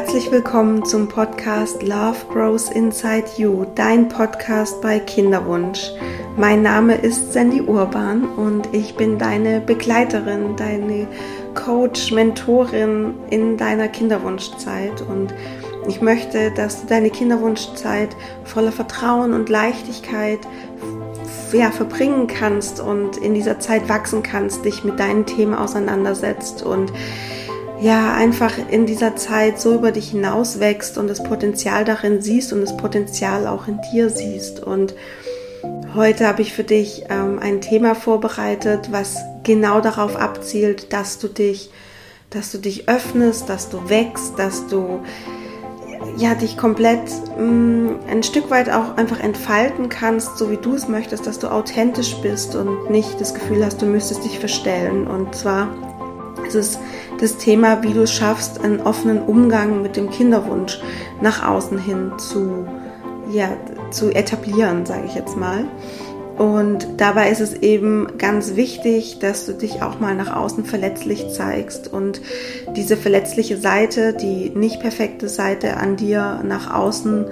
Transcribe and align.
Herzlich 0.00 0.32
willkommen 0.32 0.82
zum 0.82 1.08
Podcast 1.08 1.82
Love 1.82 2.16
Grows 2.32 2.70
Inside 2.70 3.26
You, 3.36 3.66
dein 3.74 4.08
Podcast 4.08 4.80
bei 4.80 4.98
Kinderwunsch. 4.98 5.90
Mein 6.38 6.62
Name 6.62 6.94
ist 6.94 7.34
Sandy 7.34 7.60
Urban 7.60 8.24
und 8.24 8.66
ich 8.72 8.96
bin 8.96 9.18
deine 9.18 9.60
Begleiterin, 9.60 10.56
deine 10.56 11.06
Coach, 11.54 12.12
Mentorin 12.12 13.12
in 13.28 13.58
deiner 13.58 13.88
Kinderwunschzeit 13.88 15.02
und 15.02 15.34
ich 15.86 16.00
möchte, 16.00 16.50
dass 16.52 16.80
du 16.80 16.86
deine 16.86 17.10
Kinderwunschzeit 17.10 18.16
voller 18.44 18.72
Vertrauen 18.72 19.34
und 19.34 19.50
Leichtigkeit 19.50 20.40
ja, 21.52 21.70
verbringen 21.70 22.26
kannst 22.26 22.80
und 22.80 23.18
in 23.18 23.34
dieser 23.34 23.60
Zeit 23.60 23.90
wachsen 23.90 24.22
kannst, 24.22 24.64
dich 24.64 24.82
mit 24.82 24.98
deinen 24.98 25.26
Themen 25.26 25.52
auseinandersetzt 25.52 26.62
und 26.62 26.90
ja, 27.80 28.12
einfach 28.12 28.52
in 28.70 28.84
dieser 28.84 29.16
Zeit 29.16 29.58
so 29.58 29.74
über 29.74 29.90
dich 29.90 30.10
hinaus 30.10 30.60
wächst 30.60 30.98
und 30.98 31.08
das 31.08 31.22
Potenzial 31.22 31.84
darin 31.84 32.20
siehst 32.20 32.52
und 32.52 32.60
das 32.60 32.76
Potenzial 32.76 33.46
auch 33.46 33.68
in 33.68 33.80
dir 33.90 34.10
siehst. 34.10 34.60
Und 34.60 34.94
heute 35.94 36.26
habe 36.26 36.42
ich 36.42 36.52
für 36.52 36.64
dich 36.64 37.04
ähm, 37.08 37.38
ein 37.40 37.60
Thema 37.60 37.94
vorbereitet, 37.94 38.88
was 38.92 39.16
genau 39.44 39.80
darauf 39.80 40.16
abzielt, 40.16 40.92
dass 40.92 41.18
du 41.18 41.28
dich, 41.28 41.70
dass 42.28 42.52
du 42.52 42.58
dich 42.58 42.88
öffnest, 42.88 43.48
dass 43.48 43.70
du 43.70 43.88
wächst, 43.88 44.38
dass 44.38 44.66
du 44.66 45.00
ja, 46.16 46.34
dich 46.34 46.56
komplett 46.56 47.10
mh, 47.38 47.42
mm, 47.42 47.98
ein 48.10 48.22
Stück 48.22 48.50
weit 48.50 48.70
auch 48.70 48.96
einfach 48.96 49.20
entfalten 49.20 49.88
kannst, 49.88 50.36
so 50.36 50.50
wie 50.50 50.56
du 50.56 50.74
es 50.74 50.88
möchtest, 50.88 51.26
dass 51.26 51.38
du 51.38 51.48
authentisch 51.48 52.14
bist 52.22 52.54
und 52.56 52.90
nicht 52.90 53.20
das 53.20 53.34
Gefühl 53.34 53.64
hast, 53.64 53.80
du 53.80 53.86
müsstest 53.86 54.24
dich 54.24 54.38
verstellen. 54.38 55.06
Und 55.06 55.34
zwar 55.34 55.68
es 56.54 56.78
das 57.20 57.36
Thema, 57.36 57.82
wie 57.82 57.92
du 57.92 58.06
schaffst, 58.06 58.62
einen 58.62 58.80
offenen 58.80 59.20
Umgang 59.22 59.82
mit 59.82 59.96
dem 59.96 60.10
Kinderwunsch 60.10 60.80
nach 61.20 61.46
außen 61.46 61.78
hin 61.78 62.12
zu, 62.18 62.66
ja, 63.30 63.48
zu 63.90 64.10
etablieren, 64.10 64.86
sage 64.86 65.04
ich 65.06 65.14
jetzt 65.14 65.36
mal. 65.36 65.64
Und 66.38 66.88
dabei 66.96 67.30
ist 67.30 67.40
es 67.40 67.52
eben 67.52 68.16
ganz 68.16 68.56
wichtig, 68.56 69.18
dass 69.18 69.44
du 69.44 69.52
dich 69.52 69.82
auch 69.82 70.00
mal 70.00 70.14
nach 70.14 70.34
außen 70.34 70.64
verletzlich 70.64 71.28
zeigst 71.30 71.92
und 71.92 72.22
diese 72.76 72.96
verletzliche 72.96 73.58
Seite, 73.58 74.14
die 74.14 74.48
nicht 74.48 74.80
perfekte 74.80 75.28
Seite 75.28 75.76
an 75.76 75.96
dir 75.96 76.42
nach 76.42 76.72
außen 76.74 77.26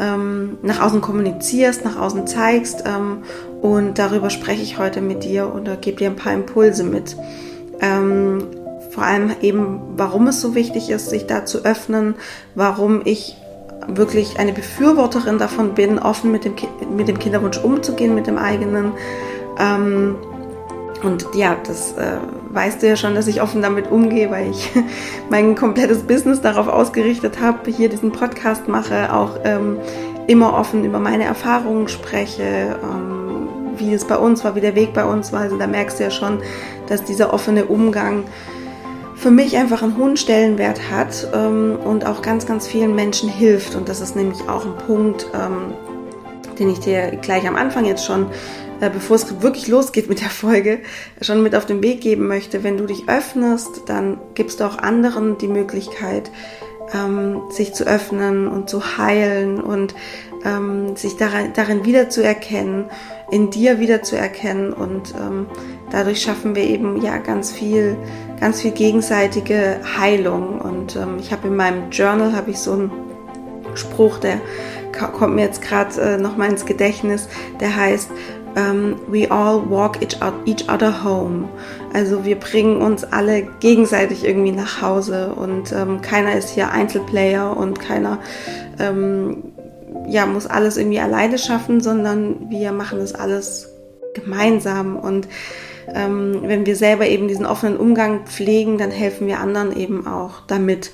ähm, 0.00 0.58
nach 0.62 0.80
außen 0.80 1.00
kommunizierst, 1.00 1.84
nach 1.84 1.96
außen 1.96 2.26
zeigst. 2.26 2.84
Ähm, 2.86 3.22
und 3.60 3.98
darüber 3.98 4.30
spreche 4.30 4.62
ich 4.62 4.78
heute 4.78 5.00
mit 5.00 5.22
dir 5.22 5.54
oder 5.54 5.76
gebe 5.76 5.98
dir 5.98 6.08
ein 6.08 6.16
paar 6.16 6.32
Impulse 6.32 6.82
mit. 6.82 7.16
Ähm, 7.80 8.44
vor 8.90 9.04
allem 9.04 9.32
eben, 9.40 9.80
warum 9.96 10.26
es 10.26 10.40
so 10.40 10.54
wichtig 10.54 10.90
ist, 10.90 11.10
sich 11.10 11.26
da 11.26 11.44
zu 11.44 11.64
öffnen, 11.64 12.16
warum 12.54 13.02
ich 13.04 13.36
wirklich 13.86 14.38
eine 14.38 14.52
Befürworterin 14.52 15.38
davon 15.38 15.74
bin, 15.74 15.98
offen 15.98 16.30
mit 16.32 16.44
dem, 16.44 16.54
mit 16.94 17.08
dem 17.08 17.18
Kinderwunsch 17.18 17.58
umzugehen, 17.58 18.14
mit 18.14 18.26
dem 18.26 18.38
eigenen. 18.38 18.92
Ähm, 19.58 20.16
und 21.02 21.26
ja, 21.34 21.56
das 21.66 21.92
äh, 21.92 22.18
weißt 22.50 22.82
du 22.82 22.88
ja 22.88 22.96
schon, 22.96 23.14
dass 23.14 23.26
ich 23.26 23.40
offen 23.40 23.62
damit 23.62 23.90
umgehe, 23.90 24.30
weil 24.30 24.50
ich 24.50 24.70
mein 25.30 25.54
komplettes 25.54 26.02
Business 26.02 26.40
darauf 26.40 26.68
ausgerichtet 26.68 27.40
habe, 27.40 27.70
hier 27.70 27.88
diesen 27.88 28.12
Podcast 28.12 28.68
mache, 28.68 29.14
auch 29.14 29.38
ähm, 29.44 29.78
immer 30.26 30.54
offen 30.54 30.84
über 30.84 30.98
meine 30.98 31.24
Erfahrungen 31.24 31.88
spreche, 31.88 32.76
ähm, 32.82 33.19
wie 33.80 33.92
es 33.92 34.04
bei 34.04 34.16
uns 34.16 34.44
war, 34.44 34.54
wie 34.54 34.60
der 34.60 34.74
Weg 34.74 34.92
bei 34.94 35.04
uns 35.04 35.32
war. 35.32 35.40
Also 35.40 35.56
da 35.56 35.66
merkst 35.66 35.98
du 35.98 36.04
ja 36.04 36.10
schon, 36.10 36.40
dass 36.88 37.02
dieser 37.04 37.32
offene 37.32 37.64
Umgang 37.66 38.24
für 39.16 39.30
mich 39.30 39.56
einfach 39.56 39.82
einen 39.82 39.98
hohen 39.98 40.16
Stellenwert 40.16 40.90
hat 40.90 41.28
ähm, 41.34 41.78
und 41.84 42.06
auch 42.06 42.22
ganz, 42.22 42.46
ganz 42.46 42.66
vielen 42.66 42.94
Menschen 42.94 43.28
hilft. 43.28 43.74
Und 43.74 43.88
das 43.88 44.00
ist 44.00 44.16
nämlich 44.16 44.40
auch 44.48 44.64
ein 44.64 44.76
Punkt, 44.86 45.26
ähm, 45.34 45.74
den 46.58 46.70
ich 46.70 46.80
dir 46.80 47.18
gleich 47.20 47.46
am 47.46 47.56
Anfang 47.56 47.84
jetzt 47.84 48.04
schon, 48.04 48.26
äh, 48.80 48.88
bevor 48.88 49.16
es 49.16 49.42
wirklich 49.42 49.68
losgeht 49.68 50.08
mit 50.08 50.22
der 50.22 50.30
Folge, 50.30 50.80
schon 51.20 51.42
mit 51.42 51.54
auf 51.54 51.66
den 51.66 51.82
Weg 51.82 52.00
geben 52.00 52.28
möchte. 52.28 52.64
Wenn 52.64 52.78
du 52.78 52.86
dich 52.86 53.08
öffnest, 53.08 53.82
dann 53.86 54.18
gibst 54.34 54.60
du 54.60 54.64
auch 54.64 54.78
anderen 54.78 55.36
die 55.36 55.48
Möglichkeit, 55.48 56.30
ähm, 56.94 57.42
sich 57.50 57.74
zu 57.74 57.84
öffnen 57.84 58.48
und 58.48 58.70
zu 58.70 58.96
heilen 58.96 59.60
und 59.60 59.94
ähm, 60.44 60.96
sich 60.96 61.16
darin, 61.16 61.52
darin 61.54 61.84
wiederzuerkennen, 61.84 62.86
in 63.30 63.50
dir 63.50 63.78
wiederzuerkennen 63.78 64.72
und 64.72 65.14
ähm, 65.14 65.46
dadurch 65.90 66.22
schaffen 66.22 66.54
wir 66.54 66.64
eben 66.64 67.00
ja 67.02 67.18
ganz 67.18 67.52
viel, 67.52 67.96
ganz 68.40 68.60
viel 68.60 68.72
gegenseitige 68.72 69.80
Heilung. 69.98 70.60
Und 70.60 70.96
ähm, 70.96 71.16
ich 71.18 71.32
habe 71.32 71.48
in 71.48 71.56
meinem 71.56 71.90
Journal 71.90 72.34
habe 72.34 72.50
ich 72.50 72.58
so 72.58 72.72
einen 72.72 72.90
Spruch, 73.74 74.18
der 74.18 74.40
kommt 74.92 75.34
mir 75.34 75.42
jetzt 75.42 75.62
gerade 75.62 76.00
äh, 76.00 76.18
noch 76.18 76.36
mal 76.36 76.50
ins 76.50 76.66
Gedächtnis, 76.66 77.28
der 77.60 77.74
heißt 77.74 78.10
ähm, 78.56 78.96
We 79.08 79.30
all 79.30 79.62
walk 79.70 80.02
each, 80.02 80.16
each 80.44 80.68
other 80.68 81.04
home. 81.04 81.48
Also 81.92 82.24
wir 82.24 82.36
bringen 82.36 82.82
uns 82.82 83.04
alle 83.04 83.42
gegenseitig 83.60 84.24
irgendwie 84.24 84.52
nach 84.52 84.82
Hause 84.82 85.32
und 85.34 85.72
ähm, 85.72 86.00
keiner 86.02 86.34
ist 86.36 86.50
hier 86.50 86.70
Einzelplayer 86.70 87.56
und 87.56 87.80
keiner 87.80 88.18
ähm, 88.78 89.52
ja, 90.08 90.26
muss 90.26 90.46
alles 90.46 90.76
irgendwie 90.76 91.00
alleine 91.00 91.38
schaffen, 91.38 91.80
sondern 91.80 92.50
wir 92.50 92.72
machen 92.72 92.98
das 92.98 93.14
alles 93.14 93.68
gemeinsam 94.14 94.96
und 94.96 95.28
ähm, 95.94 96.40
wenn 96.42 96.66
wir 96.66 96.76
selber 96.76 97.06
eben 97.06 97.28
diesen 97.28 97.46
offenen 97.46 97.76
Umgang 97.76 98.26
pflegen, 98.26 98.78
dann 98.78 98.90
helfen 98.90 99.26
wir 99.26 99.40
anderen 99.40 99.76
eben 99.76 100.06
auch 100.06 100.42
damit. 100.46 100.92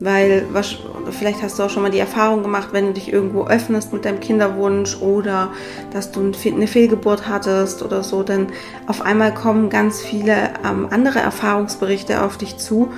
Weil 0.00 0.46
was, 0.52 0.78
vielleicht 1.12 1.42
hast 1.42 1.58
du 1.58 1.62
auch 1.62 1.70
schon 1.70 1.82
mal 1.82 1.90
die 1.90 2.00
Erfahrung 2.00 2.42
gemacht, 2.42 2.70
wenn 2.72 2.86
du 2.86 2.92
dich 2.92 3.12
irgendwo 3.12 3.46
öffnest 3.46 3.92
mit 3.92 4.04
deinem 4.04 4.18
Kinderwunsch 4.18 4.96
oder 5.00 5.52
dass 5.92 6.10
du 6.10 6.32
eine 6.44 6.66
Fehlgeburt 6.66 7.28
hattest 7.28 7.84
oder 7.84 8.02
so, 8.02 8.24
dann 8.24 8.48
auf 8.88 9.02
einmal 9.02 9.32
kommen 9.32 9.70
ganz 9.70 10.00
viele 10.00 10.54
ähm, 10.68 10.88
andere 10.90 11.20
Erfahrungsberichte 11.20 12.24
auf 12.24 12.36
dich 12.36 12.56
zu, 12.56 12.90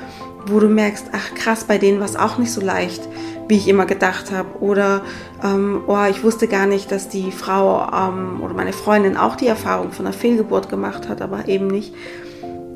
wo 0.47 0.61
du 0.61 0.69
merkst, 0.69 1.09
ach 1.13 1.35
krass, 1.35 1.65
bei 1.65 1.77
denen 1.77 1.99
war 1.99 2.07
es 2.07 2.17
auch 2.17 2.39
nicht 2.39 2.53
so 2.53 2.63
leicht 2.63 3.03
wie 3.49 3.57
ich 3.57 3.69
immer 3.69 3.87
gedacht 3.87 4.33
habe. 4.33 4.61
Oder, 4.61 5.03
ähm, 5.43 5.83
oh, 5.87 6.05
ich 6.11 6.23
wusste 6.23 6.49
gar 6.49 6.67
nicht, 6.67 6.91
dass 6.91 7.09
die 7.09 7.31
Frau 7.31 7.87
ähm, 7.93 8.43
oder 8.43 8.55
meine 8.55 8.73
Freundin 8.73 9.17
auch 9.17 9.37
die 9.37 9.47
Erfahrung 9.47 9.93
von 9.93 10.07
einer 10.07 10.15
Fehlgeburt 10.15 10.69
gemacht 10.69 11.09
hat, 11.09 11.23
aber 11.23 11.49
eben 11.49 11.67
nicht 11.67 11.95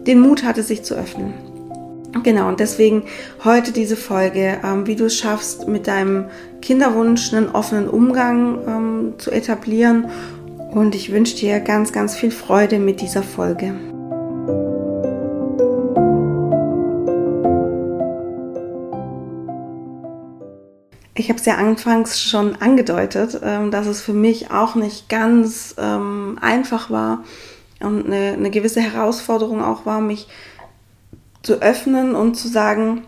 den 0.07 0.21
Mut 0.21 0.45
hatte, 0.45 0.63
sich 0.63 0.83
zu 0.85 0.95
öffnen. 0.95 1.35
Genau, 2.23 2.49
und 2.49 2.59
deswegen 2.59 3.03
heute 3.45 3.71
diese 3.73 3.97
Folge, 3.97 4.59
ähm, 4.65 4.87
wie 4.87 4.97
du 4.97 5.05
es 5.05 5.17
schaffst, 5.17 5.69
mit 5.69 5.87
deinem 5.87 6.27
Kinderwunsch 6.63 7.33
einen 7.35 7.51
offenen 7.51 7.89
Umgang 7.89 8.59
ähm, 8.67 9.13
zu 9.19 9.31
etablieren. 9.31 10.07
Und 10.71 10.95
ich 10.95 11.13
wünsche 11.13 11.37
dir 11.37 11.61
ganz, 11.61 11.93
ganz 11.93 12.17
viel 12.17 12.31
Freude 12.31 12.79
mit 12.79 13.01
dieser 13.01 13.23
Folge. 13.23 13.75
Ich 21.19 21.31
habe 21.31 21.41
es 21.41 21.47
ja 21.47 21.57
anfangs 21.57 22.21
schon 22.21 22.55
angedeutet, 22.57 23.41
ähm, 23.43 23.73
dass 23.73 23.89
es 23.89 24.01
für 24.01 24.13
mich 24.13 24.53
auch 24.53 24.77
nicht 24.77 25.09
ganz 25.09 25.75
ähm, 25.77 26.39
einfach 26.41 26.91
war 26.91 27.25
und 27.81 28.07
eine, 28.07 28.35
eine 28.35 28.51
gewisse 28.51 28.81
Herausforderung 28.81 29.63
auch 29.63 29.85
war, 29.85 30.01
mich 30.01 30.29
zu 31.43 31.61
öffnen 31.61 32.15
und 32.15 32.37
zu 32.37 32.47
sagen, 32.47 33.03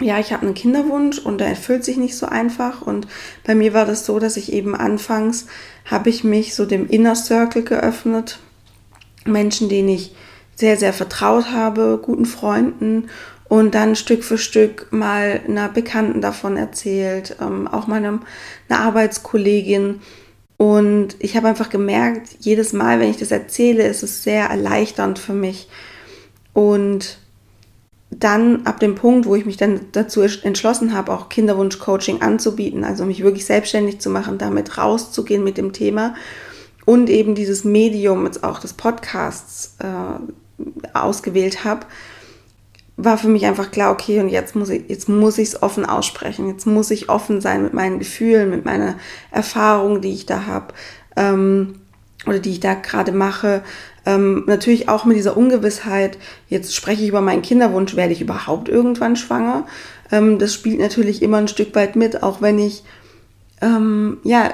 ja, 0.00 0.20
ich 0.20 0.32
habe 0.32 0.46
einen 0.46 0.54
Kinderwunsch 0.54 1.18
und 1.18 1.38
der 1.38 1.48
erfüllt 1.48 1.84
sich 1.84 1.96
nicht 1.96 2.16
so 2.16 2.26
einfach. 2.26 2.82
Und 2.82 3.08
bei 3.44 3.56
mir 3.56 3.74
war 3.74 3.84
das 3.84 4.06
so, 4.06 4.18
dass 4.20 4.36
ich 4.36 4.52
eben 4.52 4.76
anfangs 4.76 5.46
habe 5.84 6.10
ich 6.10 6.24
mich 6.24 6.54
so 6.54 6.66
dem 6.66 6.88
Inner 6.88 7.16
Circle 7.16 7.62
geöffnet. 7.62 8.38
Menschen, 9.24 9.68
denen 9.68 9.88
ich 9.88 10.14
sehr, 10.56 10.76
sehr 10.76 10.92
vertraut 10.92 11.50
habe, 11.50 11.98
guten 12.00 12.26
Freunden 12.26 13.08
und 13.48 13.74
dann 13.74 13.96
Stück 13.96 14.24
für 14.24 14.38
Stück 14.38 14.88
mal 14.90 15.40
einer 15.46 15.68
Bekannten 15.68 16.20
davon 16.20 16.56
erzählt, 16.56 17.36
ähm, 17.40 17.68
auch 17.68 17.86
meinem 17.86 18.20
einer 18.68 18.80
Arbeitskollegin. 18.80 20.00
Und 20.56 21.16
ich 21.18 21.36
habe 21.36 21.48
einfach 21.48 21.68
gemerkt, 21.68 22.36
jedes 22.40 22.72
Mal, 22.72 23.00
wenn 23.00 23.10
ich 23.10 23.18
das 23.18 23.30
erzähle, 23.30 23.86
ist 23.86 24.02
es 24.02 24.22
sehr 24.22 24.46
erleichternd 24.46 25.18
für 25.18 25.34
mich. 25.34 25.68
Und 26.52 27.18
dann 28.10 28.64
ab 28.64 28.80
dem 28.80 28.94
Punkt, 28.94 29.26
wo 29.26 29.34
ich 29.34 29.44
mich 29.44 29.56
dann 29.56 29.80
dazu 29.92 30.22
entschlossen 30.22 30.94
habe, 30.94 31.12
auch 31.12 31.28
Kinderwunsch-Coaching 31.28 32.22
anzubieten, 32.22 32.84
also 32.84 33.04
mich 33.04 33.22
wirklich 33.22 33.44
selbstständig 33.44 34.00
zu 34.00 34.10
machen, 34.10 34.38
damit 34.38 34.78
rauszugehen 34.78 35.42
mit 35.42 35.58
dem 35.58 35.72
Thema 35.72 36.14
und 36.84 37.08
eben 37.10 37.34
dieses 37.34 37.64
Medium, 37.64 38.26
jetzt 38.26 38.44
auch 38.44 38.60
des 38.60 38.74
Podcasts 38.74 39.76
äh, 39.80 40.92
ausgewählt 40.96 41.64
habe, 41.64 41.86
war 42.96 43.18
für 43.18 43.28
mich 43.28 43.44
einfach 43.44 43.70
klar, 43.70 43.90
okay, 43.90 44.20
und 44.20 44.28
jetzt 44.28 44.54
muss 44.54 44.70
ich, 44.70 44.88
jetzt 44.88 45.08
muss 45.08 45.38
ich 45.38 45.48
es 45.48 45.62
offen 45.62 45.84
aussprechen. 45.84 46.48
Jetzt 46.48 46.66
muss 46.66 46.90
ich 46.90 47.08
offen 47.08 47.40
sein 47.40 47.62
mit 47.62 47.74
meinen 47.74 47.98
Gefühlen, 47.98 48.50
mit 48.50 48.64
meiner 48.64 48.96
Erfahrung, 49.30 50.00
die 50.00 50.12
ich 50.12 50.26
da 50.26 50.46
habe. 50.46 50.74
Ähm, 51.16 51.80
oder 52.26 52.38
die 52.38 52.52
ich 52.52 52.60
da 52.60 52.74
gerade 52.74 53.12
mache. 53.12 53.62
Ähm, 54.06 54.44
natürlich 54.46 54.88
auch 54.88 55.04
mit 55.04 55.16
dieser 55.16 55.36
Ungewissheit, 55.36 56.18
jetzt 56.48 56.74
spreche 56.74 57.02
ich 57.02 57.08
über 57.08 57.20
meinen 57.20 57.42
Kinderwunsch, 57.42 57.96
werde 57.96 58.12
ich 58.12 58.20
überhaupt 58.20 58.68
irgendwann 58.68 59.16
schwanger? 59.16 59.66
Ähm, 60.12 60.38
das 60.38 60.52
spielt 60.52 60.78
natürlich 60.78 61.22
immer 61.22 61.38
ein 61.38 61.48
Stück 61.48 61.74
weit 61.74 61.96
mit, 61.96 62.22
auch 62.22 62.42
wenn 62.42 62.58
ich 62.58 62.84
ähm, 63.60 64.18
ja 64.24 64.52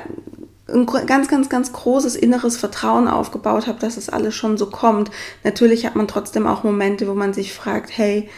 ein 0.73 0.87
ganz, 1.07 1.29
ganz, 1.29 1.49
ganz 1.49 1.73
großes 1.73 2.17
inneres 2.17 2.57
Vertrauen 2.57 3.09
aufgebaut 3.09 3.67
habe, 3.67 3.79
dass 3.79 3.97
es 3.97 4.09
alles 4.09 4.35
schon 4.35 4.59
so 4.59 4.67
kommt. 4.67 5.11
Natürlich 5.45 5.87
hat 5.87 5.97
man 5.97 6.09
trotzdem 6.09 6.47
auch 6.47 6.65
Momente, 6.65 7.09
wo 7.09 7.15
man 7.15 7.33
sich 7.33 7.53
fragt, 7.53 7.97
hey, 7.97 8.29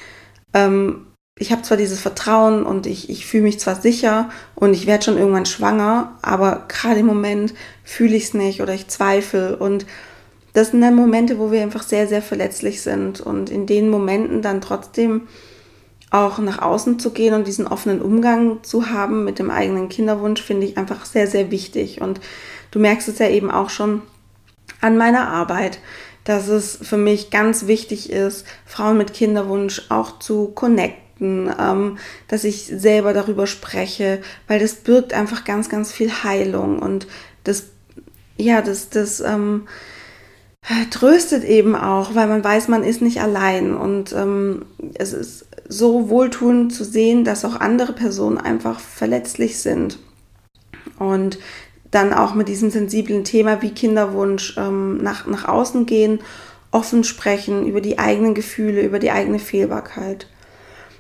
ähm, 0.55 1.07
ich 1.39 1.51
habe 1.51 1.63
zwar 1.63 1.77
dieses 1.77 2.01
Vertrauen 2.01 2.65
und 2.65 2.87
ich, 2.87 3.09
ich 3.09 3.27
fühle 3.27 3.45
mich 3.45 3.59
zwar 3.59 3.75
sicher 3.75 4.31
und 4.55 4.75
ich 4.75 4.87
werde 4.87 5.05
schon 5.05 5.17
irgendwann 5.17 5.47
schwanger, 5.47 6.19
aber 6.23 6.67
gerade 6.69 7.01
im 7.01 7.07
Moment 7.07 7.55
fühle 7.85 8.17
ich 8.17 8.25
es 8.25 8.35
nicht 8.35 8.61
oder 8.61 8.75
ich 8.75 8.89
zweifle. 8.89 9.57
Und 9.57 9.87
das 10.53 10.71
sind 10.71 10.83
dann 10.83 10.95
Momente, 10.95 11.39
wo 11.39 11.51
wir 11.51 11.63
einfach 11.63 11.83
sehr, 11.83 12.07
sehr 12.07 12.23
verletzlich 12.23 12.83
sind. 12.83 13.21
Und 13.21 13.51
in 13.51 13.67
den 13.67 13.89
Momenten 13.89 14.43
dann 14.43 14.61
trotzdem 14.61 15.23
auch 16.13 16.39
nach 16.39 16.61
außen 16.61 16.99
zu 16.99 17.11
gehen 17.11 17.33
und 17.35 17.47
diesen 17.47 17.67
offenen 17.67 18.03
Umgang 18.03 18.63
zu 18.63 18.91
haben 18.91 19.25
mit 19.25 19.39
dem 19.39 19.51
eigenen 19.51 19.89
Kinderwunsch, 19.89 20.43
finde 20.43 20.67
ich 20.67 20.77
einfach 20.77 21.07
sehr, 21.07 21.27
sehr 21.27 21.51
wichtig. 21.51 22.03
Und 22.03 22.21
du 22.71 22.79
merkst 22.79 23.09
es 23.09 23.19
ja 23.19 23.29
eben 23.29 23.51
auch 23.51 23.71
schon 23.71 24.03
an 24.83 24.99
meiner 24.99 25.29
Arbeit, 25.29 25.79
dass 26.25 26.49
es 26.49 26.79
für 26.83 26.99
mich 26.99 27.31
ganz 27.31 27.67
wichtig 27.67 28.11
ist, 28.11 28.47
Frauen 28.67 28.99
mit 28.99 29.15
Kinderwunsch 29.15 29.87
auch 29.89 30.19
zu 30.19 30.49
connecten, 30.49 31.51
ähm, 31.59 31.99
dass 32.29 32.45
ich 32.45 32.67
selber 32.67 33.15
darüber 33.15 33.47
spreche, 33.47 34.21
weil 34.47 34.61
das 34.61 34.75
birgt 34.75 35.15
einfach 35.15 35.45
ganz, 35.45 35.71
ganz 35.71 35.93
viel 35.93 36.11
Heilung 36.25 36.79
und 36.79 37.07
das, 37.43 37.65
ja, 38.37 38.61
das, 38.61 38.91
das, 38.91 39.21
ähm, 39.21 39.67
tröstet 40.91 41.43
eben 41.43 41.75
auch, 41.75 42.15
weil 42.15 42.29
man 42.29 42.45
weiß, 42.45 42.69
man 42.69 42.85
ist 42.85 43.03
nicht 43.03 43.21
allein 43.21 43.75
und 43.75 44.13
ähm, 44.13 44.65
es 44.95 45.13
ist 45.13 45.47
so 45.73 46.09
wohltuend 46.09 46.73
zu 46.73 46.85
sehen, 46.85 47.25
dass 47.25 47.45
auch 47.45 47.59
andere 47.59 47.93
Personen 47.93 48.39
einfach 48.39 48.79
verletzlich 48.79 49.59
sind 49.59 49.99
und 50.99 51.39
dann 51.91 52.13
auch 52.13 52.35
mit 52.35 52.49
diesem 52.49 52.71
sensiblen 52.71 53.25
Thema 53.25 53.63
wie 53.63 53.71
Kinderwunsch 53.71 54.57
ähm, 54.57 54.99
nach, 54.99 55.27
nach 55.27 55.47
außen 55.47 55.87
gehen, 55.87 56.21
offen 56.71 57.05
sprechen 57.05 57.67
über 57.67 57.81
die 57.81 57.99
eigenen 57.99 58.35
Gefühle, 58.35 58.83
über 58.83 58.99
die 58.99 59.11
eigene 59.11 59.39
Fehlbarkeit. 59.39 60.27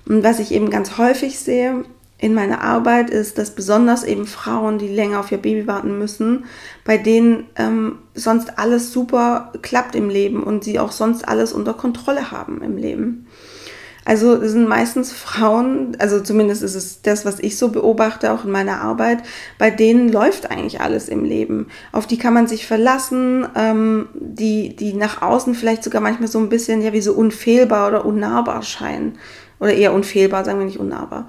Und 0.07 0.23
was 0.23 0.39
ich 0.39 0.53
eben 0.53 0.71
ganz 0.71 0.99
häufig 0.99 1.39
sehe, 1.39 1.85
in 2.19 2.35
meiner 2.35 2.63
Arbeit 2.63 3.11
ist, 3.11 3.37
dass 3.39 3.55
besonders 3.55 4.05
eben 4.05 4.27
Frauen, 4.27 4.79
die 4.79 4.87
länger 4.87 5.19
auf 5.19 5.33
ihr 5.33 5.39
Baby 5.39 5.67
warten 5.67 5.99
müssen, 5.99 6.45
bei 6.85 6.97
denen 6.97 7.47
ähm, 7.57 7.99
sonst 8.15 8.59
alles 8.59 8.93
super 8.93 9.53
klappt 9.63 9.97
im 9.97 10.09
Leben 10.09 10.43
und 10.43 10.63
sie 10.63 10.79
auch 10.79 10.93
sonst 10.93 11.27
alles 11.27 11.53
unter 11.53 11.75
Kontrolle 11.75 12.31
haben 12.31 12.63
im 12.63 12.77
Leben. 12.77 13.27
Also 14.05 14.35
es 14.35 14.53
sind 14.53 14.69
meistens 14.69 15.13
Frauen, 15.13 15.97
also 16.01 16.21
zumindest 16.21 16.63
ist 16.63 16.75
es 16.75 17.03
das, 17.03 17.25
was 17.25 17.39
ich 17.39 17.57
so 17.57 17.69
beobachte, 17.69 18.33
auch 18.33 18.45
in 18.45 18.51
meiner 18.51 18.81
Arbeit, 18.81 19.23
bei 19.59 19.71
denen 19.71 20.09
läuft 20.09 20.51
eigentlich 20.51 20.81
alles 20.81 21.09
im 21.09 21.25
Leben. 21.25 21.69
Auf 21.93 22.07
die 22.07 22.19
kann 22.19 22.35
man 22.35 22.49
sich 22.49 22.67
verlassen, 22.67 23.47
ähm, 23.55 24.09
die, 24.15 24.75
die 24.75 24.95
nach 24.95 25.23
außen 25.23 25.55
vielleicht 25.55 25.85
sogar 25.85 26.01
manchmal 26.01 26.29
so 26.29 26.41
ein 26.41 26.49
bisschen 26.49 26.83
ja 26.83 26.93
wie 26.93 27.01
so 27.01 27.13
unfehlbar 27.13 27.89
oder 27.89 28.05
unnahbar 28.05 28.63
scheinen. 28.63 29.19
Oder 29.61 29.75
eher 29.75 29.93
unfehlbar, 29.93 30.45
sagen 30.45 30.59
wir 30.59 30.67
nicht 30.67 30.81
unnahbar. 30.81 31.29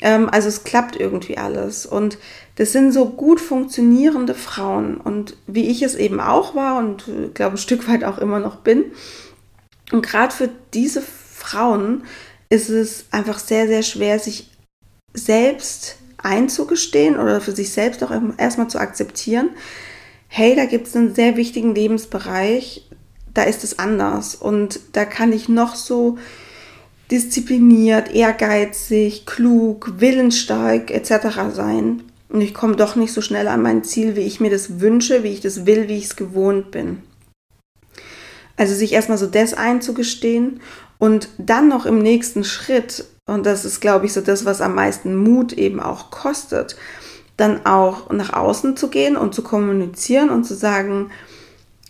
Ähm, 0.00 0.28
also 0.30 0.46
es 0.46 0.62
klappt 0.62 0.94
irgendwie 0.94 1.38
alles. 1.38 1.86
Und 1.86 2.18
das 2.54 2.70
sind 2.70 2.92
so 2.92 3.06
gut 3.06 3.40
funktionierende 3.40 4.34
Frauen. 4.34 4.98
Und 4.98 5.36
wie 5.48 5.68
ich 5.68 5.82
es 5.82 5.96
eben 5.96 6.20
auch 6.20 6.54
war 6.54 6.78
und 6.78 7.08
äh, 7.08 7.28
glaube 7.34 7.56
ein 7.56 7.58
Stück 7.58 7.88
weit 7.88 8.04
auch 8.04 8.18
immer 8.18 8.38
noch 8.38 8.56
bin. 8.56 8.84
Und 9.90 10.06
gerade 10.06 10.32
für 10.32 10.48
diese 10.72 11.02
Frauen 11.44 12.04
ist 12.48 12.70
es 12.70 13.06
einfach 13.10 13.38
sehr, 13.38 13.66
sehr 13.66 13.82
schwer, 13.82 14.18
sich 14.18 14.50
selbst 15.12 15.96
einzugestehen 16.16 17.18
oder 17.18 17.40
für 17.40 17.52
sich 17.52 17.70
selbst 17.70 18.02
auch 18.02 18.10
erstmal 18.38 18.68
zu 18.68 18.78
akzeptieren, 18.78 19.50
hey, 20.28 20.56
da 20.56 20.64
gibt 20.64 20.88
es 20.88 20.96
einen 20.96 21.14
sehr 21.14 21.36
wichtigen 21.36 21.74
Lebensbereich, 21.74 22.88
da 23.34 23.42
ist 23.42 23.62
es 23.62 23.78
anders 23.78 24.34
und 24.34 24.80
da 24.92 25.04
kann 25.04 25.32
ich 25.32 25.48
noch 25.48 25.74
so 25.74 26.18
diszipliniert, 27.10 28.14
ehrgeizig, 28.14 29.26
klug, 29.26 30.00
willensstark 30.00 30.90
etc. 30.90 31.52
sein. 31.52 32.02
Und 32.30 32.40
ich 32.40 32.54
komme 32.54 32.76
doch 32.76 32.96
nicht 32.96 33.12
so 33.12 33.20
schnell 33.20 33.46
an 33.46 33.62
mein 33.62 33.84
Ziel, 33.84 34.16
wie 34.16 34.22
ich 34.22 34.40
mir 34.40 34.50
das 34.50 34.80
wünsche, 34.80 35.22
wie 35.22 35.28
ich 35.28 35.40
das 35.40 35.66
will, 35.66 35.88
wie 35.88 35.98
ich 35.98 36.06
es 36.06 36.16
gewohnt 36.16 36.70
bin. 36.70 37.02
Also 38.56 38.74
sich 38.74 38.92
erstmal 38.92 39.18
so 39.18 39.26
das 39.26 39.54
einzugestehen 39.54 40.60
und 41.04 41.28
dann 41.36 41.68
noch 41.68 41.84
im 41.84 41.98
nächsten 41.98 42.44
Schritt, 42.44 43.04
und 43.26 43.44
das 43.44 43.66
ist, 43.66 43.80
glaube 43.82 44.06
ich, 44.06 44.14
so 44.14 44.22
das, 44.22 44.46
was 44.46 44.62
am 44.62 44.74
meisten 44.74 45.14
Mut 45.14 45.52
eben 45.52 45.78
auch 45.78 46.10
kostet, 46.10 46.76
dann 47.36 47.66
auch 47.66 48.10
nach 48.10 48.32
außen 48.32 48.74
zu 48.78 48.88
gehen 48.88 49.14
und 49.18 49.34
zu 49.34 49.42
kommunizieren 49.42 50.30
und 50.30 50.44
zu 50.44 50.54
sagen, 50.54 51.10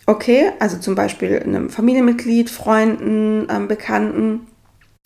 okay, 0.05 0.51
also 0.59 0.79
zum 0.79 0.95
Beispiel 0.95 1.39
einem 1.39 1.69
Familienmitglied, 1.69 2.49
Freunden, 2.49 3.47
ähm, 3.49 3.69
Bekannten, 3.69 4.47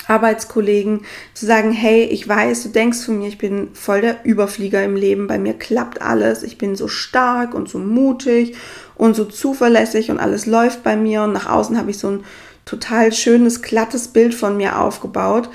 Arbeitskollegen 0.08 1.02
zu 1.36 1.46
sagen, 1.46 1.72
hey, 1.72 2.06
ich 2.06 2.28
weiß, 2.28 2.64
du 2.64 2.70
denkst 2.70 3.06
von 3.06 3.20
mir, 3.20 3.28
ich 3.28 3.38
bin 3.38 3.76
voll 3.76 4.02
der 4.02 4.26
Überflieger 4.26 4.84
im 4.84 4.96
Leben, 4.96 5.28
bei 5.28 5.38
mir 5.38 5.54
klappt 5.54 6.02
alles, 6.02 6.42
ich 6.42 6.58
bin 6.58 6.76
so 6.76 6.88
stark 6.88 7.54
und 7.54 7.70
so 7.70 7.78
mutig 7.78 8.56
und 8.96 9.16
so 9.16 9.26
zuverlässig 9.26 10.10
und 10.10 10.18
alles 10.18 10.48
läuft 10.48 10.82
bei 10.82 10.96
mir 10.96 11.22
und 11.22 11.34
nach 11.34 11.48
außen 11.48 11.78
habe 11.78 11.92
ich 11.92 12.00
so 12.00 12.08
ein 12.08 12.24
total 12.70 13.12
schönes, 13.12 13.62
glattes 13.62 14.10
Bild 14.10 14.36
von 14.36 14.58
mir 14.58 14.80
aufgebaut. 14.80 15.50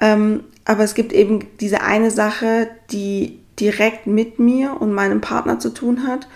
Ähm, 0.00 0.44
aber 0.64 0.84
es 0.84 0.94
gibt 0.94 1.12
eben 1.12 1.46
diese 1.60 1.82
eine 1.82 2.10
Sache, 2.10 2.68
die 2.90 3.38
direkt 3.60 4.06
mit 4.06 4.38
mir 4.38 4.80
und 4.80 4.92
meinem 4.92 5.20
Partner 5.20 5.58
zu 5.58 5.70
tun 5.70 6.06
hat 6.06 6.26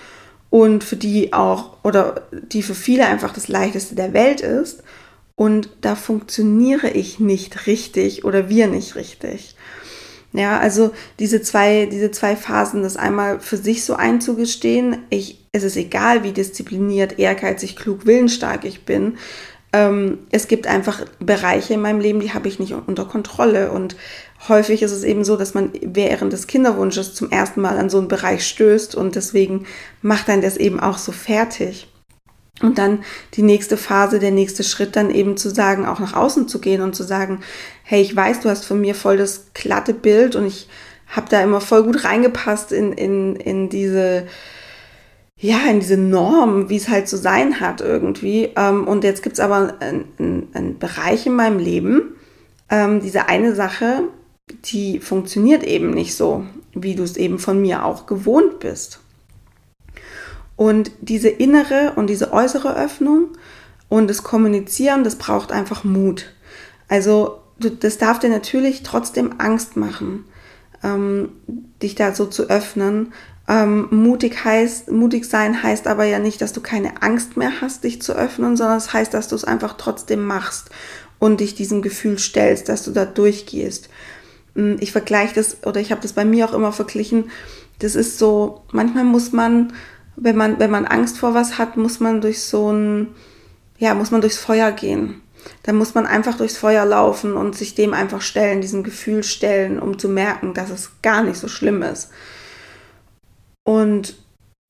und 0.51 0.85
für 0.85 0.97
die 0.97 1.33
auch 1.33 1.83
oder 1.83 2.23
die 2.31 2.63
für 2.63 2.75
viele 2.75 3.07
einfach 3.07 3.33
das 3.33 3.49
leichteste 3.49 3.95
der 3.95 4.13
Welt 4.13 4.41
ist 4.41 4.83
und 5.35 5.71
da 5.81 5.95
funktioniere 5.95 6.91
ich 6.91 7.19
nicht 7.21 7.67
richtig 7.67 8.25
oder 8.25 8.49
wir 8.49 8.67
nicht 8.67 8.97
richtig. 8.97 9.57
Ja, 10.33 10.59
also 10.59 10.93
diese 11.19 11.41
zwei, 11.41 11.87
diese 11.87 12.11
zwei 12.11 12.37
Phasen, 12.37 12.83
das 12.83 12.97
einmal 12.97 13.41
für 13.41 13.57
sich 13.57 13.83
so 13.83 13.95
einzugestehen, 13.95 14.99
ich, 15.09 15.47
es 15.53 15.65
ist 15.65 15.77
egal, 15.77 16.23
wie 16.23 16.33
diszipliniert, 16.33 17.19
ehrgeizig, 17.19 17.77
klug, 17.77 18.05
willensstark 18.05 18.65
ich 18.65 18.85
bin. 18.85 19.17
Ähm, 19.73 20.19
es 20.31 20.49
gibt 20.49 20.67
einfach 20.67 21.05
Bereiche 21.21 21.75
in 21.75 21.83
meinem 21.83 22.01
Leben, 22.01 22.21
die 22.21 22.33
habe 22.33 22.49
ich 22.49 22.59
nicht 22.59 22.75
unter 22.87 23.05
Kontrolle. 23.05 23.71
Und 23.71 23.97
häufig 24.49 24.83
ist 24.83 24.93
es 24.93 25.05
eben 25.05 25.25
so, 25.25 25.37
dass 25.37 25.55
man 25.55 25.73
während 25.83 26.33
des 26.33 26.47
Kinderwunsches 26.47 27.15
zum 27.15 27.31
ersten 27.31 27.61
Mal 27.61 27.77
an 27.79 27.91
so 27.91 27.99
einen 27.99 28.09
Bereich 28.09 28.47
stößt 28.47 28.95
und 28.95 29.15
deswegen 29.15 29.67
macht 30.01 30.29
dann 30.29 30.41
das 30.41 30.57
eben 30.57 30.81
auch 30.81 30.99
so 30.99 31.13
fertig. 31.13 31.89
Und 32.61 32.79
dann 32.79 33.05
die 33.35 33.43
nächste 33.43 33.77
Phase, 33.77 34.19
der 34.19 34.33
nächste 34.33 34.65
Schritt 34.65 34.97
dann 34.97 35.11
eben 35.11 35.37
zu 35.37 35.49
sagen, 35.49 35.87
auch 35.87 36.01
nach 36.01 36.15
außen 36.15 36.49
zu 36.49 36.61
gehen 36.61 36.83
und 36.83 36.97
zu 36.97 37.05
sagen, 37.05 37.41
hey, 37.85 38.03
ich 38.03 38.17
weiß, 38.17 38.41
du 38.41 38.49
hast 38.49 38.65
von 38.65 38.81
mir 38.81 38.97
voll 38.97 39.17
das 39.17 39.53
glatte 39.55 39.95
Bild 39.95 40.35
und 40.35 40.47
ich 40.47 40.69
habe 41.07 41.29
da 41.31 41.41
immer 41.41 41.61
voll 41.61 41.85
gut 41.85 42.05
reingepasst 42.05 42.73
in, 42.73 42.93
in, 42.93 43.37
in 43.37 43.69
diese, 43.69 44.27
ja, 45.41 45.59
in 45.71 45.81
diese 45.81 45.97
Norm, 45.97 46.69
wie 46.69 46.77
es 46.77 46.89
halt 46.89 47.09
zu 47.09 47.17
so 47.17 47.23
sein 47.23 47.61
hat 47.61 47.81
irgendwie. 47.81 48.51
Ähm, 48.57 48.89
und 48.89 49.05
jetzt 49.05 49.23
gibt's 49.23 49.41
aber 49.41 49.75
einen, 49.81 50.49
einen 50.53 50.79
Bereich 50.79 51.27
in 51.27 51.35
meinem 51.35 51.59
Leben, 51.59 52.17
ähm, 52.71 53.01
diese 53.01 53.29
eine 53.29 53.55
Sache, 53.55 54.05
die 54.65 54.99
funktioniert 54.99 55.63
eben 55.63 55.91
nicht 55.91 56.15
so, 56.15 56.45
wie 56.75 56.95
du 56.95 57.03
es 57.03 57.17
eben 57.17 57.39
von 57.39 57.61
mir 57.61 57.85
auch 57.85 58.07
gewohnt 58.07 58.61
bist. 58.61 59.01
Und 60.57 60.91
diese 61.01 61.29
innere 61.29 61.93
und 61.95 62.09
diese 62.09 62.33
äußere 62.33 62.77
Öffnung 62.77 63.29
und 63.89 64.09
das 64.09 64.25
Kommunizieren, 64.25 65.05
das 65.05 65.17
braucht 65.17 65.53
einfach 65.53 65.85
Mut. 65.85 66.33
Also 66.89 67.39
das 67.59 67.99
darf 67.99 68.19
dir 68.19 68.29
natürlich 68.29 68.83
trotzdem 68.83 69.37
Angst 69.39 69.77
machen, 69.77 70.25
ähm, 70.83 71.31
dich 71.83 71.95
da 71.95 72.15
so 72.15 72.27
zu 72.27 72.51
öffnen. 72.51 73.13
Ähm, 73.49 73.89
mutig 73.91 74.45
heißt, 74.45 74.91
mutig 74.91 75.25
sein 75.25 75.63
heißt 75.63 75.87
aber 75.87 76.05
ja 76.05 76.19
nicht, 76.19 76.43
dass 76.43 76.53
du 76.53 76.61
keine 76.61 77.03
Angst 77.03 77.37
mehr 77.37 77.61
hast, 77.61 77.85
dich 77.85 78.03
zu 78.03 78.13
öffnen, 78.13 78.57
sondern 78.57 78.77
es 78.77 78.85
das 78.85 78.93
heißt, 78.93 79.15
dass 79.15 79.29
du 79.29 79.37
es 79.37 79.45
einfach 79.45 79.77
trotzdem 79.79 80.25
machst 80.25 80.71
und 81.19 81.41
dich 81.41 81.55
diesem 81.55 81.81
Gefühl 81.81 82.19
stellst, 82.19 82.69
dass 82.69 82.85
du 82.85 82.91
da 82.91 83.07
durchgehst. 83.07 83.89
Hm, 84.55 84.77
ich 84.81 84.93
vergleiche 84.93 85.35
das 85.35 85.65
oder 85.65 85.81
ich 85.81 85.91
habe 85.91 86.03
das 86.03 86.13
bei 86.13 86.25
mir 86.25 86.47
auch 86.49 86.55
immer 86.55 86.73
verglichen. 86.73 87.31
Das 87.79 87.95
ist 87.95 88.19
so, 88.19 88.63
manchmal 88.73 89.05
muss 89.05 89.33
man 89.33 89.73
wenn 90.21 90.37
man, 90.37 90.59
wenn 90.59 90.71
man 90.71 90.87
Angst 90.87 91.19
vor 91.19 91.35
was 91.35 91.59
hat, 91.59 91.77
muss 91.77 92.01
man 92.01 92.21
durch 92.21 92.43
so 92.43 92.73
ein, 92.73 93.09
ja, 93.79 93.95
muss 93.95 94.11
man 94.11 94.21
durchs 94.21 94.39
Feuer 94.39 94.73
gehen. 94.73 95.21
Da 95.63 95.73
muss 95.73 95.95
man 95.95 96.07
einfach 96.07 96.37
durchs 96.37 96.57
Feuer 96.57 96.85
laufen 96.85 97.35
und 97.35 97.57
sich 97.57 97.75
dem 97.75 97.95
einfach 97.95 98.21
stellen, 98.21 98.61
diesem 98.61 98.83
Gefühl 98.83 99.23
stellen, 99.23 99.79
um 99.79 99.99
zu 99.99 100.09
merken, 100.09 100.53
dass 100.53 100.71
es 100.71 100.91
gar 101.03 101.23
nicht 101.23 101.39
so 101.39 101.49
schlimm 101.49 101.83
ist. 101.83 102.11
Und 103.69 104.15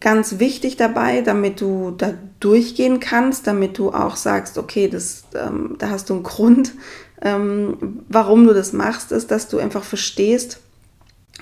ganz 0.00 0.40
wichtig 0.40 0.76
dabei, 0.76 1.21
damit 1.21 1.61
du 1.61 1.93
da 1.93 2.14
durchgehen 2.40 2.99
kannst, 2.99 3.47
damit 3.47 3.78
du 3.78 3.93
auch 3.93 4.17
sagst, 4.17 4.59
okay, 4.59 4.88
das, 4.88 5.23
ähm, 5.37 5.76
da 5.78 5.90
hast 5.90 6.11
du 6.11 6.14
einen 6.14 6.25
Grund, 6.25 6.73
ähm, 7.23 8.02
warum 8.09 8.45
du 8.45 8.52
das 8.52 8.73
machst, 8.73 9.12
ist, 9.12 9.31
dass 9.31 9.47
du 9.47 9.59
einfach 9.59 9.85
verstehst, 9.85 10.59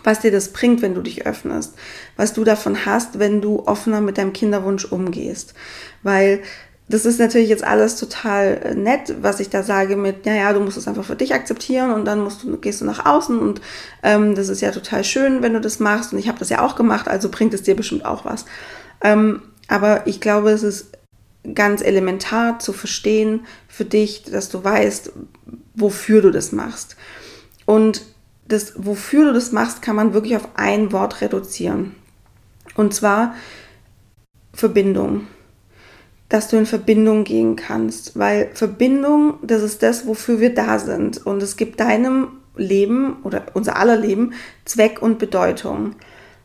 was 0.05 0.21
dir 0.21 0.31
das 0.31 0.53
bringt, 0.53 0.83
wenn 0.83 0.95
du 0.95 1.01
dich 1.01 1.25
öffnest, 1.25 1.77
was 2.19 2.35
du 2.35 2.45
davon 2.45 2.85
hast, 2.85 3.19
wenn 3.19 3.41
du 3.41 3.61
offener 3.67 4.03
mit 4.03 4.19
deinem 4.19 4.35
Kinderwunsch 4.35 4.85
umgehst. 4.85 5.55
Weil 6.03 6.43
das 6.89 7.05
ist 7.05 7.19
natürlich 7.19 7.49
jetzt 7.49 7.65
alles 7.65 7.97
total 7.97 8.61
äh, 8.63 8.75
nett, 8.75 9.17
was 9.21 9.41
ich 9.41 9.51
da 9.51 9.63
sage 9.63 9.97
mit, 9.97 10.25
naja, 10.25 10.53
du 10.53 10.61
musst 10.61 10.77
es 10.77 10.87
einfach 10.87 11.05
für 11.05 11.17
dich 11.17 11.35
akzeptieren 11.35 11.91
und 11.91 12.05
dann 12.05 12.21
musst 12.21 12.45
du, 12.45 12.57
gehst 12.59 12.81
du 12.81 12.85
nach 12.85 13.05
außen 13.05 13.39
und 13.39 13.61
ähm, 14.03 14.35
das 14.35 14.49
ist 14.49 14.61
ja 14.61 14.71
total 14.71 15.03
schön, 15.03 15.43
wenn 15.43 15.55
du 15.55 15.61
das 15.61 15.81
machst 15.81 16.13
und 16.13 16.19
ich 16.19 16.29
habe 16.29 16.39
das 16.39 16.49
ja 16.49 16.65
auch 16.65 16.77
gemacht, 16.77 17.09
also 17.09 17.29
bringt 17.29 17.55
es 17.55 17.63
dir 17.63 17.75
bestimmt 17.75 18.05
auch 18.05 18.25
was. 18.25 18.45
Ähm, 19.03 19.43
aber 19.69 20.07
ich 20.07 20.21
glaube, 20.21 20.51
es 20.51 20.63
ist 20.63 20.97
ganz 21.55 21.83
elementar 21.83 22.61
zu 22.61 22.73
verstehen 22.73 23.47
für 23.69 23.85
dich, 23.85 24.23
dass 24.23 24.49
du 24.49 24.63
weißt, 24.63 25.13
wofür 25.75 26.23
du 26.23 26.31
das 26.31 26.53
machst. 26.53 26.97
Und 27.67 28.03
das, 28.47 28.75
wofür 28.77 29.27
du 29.27 29.33
das 29.33 29.51
machst, 29.51 29.83
kann 29.83 29.97
man 29.97 30.15
wirklich 30.15 30.37
auf 30.37 30.49
ein 30.55 30.93
Wort 30.93 31.21
reduzieren. 31.21 31.97
Und 32.77 32.95
zwar 32.95 33.35
Verbindung 34.53 35.27
dass 36.29 36.49
du 36.49 36.57
in 36.57 36.67
Verbindung 36.67 37.25
gehen 37.25 37.57
kannst, 37.57 38.19
weil 38.19 38.51
Verbindung, 38.55 39.35
das 39.43 39.63
ist 39.63 39.83
das, 39.83 40.07
wofür 40.07 40.41
wir 40.41 40.55
da 40.55 40.79
sind. 40.79 41.25
Und 41.25 41.43
es 41.43 41.57
gibt 41.57 41.79
deinem 41.81 42.29
Leben 42.57 43.19
oder 43.23 43.47
unser 43.55 43.77
aller 43.77 43.97
Leben 43.97 44.33
Zweck 44.65 45.01
und 45.03 45.19
Bedeutung. 45.19 45.95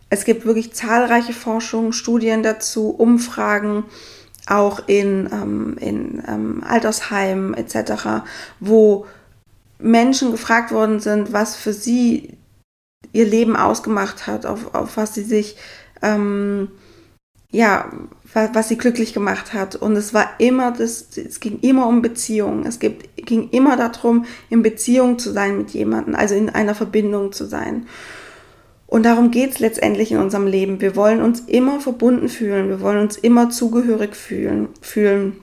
Es 0.10 0.26
gibt 0.26 0.46
wirklich 0.46 0.74
zahlreiche 0.74 1.34
Forschungen, 1.34 1.94
Studien 1.94 2.44
dazu, 2.44 2.90
Umfragen, 2.90 3.86
auch 4.46 4.88
in, 4.88 5.30
ähm, 5.32 5.78
in 5.80 6.24
ähm, 6.28 6.64
Altersheimen 6.68 7.54
etc., 7.54 8.24
wo 8.60 9.06
Menschen 9.80 10.32
gefragt 10.32 10.72
worden 10.72 11.00
sind, 11.00 11.34
was 11.34 11.56
für 11.56 11.74
sie 11.74 12.38
ihr 13.14 13.26
Leben 13.26 13.56
ausgemacht 13.56 14.28
hat, 14.28 14.46
auf, 14.46 14.76
auf 14.76 14.98
was 14.98 15.16
sie 15.16 15.24
sich 15.24 15.58
ähm, 16.02 16.70
ja, 17.52 17.92
was 18.34 18.70
sie 18.70 18.78
glücklich 18.78 19.14
gemacht 19.14 19.54
hat. 19.54 19.76
Und 19.76 19.96
es 19.96 20.14
war 20.14 20.32
immer 20.38 20.72
das, 20.72 21.08
es 21.18 21.40
ging 21.40 21.60
immer 21.62 21.88
um 21.88 22.02
Beziehungen. 22.02 22.66
Es 22.66 22.80
gibt, 22.80 23.26
ging 23.26 23.50
immer 23.50 23.76
darum, 23.76 24.26
in 24.50 24.62
Beziehung 24.62 25.20
zu 25.20 25.32
sein 25.32 25.58
mit 25.58 25.72
jemandem, 25.72 26.16
also 26.16 26.36
in 26.36 26.50
einer 26.50 26.76
Verbindung 26.76 27.32
zu 27.32 27.46
sein. 27.46 27.88
Und 28.88 29.04
darum 29.04 29.32
geht 29.32 29.52
es 29.52 29.60
letztendlich 29.60 30.12
in 30.12 30.18
unserem 30.18 30.48
Leben. 30.48 30.82
Wir 30.82 30.96
wollen 30.96 31.22
uns 31.22 31.42
immer 31.42 31.80
verbunden 31.80 32.28
fühlen. 32.28 32.68
Wir 32.68 32.82
wollen 32.82 33.00
uns 33.00 33.18
immer 33.18 33.50
zugehörig 33.50 34.16
fühlen. 34.16 34.70
fühlen. 34.82 35.38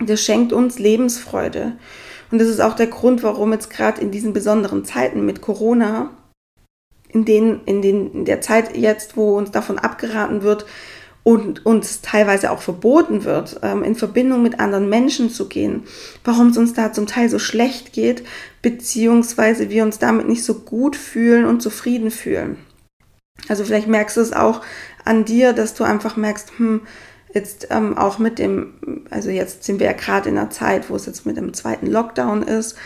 Das 0.00 0.20
schenkt 0.20 0.52
uns 0.52 0.78
Lebensfreude. 0.78 1.76
Und 2.30 2.40
das 2.40 2.48
ist 2.48 2.60
auch 2.60 2.74
der 2.74 2.86
Grund, 2.86 3.22
warum 3.22 3.52
jetzt 3.52 3.70
gerade 3.70 4.00
in 4.00 4.10
diesen 4.10 4.32
besonderen 4.32 4.84
Zeiten 4.84 5.24
mit 5.24 5.40
Corona, 5.40 6.10
in, 7.08 7.24
den, 7.24 7.60
in, 7.64 7.82
den, 7.82 8.12
in 8.12 8.24
der 8.24 8.40
Zeit 8.40 8.76
jetzt, 8.76 9.16
wo 9.16 9.36
uns 9.36 9.50
davon 9.50 9.78
abgeraten 9.78 10.42
wird, 10.42 10.64
und 11.22 11.66
uns 11.66 12.00
teilweise 12.00 12.50
auch 12.50 12.62
verboten 12.62 13.24
wird, 13.24 13.60
ähm, 13.62 13.82
in 13.82 13.94
Verbindung 13.94 14.42
mit 14.42 14.58
anderen 14.58 14.88
Menschen 14.88 15.30
zu 15.30 15.48
gehen, 15.48 15.84
warum 16.24 16.48
es 16.48 16.56
uns 16.56 16.72
da 16.72 16.92
zum 16.92 17.06
Teil 17.06 17.28
so 17.28 17.38
schlecht 17.38 17.92
geht, 17.92 18.24
beziehungsweise 18.62 19.70
wir 19.70 19.82
uns 19.82 19.98
damit 19.98 20.28
nicht 20.28 20.44
so 20.44 20.54
gut 20.54 20.96
fühlen 20.96 21.44
und 21.44 21.60
zufrieden 21.60 22.10
fühlen. 22.10 22.56
Also 23.48 23.64
vielleicht 23.64 23.88
merkst 23.88 24.16
du 24.16 24.20
es 24.20 24.32
auch 24.32 24.62
an 25.04 25.24
dir, 25.24 25.52
dass 25.52 25.74
du 25.74 25.84
einfach 25.84 26.16
merkst, 26.16 26.52
hm, 26.58 26.82
jetzt 27.32 27.68
ähm, 27.70 27.96
auch 27.96 28.18
mit 28.18 28.38
dem, 28.38 29.04
also 29.10 29.30
jetzt 29.30 29.64
sind 29.64 29.78
wir 29.78 29.86
ja 29.86 29.92
gerade 29.92 30.28
in 30.28 30.38
einer 30.38 30.50
Zeit, 30.50 30.90
wo 30.90 30.96
es 30.96 31.06
jetzt 31.06 31.26
mit 31.26 31.36
dem 31.36 31.54
zweiten 31.54 31.86
Lockdown 31.86 32.42
ist, 32.42 32.76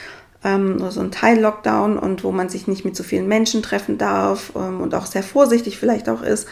ähm, 0.45 0.77
oder 0.77 0.91
so 0.91 1.01
ein 1.01 1.11
Teil-Lockdown 1.11 1.99
und 1.99 2.23
wo 2.23 2.31
man 2.31 2.49
sich 2.49 2.69
nicht 2.69 2.85
mit 2.85 2.95
so 2.95 3.03
vielen 3.03 3.27
Menschen 3.27 3.63
treffen 3.63 3.99
darf 3.99 4.53
ähm, 4.55 4.81
und 4.81 4.95
auch 4.95 5.07
sehr 5.07 5.23
vorsichtig 5.23 5.79
vielleicht 5.79 6.09
auch 6.09 6.23
ist 6.23 6.47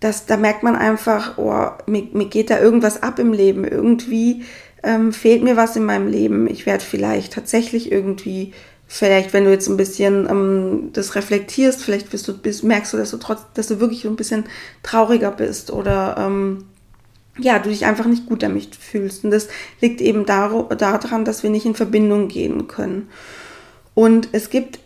das, 0.00 0.24
da 0.24 0.36
merkt 0.38 0.62
man 0.62 0.76
einfach, 0.76 1.36
oh, 1.36 1.68
mir, 1.86 2.08
mir 2.12 2.26
geht 2.26 2.50
da 2.50 2.58
irgendwas 2.58 3.02
ab 3.02 3.18
im 3.18 3.34
Leben. 3.34 3.64
Irgendwie 3.64 4.44
ähm, 4.82 5.12
fehlt 5.12 5.42
mir 5.42 5.56
was 5.56 5.76
in 5.76 5.84
meinem 5.84 6.08
Leben. 6.08 6.48
Ich 6.48 6.64
werde 6.64 6.82
vielleicht 6.82 7.34
tatsächlich 7.34 7.92
irgendwie, 7.92 8.54
vielleicht, 8.86 9.34
wenn 9.34 9.44
du 9.44 9.50
jetzt 9.50 9.68
ein 9.68 9.76
bisschen 9.76 10.26
ähm, 10.28 10.90
das 10.94 11.14
reflektierst, 11.14 11.82
vielleicht 11.82 12.10
bist 12.10 12.26
du, 12.26 12.36
bist, 12.36 12.64
merkst 12.64 12.94
du, 12.94 12.96
dass 12.96 13.10
du 13.10 13.18
trotz, 13.18 13.40
dass 13.52 13.68
du 13.68 13.78
wirklich 13.78 14.06
ein 14.06 14.16
bisschen 14.16 14.44
trauriger 14.82 15.30
bist 15.30 15.70
oder 15.70 16.16
ähm, 16.18 16.64
ja, 17.38 17.58
du 17.58 17.68
dich 17.68 17.84
einfach 17.84 18.06
nicht 18.06 18.26
gut 18.26 18.42
damit 18.42 18.74
fühlst. 18.74 19.24
Und 19.24 19.30
das 19.32 19.48
liegt 19.82 20.00
eben 20.00 20.24
daran, 20.24 21.24
dass 21.24 21.42
wir 21.42 21.50
nicht 21.50 21.66
in 21.66 21.74
Verbindung 21.74 22.28
gehen 22.28 22.68
können. 22.68 23.08
Und 23.94 24.28
es 24.32 24.48
gibt 24.48 24.78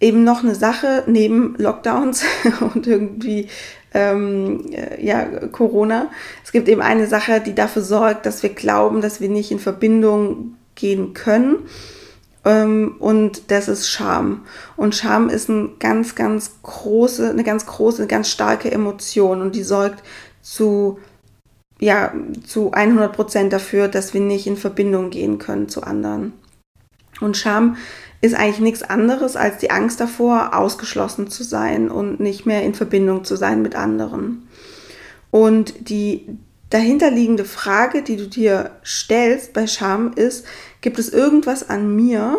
eben 0.00 0.24
noch 0.24 0.42
eine 0.42 0.54
Sache 0.54 1.04
neben 1.06 1.54
Lockdowns 1.58 2.24
und 2.74 2.86
irgendwie 2.86 3.48
ähm, 3.96 4.66
äh, 4.72 5.02
ja, 5.04 5.24
Corona. 5.48 6.10
Es 6.44 6.52
gibt 6.52 6.68
eben 6.68 6.82
eine 6.82 7.06
Sache, 7.06 7.40
die 7.40 7.54
dafür 7.54 7.82
sorgt, 7.82 8.26
dass 8.26 8.42
wir 8.42 8.50
glauben, 8.50 9.00
dass 9.00 9.20
wir 9.20 9.30
nicht 9.30 9.50
in 9.50 9.58
Verbindung 9.58 10.56
gehen 10.74 11.14
können. 11.14 11.60
Ähm, 12.44 12.96
und 12.98 13.50
das 13.50 13.68
ist 13.68 13.88
Scham. 13.88 14.42
Und 14.76 14.94
Scham 14.94 15.30
ist 15.30 15.48
ein 15.48 15.78
ganz, 15.78 16.14
ganz 16.14 16.58
große, 16.62 17.30
eine 17.30 17.42
ganz 17.42 17.64
große, 17.64 18.02
eine 18.02 18.08
ganz 18.08 18.30
starke 18.30 18.70
Emotion 18.70 19.40
und 19.40 19.54
die 19.54 19.62
sorgt 19.62 20.02
zu 20.42 20.98
ja, 21.78 22.14
zu 22.46 22.72
100 22.72 23.14
Prozent 23.14 23.52
dafür, 23.52 23.88
dass 23.88 24.14
wir 24.14 24.20
nicht 24.22 24.46
in 24.46 24.56
Verbindung 24.56 25.10
gehen 25.10 25.38
können 25.38 25.68
zu 25.68 25.82
anderen. 25.82 26.32
Und 27.20 27.36
Scham 27.36 27.76
ist 28.26 28.34
eigentlich 28.34 28.60
nichts 28.60 28.82
anderes 28.82 29.36
als 29.36 29.58
die 29.58 29.70
Angst 29.70 30.00
davor, 30.00 30.54
ausgeschlossen 30.54 31.28
zu 31.28 31.44
sein 31.44 31.90
und 31.90 32.20
nicht 32.20 32.46
mehr 32.46 32.62
in 32.62 32.74
Verbindung 32.74 33.24
zu 33.24 33.36
sein 33.36 33.62
mit 33.62 33.74
anderen. 33.74 34.48
Und 35.30 35.88
die 35.88 36.26
dahinterliegende 36.70 37.44
Frage, 37.44 38.02
die 38.02 38.16
du 38.16 38.26
dir 38.26 38.72
stellst 38.84 39.52
bei 39.52 39.66
Scham 39.66 40.12
ist, 40.14 40.44
gibt 40.80 40.98
es 40.98 41.08
irgendwas 41.08 41.68
an 41.68 41.94
mir, 41.94 42.38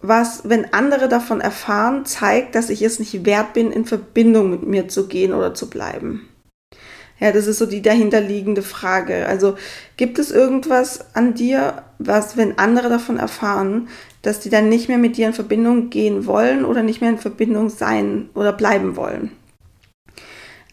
was, 0.00 0.48
wenn 0.48 0.72
andere 0.72 1.08
davon 1.08 1.40
erfahren, 1.40 2.04
zeigt, 2.04 2.54
dass 2.54 2.70
ich 2.70 2.82
es 2.82 2.98
nicht 2.98 3.24
wert 3.24 3.54
bin, 3.54 3.72
in 3.72 3.84
Verbindung 3.84 4.50
mit 4.50 4.62
mir 4.62 4.88
zu 4.88 5.08
gehen 5.08 5.32
oder 5.32 5.54
zu 5.54 5.70
bleiben? 5.70 6.28
Ja, 7.18 7.32
das 7.32 7.46
ist 7.46 7.58
so 7.58 7.66
die 7.66 7.80
dahinterliegende 7.80 8.62
Frage. 8.62 9.26
Also 9.26 9.56
gibt 9.96 10.18
es 10.18 10.30
irgendwas 10.30 11.14
an 11.14 11.34
dir, 11.34 11.82
was, 11.98 12.36
wenn 12.36 12.58
andere 12.58 12.90
davon 12.90 13.18
erfahren, 13.18 13.88
dass 14.26 14.40
die 14.40 14.50
dann 14.50 14.68
nicht 14.68 14.88
mehr 14.88 14.98
mit 14.98 15.16
dir 15.16 15.28
in 15.28 15.32
Verbindung 15.32 15.88
gehen 15.88 16.26
wollen 16.26 16.64
oder 16.64 16.82
nicht 16.82 17.00
mehr 17.00 17.10
in 17.10 17.18
Verbindung 17.18 17.68
sein 17.68 18.28
oder 18.34 18.52
bleiben 18.52 18.96
wollen? 18.96 19.30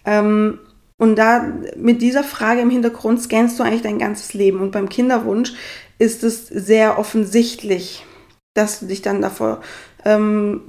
Ähm, 0.06 0.60
und 0.98 1.16
da 1.18 1.54
mit 1.78 2.02
dieser 2.02 2.24
Frage 2.24 2.62
im 2.62 2.70
Hintergrund 2.70 3.22
scannst 3.22 3.60
du 3.60 3.64
eigentlich 3.64 3.82
dein 3.82 4.00
ganzes 4.00 4.34
Leben. 4.34 4.62
Und 4.62 4.72
beim 4.72 4.90
Kinderwunsch 4.90 5.54
ist 6.00 6.24
es 6.24 6.48
sehr 6.48 6.98
offensichtlich, 6.98 8.06
dass 8.54 8.80
du 8.80 8.88
dich 8.88 9.02
dann 9.02 9.22
davor 9.22 9.62
ähm, 10.06 10.62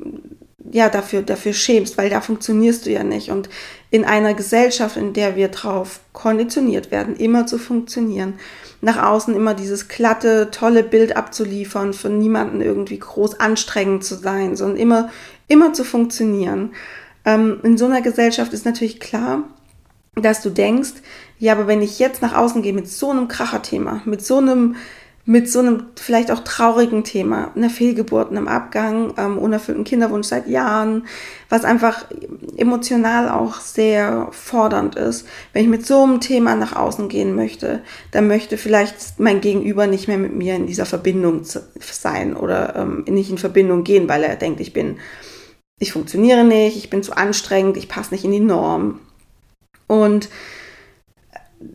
ja, 0.71 0.89
dafür, 0.89 1.23
dafür 1.23 1.53
schämst, 1.53 1.99
weil 1.99 2.11
da 2.11 2.21
funktionierst 2.21 2.87
du 2.87 2.91
ja 2.91 3.05
nicht. 3.05 3.31
Und 3.31 3.49
in 3.91 4.05
einer 4.05 4.35
Gesellschaft, 4.35 4.97
in 4.97 5.13
der 5.13 5.37
wir 5.37 5.49
drauf 5.49 6.01
konditioniert 6.13 6.91
werden, 6.91 7.17
immer 7.17 7.47
zu 7.47 7.59
funktionieren, 7.59 8.35
nach 8.81 9.03
außen 9.03 9.35
immer 9.35 9.55
dieses 9.55 9.89
glatte, 9.89 10.51
tolle 10.51 10.83
Bild 10.83 11.17
abzuliefern, 11.17 11.93
für 11.93 12.11
niemanden 12.11 12.61
irgendwie 12.61 12.99
groß 12.99 13.41
anstrengend 13.41 14.05
zu 14.05 14.15
sein, 14.15 14.57
sondern 14.57 14.79
immer, 14.79 15.11
immer 15.49 15.73
zu 15.73 15.85
funktionieren. 15.85 16.73
Ähm, 17.25 17.61
in 17.63 17.79
so 17.79 17.87
einer 17.87 18.03
Gesellschaft 18.03 18.53
ist 18.53 18.65
natürlich 18.65 19.01
klar, 19.01 19.45
dass 20.17 20.43
du 20.43 20.51
denkst, 20.51 20.93
ja, 21.39 21.53
aber 21.53 21.67
wenn 21.67 21.83
ich 21.83 21.99
jetzt 21.99 22.23
nach 22.23 22.35
außen 22.35 22.63
gehe 22.63 22.73
mit 22.73 22.89
so 22.89 23.11
einem 23.11 23.29
Kracherthema, 23.29 24.03
mit 24.05 24.25
so 24.25 24.39
einem 24.39 24.77
mit 25.27 25.51
so 25.51 25.61
einem 25.61 25.87
vielleicht 25.97 26.31
auch 26.31 26.41
traurigen 26.41 27.03
Thema, 27.03 27.51
einer 27.57 27.71
Fehlgeburt, 27.71 28.31
einem 28.31 28.47
Abgang, 28.47 29.15
ähm, 29.17 29.39
unerfüllten 29.39 29.85
Kinderwunsch 29.85 30.27
seit 30.27 30.47
Jahren, 30.49 31.07
was 31.49 31.65
einfach 31.65 32.05
emotional 32.59 33.31
auch 33.31 33.61
sehr 33.61 34.29
fordernd 34.33 34.97
ist. 34.97 35.27
Wenn 35.55 35.63
ich 35.63 35.71
mit 35.71 35.87
so 35.87 36.03
einem 36.03 36.21
Thema 36.21 36.57
nach 36.57 36.77
außen 36.77 37.09
gehen 37.09 37.35
möchte, 37.35 37.83
dann 38.11 38.27
möchte 38.27 38.59
vielleicht 38.59 39.19
mein 39.19 39.41
Gegenüber 39.41 39.87
nicht 39.87 40.09
mehr 40.09 40.19
mit 40.19 40.35
mir 40.35 40.57
in 40.57 40.67
dieser 40.67 40.85
Verbindung 40.85 41.43
sein 41.45 42.37
oder 42.37 42.77
ähm, 42.77 43.05
nicht 43.09 43.31
in 43.31 43.39
Verbindung 43.39 43.83
gehen, 43.83 44.09
weil 44.11 44.25
er 44.25 44.37
denkt, 44.37 44.61
ich 44.61 44.75
bin, 44.75 44.99
ich 45.79 45.93
funktioniere 45.93 46.45
nicht, 46.45 46.77
ich 46.77 46.91
bin 46.91 47.03
zu 47.03 47.17
anstrengend, 47.17 47.79
ich 47.79 47.89
passe 47.89 48.13
nicht 48.13 48.25
in 48.25 48.33
die 48.33 48.41
Norm. 48.41 49.01
Und 49.87 50.29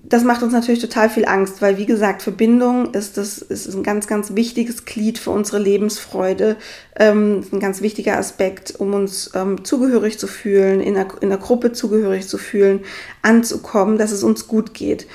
das 0.04 0.24
macht 0.24 0.44
uns 0.44 0.54
natürlich 0.54 0.82
total 0.82 1.10
viel 1.10 1.26
Angst, 1.26 1.62
weil 1.62 1.78
wie 1.78 1.86
gesagt, 1.86 2.22
Verbindung 2.22 2.94
ist 2.94 3.18
das 3.18 3.40
ist 3.40 3.74
ein 3.74 3.84
ganz, 3.84 4.08
ganz 4.08 4.36
wichtiges 4.36 4.86
Glied 4.86 5.18
für 5.18 5.32
unsere 5.32 5.60
Lebensfreude, 5.60 6.58
ähm, 6.96 7.44
ein 7.52 7.60
ganz 7.60 7.82
wichtiger 7.82 8.18
Aspekt, 8.18 8.76
um 8.78 8.94
uns 8.94 9.32
ähm, 9.36 9.64
zugehörig 9.64 10.20
zu 10.20 10.28
fühlen, 10.28 10.82
in 10.82 10.98
einer, 10.98 11.08
in 11.22 11.32
einer 11.32 11.42
Gruppe 11.42 11.72
zugehörig 11.72 12.28
zu 12.28 12.38
fühlen, 12.38 12.82
anzukommen, 13.22 13.98
dass 13.98 14.12
es 14.12 14.24
uns 14.24 14.48
gut 14.48 14.74
geht. 14.74 15.08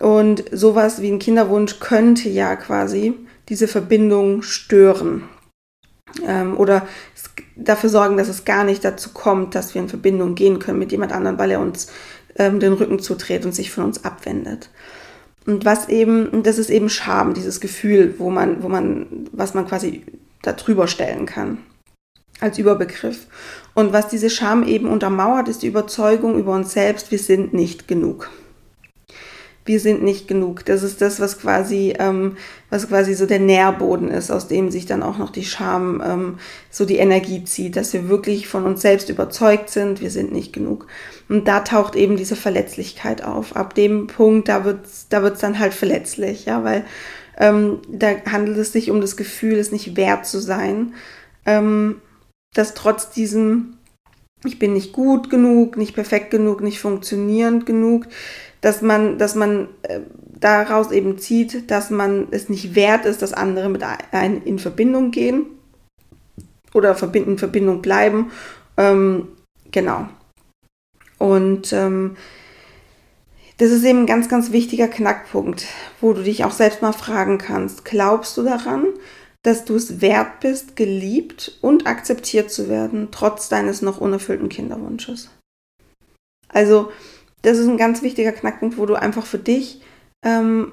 Und 0.00 0.44
sowas 0.50 1.00
wie 1.00 1.10
ein 1.10 1.18
Kinderwunsch 1.18 1.80
könnte 1.80 2.28
ja 2.28 2.56
quasi 2.56 3.14
diese 3.48 3.68
Verbindung 3.68 4.42
stören 4.42 5.24
ähm, 6.26 6.56
oder 6.56 6.86
dafür 7.56 7.90
sorgen, 7.90 8.16
dass 8.16 8.28
es 8.28 8.44
gar 8.44 8.64
nicht 8.64 8.84
dazu 8.84 9.10
kommt, 9.12 9.54
dass 9.54 9.74
wir 9.74 9.82
in 9.82 9.88
Verbindung 9.88 10.34
gehen 10.34 10.58
können 10.58 10.78
mit 10.78 10.92
jemand 10.92 11.12
anderem, 11.12 11.38
weil 11.38 11.52
er 11.52 11.60
uns 11.60 11.88
ähm, 12.36 12.60
den 12.60 12.72
Rücken 12.72 12.98
zudreht 12.98 13.44
und 13.44 13.54
sich 13.54 13.70
von 13.70 13.84
uns 13.84 14.04
abwendet. 14.04 14.70
Und 15.46 15.64
was 15.64 15.88
eben, 15.88 16.42
das 16.42 16.58
ist 16.58 16.70
eben 16.70 16.88
Scham, 16.88 17.34
dieses 17.34 17.60
Gefühl, 17.60 18.14
wo 18.18 18.30
man, 18.30 18.62
wo 18.62 18.68
man, 18.68 19.28
was 19.32 19.54
man 19.54 19.66
quasi 19.66 20.04
da 20.42 20.52
drüber 20.52 20.86
stellen 20.86 21.26
kann 21.26 21.58
als 22.40 22.58
Überbegriff. 22.58 23.26
Und 23.74 23.92
was 23.92 24.08
diese 24.08 24.30
Scham 24.30 24.66
eben 24.66 24.88
untermauert, 24.88 25.48
ist 25.48 25.62
die 25.62 25.68
Überzeugung 25.68 26.38
über 26.38 26.54
uns 26.54 26.72
selbst, 26.72 27.10
wir 27.10 27.18
sind 27.18 27.54
nicht 27.54 27.88
genug 27.88 28.30
wir 29.64 29.80
sind 29.80 30.02
nicht 30.02 30.28
genug. 30.28 30.64
Das 30.66 30.82
ist 30.82 31.00
das, 31.00 31.20
was 31.20 31.38
quasi, 31.38 31.94
ähm, 31.98 32.36
was 32.68 32.88
quasi 32.88 33.14
so 33.14 33.24
der 33.24 33.38
Nährboden 33.38 34.08
ist, 34.10 34.30
aus 34.30 34.46
dem 34.46 34.70
sich 34.70 34.84
dann 34.84 35.02
auch 35.02 35.16
noch 35.16 35.30
die 35.30 35.44
Scham, 35.44 36.02
ähm, 36.04 36.38
so 36.70 36.84
die 36.84 36.98
Energie 36.98 37.44
zieht, 37.44 37.76
dass 37.76 37.92
wir 37.92 38.08
wirklich 38.08 38.46
von 38.46 38.64
uns 38.64 38.82
selbst 38.82 39.08
überzeugt 39.08 39.70
sind, 39.70 40.02
wir 40.02 40.10
sind 40.10 40.32
nicht 40.32 40.52
genug. 40.52 40.86
Und 41.28 41.48
da 41.48 41.60
taucht 41.60 41.96
eben 41.96 42.16
diese 42.16 42.36
Verletzlichkeit 42.36 43.24
auf. 43.24 43.56
Ab 43.56 43.74
dem 43.74 44.06
Punkt, 44.06 44.48
da 44.48 44.64
wird's, 44.64 45.06
da 45.08 45.22
wird's 45.22 45.40
dann 45.40 45.58
halt 45.58 45.72
verletzlich, 45.72 46.44
ja, 46.44 46.62
weil 46.62 46.84
ähm, 47.38 47.80
da 47.88 48.08
handelt 48.30 48.58
es 48.58 48.72
sich 48.72 48.90
um 48.90 49.00
das 49.00 49.16
Gefühl, 49.16 49.58
es 49.58 49.72
nicht 49.72 49.96
wert 49.96 50.26
zu 50.26 50.40
sein, 50.40 50.94
ähm, 51.46 52.02
dass 52.52 52.74
trotz 52.74 53.10
diesem 53.10 53.78
ich 54.46 54.58
bin 54.58 54.74
nicht 54.74 54.92
gut 54.92 55.30
genug, 55.30 55.78
nicht 55.78 55.94
perfekt 55.94 56.30
genug, 56.30 56.60
nicht 56.60 56.78
funktionierend 56.78 57.64
genug, 57.64 58.06
dass 58.64 58.80
man, 58.80 59.18
dass 59.18 59.34
man 59.34 59.68
äh, 59.82 60.00
daraus 60.40 60.90
eben 60.90 61.18
zieht, 61.18 61.70
dass 61.70 61.90
man 61.90 62.28
es 62.30 62.48
nicht 62.48 62.74
wert 62.74 63.04
ist, 63.04 63.20
dass 63.20 63.34
andere 63.34 63.68
mit 63.68 63.82
einem 63.82 64.40
in 64.42 64.58
Verbindung 64.58 65.10
gehen 65.10 65.44
oder 66.72 66.96
in 67.12 67.36
Verbindung 67.36 67.82
bleiben. 67.82 68.32
Ähm, 68.78 69.28
genau. 69.70 70.08
Und 71.18 71.74
ähm, 71.74 72.16
das 73.58 73.70
ist 73.70 73.84
eben 73.84 74.00
ein 74.00 74.06
ganz, 74.06 74.30
ganz 74.30 74.50
wichtiger 74.50 74.88
Knackpunkt, 74.88 75.66
wo 76.00 76.14
du 76.14 76.22
dich 76.22 76.42
auch 76.46 76.52
selbst 76.52 76.80
mal 76.80 76.94
fragen 76.94 77.36
kannst, 77.36 77.84
glaubst 77.84 78.34
du 78.38 78.44
daran, 78.44 78.86
dass 79.42 79.66
du 79.66 79.76
es 79.76 80.00
wert 80.00 80.40
bist, 80.40 80.74
geliebt 80.74 81.58
und 81.60 81.86
akzeptiert 81.86 82.50
zu 82.50 82.70
werden, 82.70 83.08
trotz 83.10 83.50
deines 83.50 83.82
noch 83.82 84.00
unerfüllten 84.00 84.48
Kinderwunsches? 84.48 85.28
Also, 86.48 86.90
das 87.44 87.58
ist 87.58 87.68
ein 87.68 87.76
ganz 87.76 88.02
wichtiger 88.02 88.32
Knackpunkt, 88.32 88.78
wo 88.78 88.86
du 88.86 88.94
einfach 88.94 89.26
für 89.26 89.38
dich 89.38 89.80
ähm, 90.24 90.72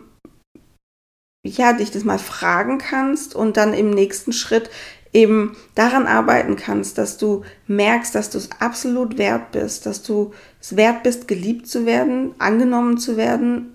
ja, 1.44 1.74
dich 1.74 1.92
das 1.92 2.04
mal 2.04 2.20
fragen 2.20 2.78
kannst 2.78 3.36
und 3.36 3.58
dann 3.58 3.74
im 3.74 3.90
nächsten 3.90 4.32
Schritt 4.32 4.70
eben 5.14 5.58
daran 5.76 6.08
arbeiten 6.08 6.56
kannst, 6.56 6.98
dass 6.98 7.18
du 7.18 7.44
merkst, 7.68 8.16
dass 8.16 8.30
du 8.30 8.38
es 8.38 8.50
absolut 8.60 9.18
wert 9.18 9.52
bist, 9.52 9.86
dass 9.86 10.04
du 10.04 10.32
es 10.62 10.78
wert 10.78 11.04
bist, 11.04 11.28
geliebt 11.28 11.68
zu 11.68 11.86
werden, 11.86 12.34
angenommen 12.40 12.98
zu 12.98 13.18
werden, 13.18 13.74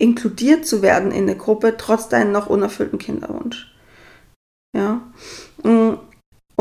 inkludiert 0.00 0.66
zu 0.66 0.80
werden 0.80 1.10
in 1.10 1.24
eine 1.24 1.36
Gruppe, 1.36 1.76
trotz 1.76 2.08
deinen 2.08 2.32
noch 2.32 2.48
unerfüllten 2.48 2.98
Kinderwunsch. 2.98 3.74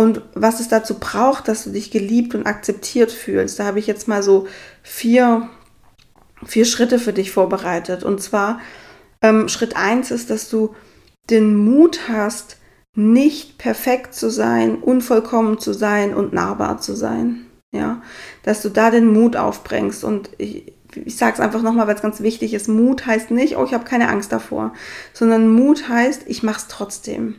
Und 0.08 0.22
was 0.36 0.62
es 0.62 0.70
dazu 0.70 1.00
braucht, 1.00 1.50
dass 1.50 1.66
du 1.66 1.72
dich 1.72 1.92
geliebt 1.92 2.34
und 2.34 2.48
akzeptiert 2.48 3.12
fühlst. 3.12 3.60
Da 3.60 3.66
habe 3.66 3.80
ich 3.80 3.88
jetzt 3.88 4.08
mal 4.08 4.24
so 4.24 4.48
vier, 4.82 5.50
vier 6.46 6.64
Schritte 6.64 6.98
für 6.98 7.12
dich 7.12 7.32
vorbereitet. 7.32 8.06
Und 8.06 8.22
zwar, 8.22 8.62
ähm, 9.22 9.50
Schritt 9.50 9.76
eins 9.76 10.10
ist, 10.12 10.30
dass 10.30 10.50
du 10.50 10.74
den 11.30 11.58
Mut 11.58 12.08
hast, 12.08 12.56
nicht 12.96 13.58
perfekt 13.58 14.16
zu 14.16 14.32
sein, 14.32 14.78
unvollkommen 14.78 15.60
zu 15.60 15.74
sein 15.74 16.14
und 16.14 16.32
nahbar 16.32 16.80
zu 16.80 16.96
sein. 16.96 17.46
Ja, 17.74 18.02
dass 18.44 18.62
du 18.62 18.70
da 18.70 18.92
den 18.92 19.12
Mut 19.12 19.36
aufbringst. 19.36 20.06
Und 20.06 20.30
ich, 20.38 20.72
ich 20.96 21.18
sage 21.18 21.34
es 21.34 21.42
einfach 21.42 21.64
nochmal, 21.64 21.88
weil 21.88 21.96
es 21.96 22.02
ganz 22.02 22.22
wichtig 22.22 22.54
ist. 22.54 22.70
Mut 22.70 23.06
heißt 23.06 23.30
nicht, 23.30 23.58
oh, 23.58 23.66
ich 23.66 23.74
habe 23.74 23.84
keine 23.84 24.08
Angst 24.08 24.32
davor, 24.32 24.72
sondern 25.12 25.50
Mut 25.50 25.90
heißt, 25.90 26.22
ich 26.28 26.44
mache 26.44 26.60
es 26.60 26.68
trotzdem 26.70 27.36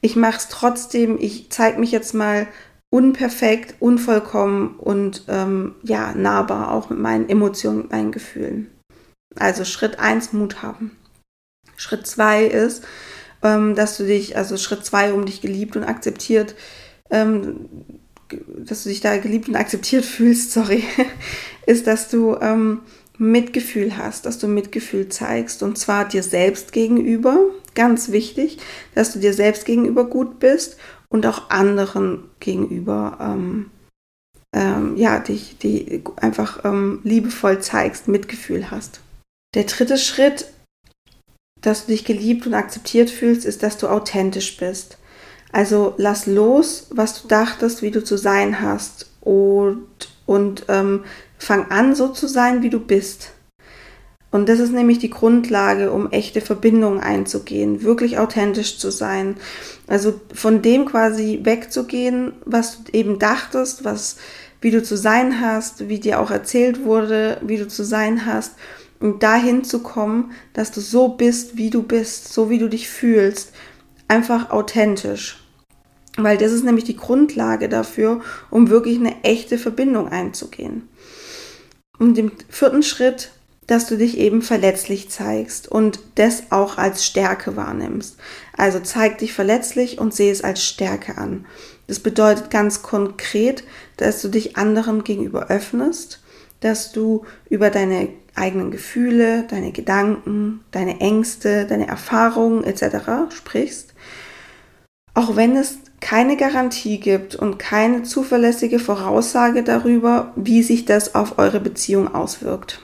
ich 0.00 0.16
mache 0.16 0.36
es 0.38 0.48
trotzdem, 0.48 1.18
ich 1.18 1.50
zeige 1.50 1.78
mich 1.78 1.92
jetzt 1.92 2.14
mal 2.14 2.46
unperfekt, 2.90 3.74
unvollkommen 3.80 4.76
und 4.78 5.24
ähm, 5.28 5.74
ja, 5.82 6.14
nahbar, 6.14 6.72
auch 6.72 6.90
mit 6.90 6.98
meinen 6.98 7.28
Emotionen, 7.28 7.78
mit 7.78 7.90
meinen 7.90 8.12
Gefühlen. 8.12 8.70
Also 9.36 9.64
Schritt 9.64 9.98
1, 9.98 10.32
Mut 10.32 10.62
haben. 10.62 10.96
Schritt 11.76 12.06
2 12.06 12.46
ist, 12.46 12.84
ähm, 13.42 13.74
dass 13.74 13.96
du 13.96 14.04
dich, 14.04 14.36
also 14.36 14.56
Schritt 14.56 14.84
2, 14.84 15.12
um 15.12 15.26
dich 15.26 15.40
geliebt 15.40 15.76
und 15.76 15.84
akzeptiert, 15.84 16.54
ähm, 17.10 17.68
dass 18.58 18.82
du 18.84 18.88
dich 18.88 19.00
da 19.00 19.16
geliebt 19.18 19.48
und 19.48 19.56
akzeptiert 19.56 20.04
fühlst, 20.06 20.52
sorry, 20.52 20.82
ist, 21.66 21.86
dass 21.86 22.08
du 22.08 22.36
ähm, 22.40 22.80
Mitgefühl 23.18 23.96
hast, 23.96 24.26
dass 24.26 24.38
du 24.38 24.46
Mitgefühl 24.46 25.08
zeigst 25.08 25.62
und 25.62 25.76
zwar 25.76 26.06
dir 26.06 26.22
selbst 26.22 26.72
gegenüber, 26.72 27.38
ganz 27.74 28.10
wichtig, 28.10 28.58
dass 28.94 29.12
du 29.12 29.18
dir 29.18 29.34
selbst 29.34 29.64
gegenüber 29.64 30.04
gut 30.04 30.38
bist 30.38 30.76
und 31.08 31.26
auch 31.26 31.50
anderen 31.50 32.24
gegenüber 32.40 33.18
ähm, 33.20 33.70
ähm, 34.54 34.96
ja, 34.96 35.18
dich 35.18 35.58
die 35.58 36.02
einfach 36.16 36.64
ähm, 36.64 37.00
liebevoll 37.04 37.60
zeigst, 37.60 38.08
Mitgefühl 38.08 38.70
hast. 38.70 39.00
Der 39.54 39.64
dritte 39.64 39.98
Schritt, 39.98 40.46
dass 41.60 41.86
du 41.86 41.92
dich 41.92 42.04
geliebt 42.04 42.46
und 42.46 42.54
akzeptiert 42.54 43.10
fühlst, 43.10 43.44
ist, 43.44 43.62
dass 43.62 43.78
du 43.78 43.88
authentisch 43.88 44.56
bist. 44.56 44.98
Also 45.52 45.94
lass 45.96 46.26
los, 46.26 46.88
was 46.90 47.22
du 47.22 47.28
dachtest, 47.28 47.82
wie 47.82 47.90
du 47.90 48.04
zu 48.04 48.16
sein 48.16 48.60
hast 48.60 49.10
und, 49.20 49.86
und 50.26 50.66
ähm, 50.68 51.04
Fang 51.38 51.70
an, 51.70 51.94
so 51.94 52.08
zu 52.08 52.26
sein, 52.26 52.62
wie 52.62 52.70
du 52.70 52.80
bist. 52.80 53.32
Und 54.30 54.48
das 54.48 54.58
ist 54.58 54.72
nämlich 54.72 54.98
die 54.98 55.10
Grundlage, 55.10 55.90
um 55.90 56.10
echte 56.10 56.42
Verbindungen 56.42 57.00
einzugehen, 57.00 57.82
wirklich 57.82 58.18
authentisch 58.18 58.78
zu 58.78 58.90
sein. 58.90 59.36
Also 59.86 60.20
von 60.34 60.60
dem 60.60 60.84
quasi 60.84 61.40
wegzugehen, 61.44 62.34
was 62.44 62.84
du 62.84 62.92
eben 62.92 63.18
dachtest, 63.18 63.84
was, 63.84 64.16
wie 64.60 64.70
du 64.70 64.82
zu 64.82 64.96
sein 64.96 65.40
hast, 65.40 65.88
wie 65.88 65.98
dir 65.98 66.20
auch 66.20 66.30
erzählt 66.30 66.84
wurde, 66.84 67.40
wie 67.42 67.56
du 67.56 67.68
zu 67.68 67.84
sein 67.84 68.26
hast, 68.26 68.52
und 69.00 69.22
dahin 69.22 69.64
zu 69.64 69.80
kommen, 69.80 70.32
dass 70.52 70.72
du 70.72 70.80
so 70.80 71.08
bist, 71.08 71.56
wie 71.56 71.70
du 71.70 71.82
bist, 71.82 72.32
so 72.32 72.50
wie 72.50 72.58
du 72.58 72.68
dich 72.68 72.88
fühlst. 72.88 73.52
Einfach 74.08 74.50
authentisch. 74.50 75.44
Weil 76.16 76.36
das 76.36 76.50
ist 76.50 76.64
nämlich 76.64 76.84
die 76.84 76.96
Grundlage 76.96 77.68
dafür, 77.68 78.20
um 78.50 78.70
wirklich 78.70 78.98
eine 78.98 79.22
echte 79.22 79.56
Verbindung 79.56 80.08
einzugehen. 80.08 80.88
Und 81.98 82.16
im 82.18 82.32
vierten 82.48 82.82
Schritt, 82.82 83.30
dass 83.68 83.86
du 83.86 83.98
dich 83.98 84.16
eben 84.16 84.40
verletzlich 84.40 85.10
zeigst 85.10 85.68
und 85.68 86.00
das 86.14 86.44
auch 86.50 86.78
als 86.78 87.04
Stärke 87.04 87.54
wahrnimmst. 87.54 88.16
Also 88.56 88.80
zeig 88.80 89.18
dich 89.18 89.34
verletzlich 89.34 89.98
und 89.98 90.14
sehe 90.14 90.32
es 90.32 90.42
als 90.42 90.64
Stärke 90.64 91.18
an. 91.18 91.44
Das 91.86 92.00
bedeutet 92.00 92.50
ganz 92.50 92.82
konkret, 92.82 93.64
dass 93.98 94.22
du 94.22 94.28
dich 94.28 94.56
anderen 94.56 95.04
gegenüber 95.04 95.48
öffnest, 95.48 96.20
dass 96.60 96.92
du 96.92 97.26
über 97.50 97.70
deine 97.70 98.08
eigenen 98.34 98.70
Gefühle, 98.70 99.44
deine 99.44 99.72
Gedanken, 99.72 100.60
deine 100.70 101.00
Ängste, 101.00 101.66
deine 101.66 101.88
Erfahrungen 101.88 102.64
etc. 102.64 103.34
sprichst, 103.34 103.92
auch 105.12 105.36
wenn 105.36 105.56
es 105.56 105.78
keine 106.00 106.36
Garantie 106.36 106.98
gibt 106.98 107.34
und 107.34 107.58
keine 107.58 108.02
zuverlässige 108.02 108.78
Voraussage 108.78 109.62
darüber, 109.62 110.32
wie 110.36 110.62
sich 110.62 110.84
das 110.84 111.14
auf 111.14 111.38
eure 111.38 111.60
Beziehung 111.60 112.14
auswirkt. 112.14 112.80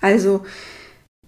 Also 0.00 0.44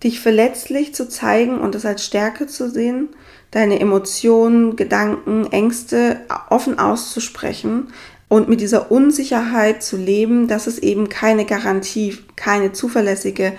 dich 0.04 0.20
verletzlich 0.20 0.94
zu 0.94 1.09
zeigen 1.09 1.59
und 1.59 1.74
das 1.74 1.85
als 1.85 2.04
Stärke 2.04 2.46
zu 2.46 2.70
sehen, 2.70 3.09
deine 3.50 3.81
Emotionen, 3.81 4.76
Gedanken, 4.76 5.46
Ängste 5.50 6.20
offen 6.50 6.78
auszusprechen 6.78 7.88
und 8.28 8.48
mit 8.48 8.61
dieser 8.61 8.92
Unsicherheit 8.92 9.83
zu 9.83 9.96
leben, 9.96 10.48
dass 10.48 10.66
es 10.66 10.78
eben 10.78 11.09
keine 11.09 11.46
Garantie, 11.46 12.18
keine 12.37 12.72
zuverlässige 12.72 13.54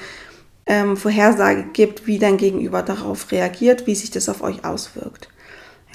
ähm, 0.68 0.96
Vorhersage 0.96 1.66
gibt, 1.74 2.06
wie 2.06 2.20
dein 2.20 2.38
Gegenüber 2.38 2.84
darauf 2.84 3.32
reagiert, 3.32 3.88
wie 3.88 3.96
sich 3.96 4.12
das 4.12 4.30
auf 4.30 4.42
euch 4.44 4.64
auswirkt. 4.64 5.30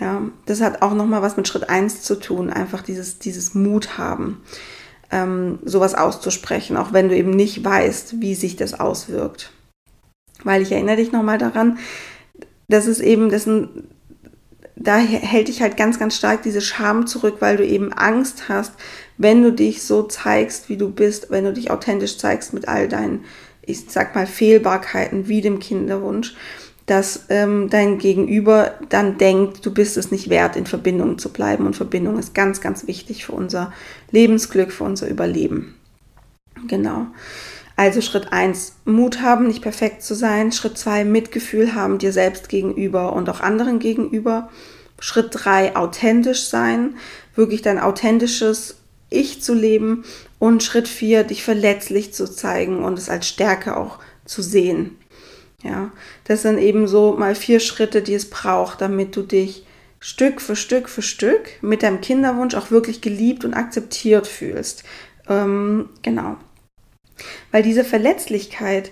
Ja, 0.01 0.23
das 0.47 0.61
hat 0.61 0.83
auch 0.83 0.95
nochmal 0.95 1.23
was 1.23 1.37
mit 1.37 1.47
Schritt 1.47 1.69
1 1.71 2.03
zu 2.03 2.17
tun, 2.17 2.51
einfach 2.51 2.83
dieses, 2.83 3.19
dieses 3.21 3.55
Mut 3.55 3.97
haben. 3.97 4.43
ähm, 5.11 5.61
sowas 5.65 5.95
auszusprechen, 5.95 6.77
auch 6.77 6.93
wenn 6.93 7.09
du 7.09 7.17
eben 7.17 7.31
nicht 7.31 7.65
weißt, 7.65 8.21
wie 8.21 8.35
sich 8.35 8.57
das 8.57 8.79
auswirkt. 8.79 9.53
Weil 10.43 10.63
ich 10.63 10.73
erinnere 10.73 10.97
dich 10.97 11.13
nochmal 11.13 11.39
daran, 11.39 11.79
das 12.69 12.87
ist 12.87 13.01
eben, 13.01 13.31
das 13.31 13.47
ein, 13.47 13.89
da 14.77 14.97
hält 14.97 15.49
dich 15.49 15.63
halt 15.63 15.77
ganz, 15.77 15.99
ganz 15.99 16.17
stark 16.17 16.43
diese 16.43 16.61
Scham 16.61 17.07
zurück, 17.07 17.37
weil 17.39 17.57
du 17.57 17.65
eben 17.65 17.93
Angst 17.93 18.49
hast, 18.49 18.73
wenn 19.17 19.43
du 19.43 19.53
dich 19.53 19.85
so 19.85 20.03
zeigst, 20.03 20.69
wie 20.69 20.77
du 20.77 20.91
bist, 20.91 21.31
wenn 21.31 21.45
du 21.45 21.53
dich 21.53 21.71
authentisch 21.71 22.19
zeigst 22.19 22.53
mit 22.53 22.67
all 22.67 22.89
deinen, 22.89 23.25
ich 23.63 23.85
sag 23.89 24.15
mal, 24.15 24.27
Fehlbarkeiten 24.27 25.29
wie 25.29 25.41
dem 25.41 25.61
Kinderwunsch, 25.61 26.35
dass 26.87 27.25
ähm, 27.31 27.71
dein 27.71 27.99
Gegenüber 27.99 28.75
dann 28.91 29.17
denkt, 29.17 29.65
du 29.65 29.73
bist 29.73 29.97
es 29.97 30.11
nicht 30.11 30.29
wert, 30.29 30.57
in 30.57 30.67
Verbindung 30.67 31.19
zu 31.19 31.31
bleiben. 31.31 31.67
Und 31.67 31.77
Verbindung 31.77 32.19
ist 32.19 32.35
ganz, 32.35 32.61
ganz 32.61 32.87
wichtig 32.87 33.25
für 33.25 33.33
unser 33.33 33.73
Lebensglück, 34.11 34.71
für 34.71 34.85
unser 34.85 35.09
Überleben. 35.09 35.75
Genau. 36.69 37.07
Also 37.77 38.01
Schritt 38.01 38.33
1, 38.33 38.75
Mut 38.85 39.21
haben, 39.21 39.47
nicht 39.47 39.63
perfekt 39.63 40.03
zu 40.03 40.15
sein. 40.15 40.53
Schritt 40.53 40.79
2, 40.79 41.05
Mitgefühl 41.05 41.75
haben 41.75 41.99
dir 41.99 42.13
selbst 42.13 42.49
gegenüber 42.49 43.15
und 43.15 43.29
auch 43.29 43.41
anderen 43.41 43.79
gegenüber. 43.79 44.51
Schritt 45.01 45.29
3, 45.33 45.77
authentisch 45.77 46.45
sein, 46.45 46.97
wirklich 47.35 47.63
dein 47.63 47.81
authentisches 47.81 48.77
Ich 49.11 49.43
zu 49.43 49.55
leben. 49.55 50.05
Und 50.39 50.63
Schritt 50.63 50.87
4, 50.87 51.25
dich 51.25 51.43
verletzlich 51.43 52.13
zu 52.13 52.31
zeigen 52.31 52.85
und 52.85 52.99
es 52.99 53.09
als 53.09 53.27
Stärke 53.27 53.77
auch 53.77 53.99
zu 54.25 54.43
sehen. 54.43 54.97
Ja, 55.65 55.91
das 56.25 56.43
sind 56.43 56.59
eben 56.59 56.87
so 56.87 57.17
mal 57.19 57.35
vier 57.35 57.59
Schritte, 57.59 58.03
die 58.03 58.15
es 58.15 58.29
braucht, 58.29 58.83
damit 58.83 59.17
du 59.17 59.23
dich 59.23 59.67
Stück 59.99 60.43
für 60.43 60.55
Stück 60.55 60.91
für 60.91 61.01
Stück 61.01 61.63
mit 61.63 61.83
deinem 61.83 62.03
Kinderwunsch 62.03 62.55
auch 62.55 62.71
wirklich 62.71 63.01
geliebt 63.01 63.47
und 63.47 63.55
akzeptiert 63.55 64.27
fühlst. 64.27 64.85
Ähm, 65.27 65.89
genau. 66.03 66.37
Weil 67.51 67.63
diese 67.63 67.85
Verletzlichkeit, 67.85 68.91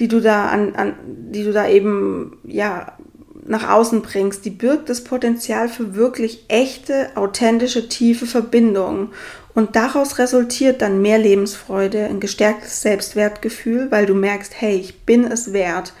die 0.00 0.08
du 0.08 0.20
da 0.20 0.48
an, 0.48 0.74
an, 0.74 0.96
die 1.06 1.44
du 1.44 1.52
da 1.52 1.68
eben, 1.68 2.38
ja, 2.42 2.98
nach 3.46 3.70
außen 3.70 4.02
bringst, 4.02 4.44
die 4.44 4.50
birgt 4.50 4.88
das 4.88 5.04
Potenzial 5.04 5.68
für 5.68 5.94
wirklich 5.94 6.44
echte, 6.48 7.10
authentische, 7.14 7.88
tiefe 7.88 8.26
Verbindungen. 8.26 9.10
Und 9.58 9.74
daraus 9.74 10.18
resultiert 10.18 10.82
dann 10.82 11.02
mehr 11.02 11.18
Lebensfreude, 11.18 12.04
ein 12.04 12.20
gestärktes 12.20 12.80
Selbstwertgefühl, 12.80 13.90
weil 13.90 14.06
du 14.06 14.14
merkst, 14.14 14.52
hey, 14.60 14.76
ich 14.76 15.00
bin 15.00 15.24
es 15.24 15.52
wert. 15.52 15.94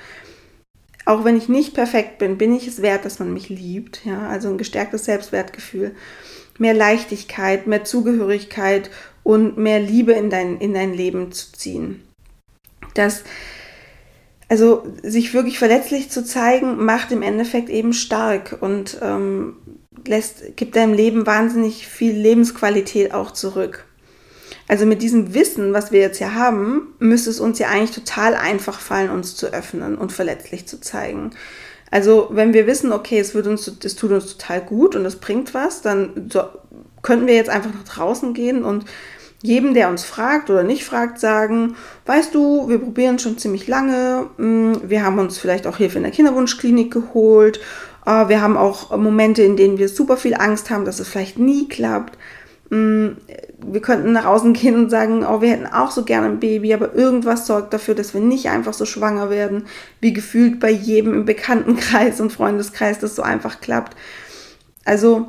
Auch 1.04 1.24
wenn 1.24 1.36
ich 1.36 1.48
nicht 1.48 1.74
perfekt 1.74 2.18
bin, 2.18 2.38
bin 2.38 2.54
ich 2.54 2.68
es 2.68 2.82
wert, 2.82 3.04
dass 3.04 3.18
man 3.18 3.34
mich 3.34 3.48
liebt. 3.48 4.04
Ja, 4.04 4.28
also 4.28 4.48
ein 4.48 4.58
gestärktes 4.58 5.06
Selbstwertgefühl, 5.06 5.96
mehr 6.58 6.72
Leichtigkeit, 6.72 7.66
mehr 7.66 7.82
Zugehörigkeit 7.82 8.90
und 9.24 9.58
mehr 9.58 9.80
Liebe 9.80 10.12
in 10.12 10.30
dein, 10.30 10.58
in 10.58 10.72
dein 10.72 10.94
Leben 10.94 11.32
zu 11.32 11.50
ziehen. 11.50 12.04
Das, 12.94 13.24
also 14.48 14.86
sich 15.02 15.34
wirklich 15.34 15.58
verletzlich 15.58 16.10
zu 16.10 16.24
zeigen, 16.24 16.84
macht 16.84 17.10
im 17.10 17.22
Endeffekt 17.22 17.70
eben 17.70 17.92
stark 17.92 18.58
und 18.60 18.98
ähm, 19.02 19.56
lässt, 20.06 20.56
gibt 20.56 20.76
deinem 20.76 20.92
Leben 20.92 21.26
wahnsinnig 21.26 21.86
viel 21.86 22.12
Lebensqualität 22.12 23.12
auch 23.12 23.30
zurück. 23.30 23.86
Also 24.68 24.84
mit 24.84 25.00
diesem 25.00 25.32
Wissen, 25.34 25.72
was 25.72 25.92
wir 25.92 26.00
jetzt 26.00 26.20
ja 26.20 26.34
haben, 26.34 26.94
müsste 26.98 27.30
es 27.30 27.40
uns 27.40 27.58
ja 27.58 27.68
eigentlich 27.68 27.92
total 27.92 28.34
einfach 28.34 28.80
fallen, 28.80 29.10
uns 29.10 29.34
zu 29.34 29.46
öffnen 29.46 29.96
und 29.96 30.12
verletzlich 30.12 30.68
zu 30.68 30.80
zeigen. 30.80 31.30
Also 31.90 32.28
wenn 32.30 32.52
wir 32.52 32.66
wissen, 32.66 32.92
okay, 32.92 33.18
es 33.18 33.34
wird 33.34 33.46
uns, 33.46 33.66
es 33.82 33.96
tut 33.96 34.12
uns 34.12 34.36
total 34.36 34.60
gut 34.60 34.94
und 34.94 35.06
es 35.06 35.16
bringt 35.16 35.54
was, 35.54 35.80
dann 35.80 36.28
so, 36.30 36.42
könnten 37.02 37.26
wir 37.26 37.34
jetzt 37.34 37.48
einfach 37.48 37.72
nach 37.72 37.84
draußen 37.84 38.34
gehen 38.34 38.62
und 38.62 38.84
jedem, 39.42 39.72
der 39.72 39.88
uns 39.88 40.04
fragt 40.04 40.50
oder 40.50 40.64
nicht 40.64 40.84
fragt, 40.84 41.20
sagen, 41.20 41.76
weißt 42.06 42.34
du, 42.34 42.68
wir 42.68 42.78
probieren 42.78 43.18
schon 43.18 43.38
ziemlich 43.38 43.68
lange, 43.68 44.26
hm, 44.36 44.82
wir 44.84 45.02
haben 45.02 45.18
uns 45.18 45.38
vielleicht 45.38 45.66
auch 45.66 45.76
Hilfe 45.76 45.98
in 45.98 46.02
der 46.04 46.12
Kinderwunschklinik 46.12 46.92
geholt, 46.92 47.60
wir 48.08 48.40
haben 48.40 48.56
auch 48.56 48.96
Momente, 48.96 49.42
in 49.42 49.56
denen 49.56 49.78
wir 49.78 49.88
super 49.88 50.16
viel 50.16 50.34
Angst 50.34 50.70
haben, 50.70 50.84
dass 50.84 50.98
es 50.98 51.08
vielleicht 51.08 51.38
nie 51.38 51.68
klappt. 51.68 52.18
Hm, 52.70 53.16
wir 53.66 53.80
könnten 53.80 54.12
nach 54.12 54.24
außen 54.24 54.52
gehen 54.52 54.76
und 54.76 54.90
sagen, 54.90 55.24
oh, 55.24 55.40
wir 55.40 55.50
hätten 55.50 55.66
auch 55.66 55.90
so 55.90 56.04
gerne 56.04 56.26
ein 56.26 56.40
Baby, 56.40 56.74
aber 56.74 56.94
irgendwas 56.94 57.46
sorgt 57.46 57.72
dafür, 57.72 57.94
dass 57.94 58.14
wir 58.14 58.20
nicht 58.20 58.48
einfach 58.48 58.74
so 58.74 58.84
schwanger 58.84 59.30
werden, 59.30 59.64
wie 60.00 60.12
gefühlt 60.12 60.60
bei 60.60 60.70
jedem 60.70 61.14
im 61.14 61.24
Bekanntenkreis 61.24 62.20
und 62.20 62.32
Freundeskreis 62.32 62.98
das 62.98 63.16
so 63.16 63.22
einfach 63.22 63.60
klappt. 63.60 63.96
Also 64.84 65.28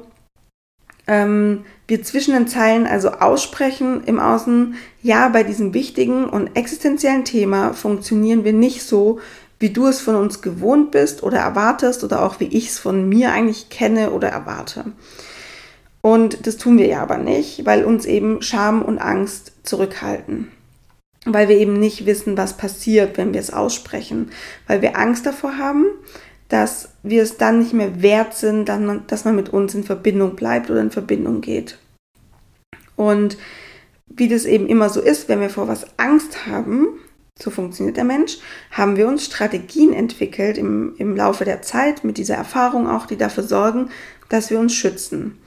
ähm, 1.08 1.66
wir 1.88 2.04
zwischen 2.04 2.36
den 2.36 2.48
Zeilen 2.48 2.86
also 2.86 3.10
aussprechen 3.10 4.04
im 4.06 4.20
Außen, 4.20 4.76
ja, 5.02 5.28
bei 5.30 5.44
diesem 5.44 5.74
wichtigen 5.74 6.26
und 6.30 6.56
existenziellen 6.56 7.26
Thema 7.26 7.74
funktionieren 7.74 8.44
wir 8.44 8.54
nicht 8.54 8.84
so, 8.84 9.20
wie 9.60 9.72
du 9.72 9.88
es 9.88 10.00
von 10.00 10.16
uns 10.16 10.42
gewohnt 10.42 10.92
bist 10.92 11.22
oder 11.22 11.40
erwartest 11.40 12.04
oder 12.04 12.24
auch 12.24 12.40
wie 12.40 12.46
ich 12.46 12.70
es 12.70 12.80
von 12.80 13.08
mir 13.08 13.32
eigentlich 13.32 13.70
kenne 13.70 14.12
oder 14.12 14.30
erwarte. 14.30 14.86
Und 16.02 16.48
das 16.48 16.58
tun 16.58 16.78
wir 16.78 16.88
ja 16.88 17.02
aber 17.02 17.18
nicht, 17.18 17.66
weil 17.66 17.84
uns 17.84 18.06
eben 18.06 18.42
Scham 18.42 18.82
und 18.82 19.00
Angst 19.00 19.52
zurückhalten. 19.64 20.50
Weil 21.26 21.50
wir 21.50 21.58
eben 21.58 21.74
nicht 21.74 22.06
wissen, 22.06 22.38
was 22.38 22.56
passiert, 22.56 23.18
wenn 23.18 23.34
wir 23.34 23.42
es 23.42 23.52
aussprechen. 23.52 24.32
Weil 24.68 24.82
wir 24.82 24.98
Angst 24.98 25.26
davor 25.26 25.58
haben, 25.58 25.86
dass 26.48 26.90
wir 27.04 27.22
es 27.22 27.36
dann 27.36 27.60
nicht 27.60 27.74
mehr 27.74 28.02
wert 28.02 28.34
sind, 28.34 28.70
dass 28.70 29.26
man, 29.26 29.36
mit 29.36 29.50
uns 29.50 29.76
in 29.76 29.84
Verbindung 29.84 30.36
bleibt 30.36 30.70
oder 30.70 30.80
in 30.80 30.92
Verbindung 30.92 31.42
geht. 31.42 31.78
Und 32.96 33.38
wie 34.08 34.30
das 34.30 34.46
eben 34.46 34.68
immer 34.68 34.90
so 34.90 35.02
ist, 35.02 35.28
wenn 35.28 35.42
wir 35.42 35.50
vor 35.50 35.68
was 35.68 35.86
Angst 35.98 36.48
haben, 36.48 36.88
so 37.42 37.50
funktioniert 37.50 37.98
der 37.98 38.04
Mensch, 38.04 38.38
haben 38.72 38.98
wir 38.98 39.08
uns 39.08 39.26
Strategien 39.26 39.94
entwickelt 39.94 40.58
im, 40.58 40.94
im 40.98 41.16
Laufe 41.16 41.46
der 41.46 41.62
Zeit, 41.62 42.04
mit 42.04 42.18
dieser 42.18 42.36
Erfahrung 42.36 42.88
auch, 42.88 43.06
die 43.06 43.18
dafür 43.18 43.44
sorgen, 43.44 43.90
dass 44.28 44.50
wir 44.50 44.60
uns 44.60 44.74
schützen. 44.74 45.38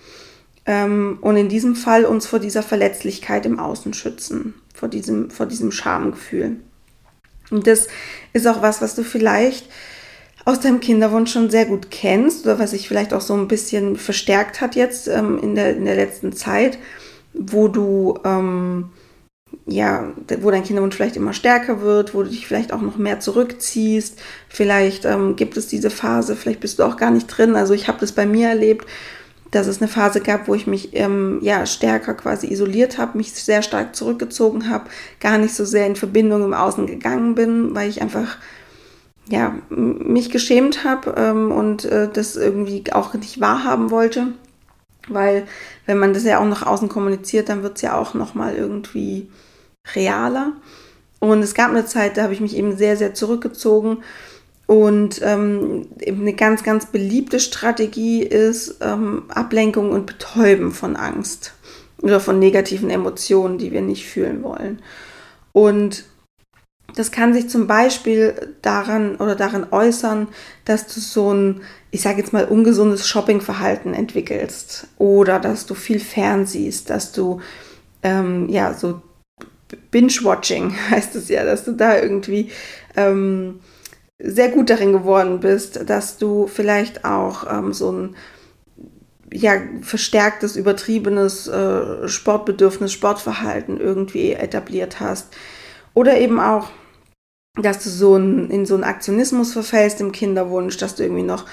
Ähm, 0.64 1.18
und 1.20 1.36
in 1.36 1.48
diesem 1.48 1.74
Fall 1.74 2.04
uns 2.04 2.26
vor 2.26 2.38
dieser 2.38 2.62
Verletzlichkeit 2.62 3.46
im 3.46 3.58
Außen 3.58 3.94
schützen, 3.94 4.54
vor 4.74 4.88
diesem, 4.88 5.30
vor 5.30 5.46
diesem 5.46 5.72
Schamgefühl. 5.72 6.56
Und 7.50 7.66
das 7.66 7.88
ist 8.32 8.46
auch 8.46 8.62
was, 8.62 8.80
was 8.80 8.94
du 8.94 9.02
vielleicht 9.02 9.68
aus 10.44 10.60
deinem 10.60 10.80
Kinderwunsch 10.80 11.32
schon 11.32 11.50
sehr 11.50 11.66
gut 11.66 11.90
kennst 11.90 12.44
oder 12.44 12.58
was 12.58 12.70
sich 12.70 12.88
vielleicht 12.88 13.12
auch 13.12 13.20
so 13.20 13.34
ein 13.34 13.48
bisschen 13.48 13.96
verstärkt 13.96 14.60
hat 14.60 14.74
jetzt 14.74 15.08
ähm, 15.08 15.38
in, 15.38 15.54
der, 15.54 15.76
in 15.76 15.84
der 15.84 15.94
letzten 15.94 16.32
Zeit, 16.32 16.78
wo 17.32 17.68
du 17.68 18.18
ähm, 18.24 18.90
ja, 19.66 20.12
wo 20.40 20.50
dein 20.50 20.64
Kinderwunsch 20.64 20.96
vielleicht 20.96 21.16
immer 21.16 21.32
stärker 21.32 21.80
wird, 21.80 22.14
wo 22.14 22.22
du 22.22 22.30
dich 22.30 22.46
vielleicht 22.46 22.72
auch 22.72 22.82
noch 22.82 22.96
mehr 22.96 23.20
zurückziehst. 23.20 24.20
Vielleicht 24.48 25.04
ähm, 25.04 25.36
gibt 25.36 25.56
es 25.56 25.68
diese 25.68 25.90
Phase, 25.90 26.36
vielleicht 26.36 26.60
bist 26.60 26.78
du 26.78 26.84
auch 26.84 26.96
gar 26.96 27.10
nicht 27.10 27.26
drin. 27.26 27.54
Also 27.54 27.74
ich 27.74 27.88
habe 27.88 27.98
das 28.00 28.12
bei 28.12 28.26
mir 28.26 28.48
erlebt, 28.48 28.86
dass 29.52 29.66
es 29.66 29.80
eine 29.80 29.88
Phase 29.88 30.20
gab, 30.20 30.48
wo 30.48 30.54
ich 30.54 30.66
mich 30.66 30.90
ähm, 30.94 31.38
ja 31.42 31.66
stärker 31.66 32.14
quasi 32.14 32.48
isoliert 32.48 32.98
habe, 32.98 33.18
mich 33.18 33.32
sehr 33.32 33.62
stark 33.62 33.94
zurückgezogen 33.94 34.68
habe, 34.68 34.88
gar 35.20 35.38
nicht 35.38 35.54
so 35.54 35.64
sehr 35.64 35.86
in 35.86 35.94
Verbindung 35.96 36.42
im 36.42 36.54
Außen 36.54 36.86
gegangen 36.86 37.34
bin, 37.34 37.74
weil 37.74 37.88
ich 37.88 38.02
einfach 38.02 38.38
ja, 39.28 39.54
mich 39.68 40.30
geschämt 40.30 40.84
habe 40.84 41.14
ähm, 41.16 41.52
und 41.52 41.84
äh, 41.84 42.08
das 42.12 42.36
irgendwie 42.36 42.82
auch 42.92 43.14
nicht 43.14 43.40
wahrhaben 43.40 43.90
wollte. 43.90 44.28
Weil 45.08 45.46
wenn 45.86 45.98
man 45.98 46.14
das 46.14 46.24
ja 46.24 46.38
auch 46.38 46.46
nach 46.46 46.66
außen 46.66 46.88
kommuniziert, 46.88 47.48
dann 47.48 47.62
wird 47.62 47.76
es 47.76 47.82
ja 47.82 47.96
auch 47.96 48.14
nochmal 48.14 48.54
irgendwie 48.54 49.28
realer. 49.94 50.52
Und 51.18 51.42
es 51.42 51.54
gab 51.54 51.70
eine 51.70 51.86
Zeit, 51.86 52.16
da 52.16 52.22
habe 52.24 52.32
ich 52.32 52.40
mich 52.40 52.56
eben 52.56 52.76
sehr, 52.76 52.96
sehr 52.96 53.14
zurückgezogen. 53.14 53.98
Und 54.66 55.20
ähm, 55.22 55.88
eine 56.06 56.32
ganz, 56.34 56.62
ganz 56.62 56.86
beliebte 56.86 57.40
Strategie 57.40 58.22
ist 58.22 58.76
ähm, 58.80 59.24
Ablenkung 59.28 59.90
und 59.90 60.06
Betäuben 60.06 60.72
von 60.72 60.96
Angst 60.96 61.52
oder 62.00 62.20
von 62.20 62.38
negativen 62.38 62.90
Emotionen, 62.90 63.58
die 63.58 63.70
wir 63.70 63.82
nicht 63.82 64.06
fühlen 64.06 64.42
wollen. 64.42 64.80
Und 65.52 66.04
das 66.94 67.10
kann 67.10 67.34
sich 67.34 67.48
zum 67.48 67.66
Beispiel 67.66 68.54
daran 68.62 69.16
oder 69.16 69.34
darin 69.34 69.66
äußern, 69.70 70.28
dass 70.64 70.86
du 70.86 71.00
so 71.00 71.32
ein, 71.32 71.60
ich 71.90 72.02
sage 72.02 72.18
jetzt 72.18 72.32
mal, 72.32 72.44
ungesundes 72.44 73.06
Shoppingverhalten 73.06 73.94
entwickelst 73.94 74.88
oder 74.98 75.38
dass 75.40 75.66
du 75.66 75.74
viel 75.74 76.00
fernsiehst, 76.00 76.90
dass 76.90 77.12
du 77.12 77.40
ähm, 78.02 78.48
ja 78.48 78.74
so 78.74 79.02
Binge-Watching 79.90 80.74
heißt 80.90 81.14
es 81.16 81.28
ja, 81.28 81.44
dass 81.44 81.64
du 81.64 81.72
da 81.72 81.98
irgendwie 81.98 82.50
ähm, 82.96 83.60
sehr 84.18 84.50
gut 84.50 84.70
darin 84.70 84.92
geworden 84.92 85.40
bist, 85.40 85.88
dass 85.88 86.18
du 86.18 86.46
vielleicht 86.46 87.04
auch 87.04 87.50
ähm, 87.50 87.72
so 87.72 87.90
ein 87.90 88.16
ja, 89.32 89.54
verstärktes, 89.80 90.56
übertriebenes 90.56 91.48
äh, 91.48 92.06
Sportbedürfnis, 92.06 92.92
Sportverhalten 92.92 93.80
irgendwie 93.80 94.32
etabliert 94.32 95.00
hast. 95.00 95.34
Oder 95.94 96.18
eben 96.18 96.38
auch 96.38 96.70
dass 97.60 97.82
du 97.82 97.90
so 97.90 98.16
ein, 98.16 98.50
in 98.50 98.64
so 98.64 98.74
einen 98.74 98.84
Aktionismus 98.84 99.52
verfällst 99.52 100.00
im 100.00 100.12
Kinderwunsch, 100.12 100.76
dass 100.78 100.94
du 100.94 101.02
irgendwie 101.02 101.22
noch 101.22 101.44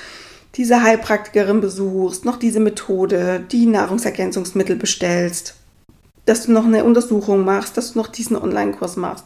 diese 0.55 0.81
Heilpraktikerin 0.81 1.61
besuchst, 1.61 2.25
noch 2.25 2.37
diese 2.37 2.59
Methode, 2.59 3.43
die 3.51 3.65
Nahrungsergänzungsmittel 3.65 4.75
bestellst, 4.75 5.55
dass 6.25 6.45
du 6.45 6.51
noch 6.51 6.65
eine 6.65 6.83
Untersuchung 6.83 7.43
machst, 7.43 7.77
dass 7.77 7.93
du 7.93 7.99
noch 7.99 8.07
diesen 8.07 8.37
Online-Kurs 8.37 8.95
machst. 8.95 9.25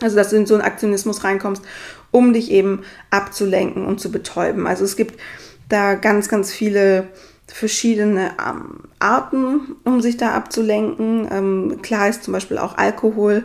Also, 0.00 0.16
dass 0.16 0.30
du 0.30 0.36
in 0.36 0.46
so 0.46 0.54
einen 0.54 0.62
Aktionismus 0.62 1.24
reinkommst, 1.24 1.62
um 2.10 2.32
dich 2.32 2.50
eben 2.50 2.82
abzulenken 3.10 3.84
und 3.84 4.00
zu 4.00 4.10
betäuben. 4.10 4.66
Also, 4.66 4.84
es 4.84 4.96
gibt 4.96 5.20
da 5.68 5.94
ganz, 5.94 6.28
ganz 6.28 6.52
viele 6.52 7.08
verschiedene 7.46 8.30
ähm, 8.38 8.84
Arten, 8.98 9.76
um 9.84 10.00
sich 10.00 10.16
da 10.16 10.32
abzulenken. 10.32 11.28
Ähm, 11.30 11.82
klar 11.82 12.08
ist 12.08 12.24
zum 12.24 12.32
Beispiel 12.32 12.58
auch 12.58 12.78
Alkohol 12.78 13.44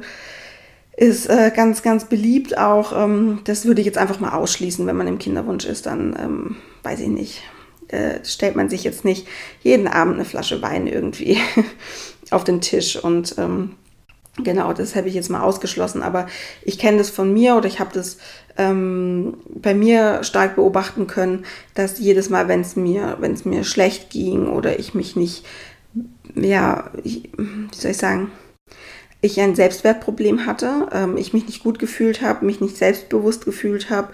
ist 0.98 1.30
äh, 1.30 1.52
ganz, 1.56 1.82
ganz 1.82 2.06
beliebt 2.06 2.58
auch. 2.58 2.94
Ähm, 2.96 3.42
das 3.44 3.66
würde 3.66 3.82
ich 3.82 3.86
jetzt 3.86 3.98
einfach 3.98 4.20
mal 4.20 4.32
ausschließen, 4.32 4.86
wenn 4.88 4.96
man 4.96 5.08
im 5.08 5.20
Kinderwunsch 5.20 5.66
ist, 5.66 5.86
dann 5.86 6.16
ähm, 6.20 6.56
weiß 6.84 7.00
ich 7.02 7.10
nicht. 7.10 7.42
Äh, 7.90 8.24
stellt 8.26 8.56
man 8.56 8.70
sich 8.70 8.84
jetzt 8.84 9.06
nicht 9.06 9.28
jeden 9.62 9.88
Abend 9.88 10.16
eine 10.16 10.26
Flasche 10.26 10.62
Wein 10.62 10.88
irgendwie 10.88 11.38
auf 12.32 12.44
den 12.44 12.62
Tisch 12.62 12.96
und 12.96 13.36
ähm, 13.38 13.76
Genau, 14.38 14.74
das 14.74 14.98
habe 14.98 15.08
ich 15.08 15.14
jetzt 15.14 15.30
mal 15.30 15.42
ausgeschlossen, 15.42 16.04
aber 16.04 16.28
ich 16.62 16.78
kenne 16.78 16.98
das 16.98 17.10
von 17.10 17.34
mir 17.34 17.56
oder 17.56 17.68
ich 17.68 17.80
habe 17.80 17.92
das 17.94 18.18
ähm, 18.58 19.38
bei 19.48 19.74
mir 19.74 20.26
stark 20.26 20.58
beobachten 20.58 21.08
können, 21.08 21.46
dass 21.74 22.00
jedes 22.00 22.30
Mal, 22.30 22.50
wenn 22.50 22.60
es 22.60 22.76
mir, 22.76 23.16
wenn 23.22 23.32
es 23.32 23.46
mir 23.46 23.64
schlecht 23.64 24.10
ging 24.10 24.48
oder 24.50 24.78
ich 24.78 24.94
mich 24.94 25.16
nicht, 25.16 25.46
ja, 26.36 26.92
ich, 27.02 27.30
wie 27.38 27.76
soll 27.76 27.92
ich 27.92 27.98
sagen, 27.98 28.30
ich 29.26 29.40
ein 29.40 29.56
Selbstwertproblem 29.56 30.46
hatte, 30.46 30.88
ähm, 30.92 31.18
ich 31.18 31.34
mich 31.34 31.46
nicht 31.46 31.64
gut 31.64 31.80
gefühlt 31.80 32.22
habe, 32.22 32.46
mich 32.46 32.62
nicht 32.62 32.78
selbstbewusst 32.78 33.46
gefühlt 33.46 33.90
habe, 33.90 34.10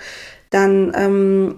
dann 0.50 0.92
ähm, 0.96 1.56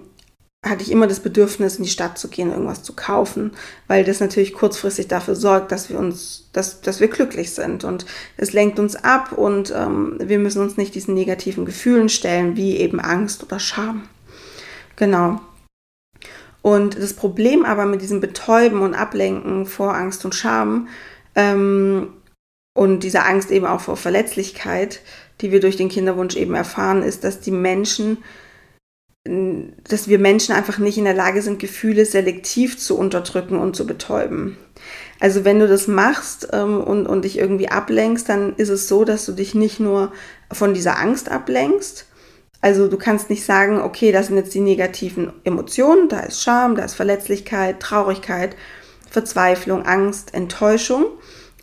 hatte 0.64 0.82
ich 0.82 0.90
immer 0.90 1.06
das 1.06 1.20
Bedürfnis, 1.20 1.76
in 1.76 1.84
die 1.84 1.90
Stadt 1.90 2.18
zu 2.18 2.28
gehen, 2.28 2.50
irgendwas 2.50 2.82
zu 2.82 2.94
kaufen, 2.94 3.52
weil 3.86 4.04
das 4.04 4.20
natürlich 4.20 4.54
kurzfristig 4.54 5.08
dafür 5.08 5.34
sorgt, 5.34 5.72
dass 5.72 5.90
wir 5.90 5.98
uns, 5.98 6.48
dass, 6.52 6.80
dass 6.80 7.00
wir 7.00 7.08
glücklich 7.08 7.52
sind 7.52 7.84
und 7.84 8.06
es 8.36 8.52
lenkt 8.52 8.78
uns 8.78 8.96
ab 8.96 9.32
und 9.32 9.72
ähm, 9.76 10.16
wir 10.20 10.38
müssen 10.38 10.62
uns 10.62 10.76
nicht 10.76 10.94
diesen 10.94 11.14
negativen 11.14 11.66
Gefühlen 11.66 12.08
stellen, 12.08 12.56
wie 12.56 12.76
eben 12.78 12.98
Angst 12.98 13.42
oder 13.42 13.60
Scham. 13.60 14.08
Genau. 14.96 15.40
Und 16.62 16.96
das 16.96 17.12
Problem 17.12 17.66
aber 17.66 17.84
mit 17.84 18.00
diesem 18.00 18.20
Betäuben 18.20 18.80
und 18.80 18.94
Ablenken 18.94 19.66
vor 19.66 19.94
Angst 19.94 20.24
und 20.24 20.34
Scham 20.34 20.88
ähm, 21.34 22.08
und 22.74 23.00
dieser 23.00 23.26
Angst 23.26 23.50
eben 23.50 23.66
auch 23.66 23.80
vor 23.80 23.96
Verletzlichkeit, 23.96 25.00
die 25.40 25.52
wir 25.52 25.60
durch 25.60 25.76
den 25.76 25.88
Kinderwunsch 25.88 26.36
eben 26.36 26.54
erfahren, 26.54 27.02
ist, 27.02 27.24
dass 27.24 27.40
die 27.40 27.52
Menschen 27.52 28.18
dass 29.26 30.06
wir 30.06 30.18
Menschen 30.18 30.54
einfach 30.54 30.76
nicht 30.76 30.98
in 30.98 31.04
der 31.04 31.14
Lage 31.14 31.40
sind, 31.40 31.58
Gefühle 31.58 32.04
selektiv 32.04 32.78
zu 32.78 32.98
unterdrücken 32.98 33.56
und 33.58 33.74
zu 33.74 33.86
betäuben. 33.86 34.58
Also 35.18 35.46
wenn 35.46 35.58
du 35.58 35.66
das 35.66 35.88
machst 35.88 36.48
ähm, 36.52 36.78
und, 36.82 37.06
und 37.06 37.24
dich 37.24 37.38
irgendwie 37.38 37.70
ablenkst, 37.70 38.28
dann 38.28 38.54
ist 38.56 38.68
es 38.68 38.86
so, 38.86 39.04
dass 39.04 39.24
du 39.24 39.32
dich 39.32 39.54
nicht 39.54 39.80
nur 39.80 40.12
von 40.52 40.74
dieser 40.74 40.98
Angst 40.98 41.30
ablenkst. 41.30 42.06
Also 42.60 42.86
du 42.88 42.98
kannst 42.98 43.30
nicht 43.30 43.46
sagen, 43.46 43.80
okay, 43.80 44.12
das 44.12 44.26
sind 44.26 44.36
jetzt 44.36 44.52
die 44.52 44.60
negativen 44.60 45.32
Emotionen, 45.44 46.10
da 46.10 46.20
ist 46.20 46.42
Scham, 46.42 46.76
da 46.76 46.84
ist 46.84 46.94
Verletzlichkeit, 46.94 47.80
Traurigkeit, 47.80 48.56
Verzweiflung, 49.10 49.86
Angst, 49.86 50.34
Enttäuschung 50.34 51.06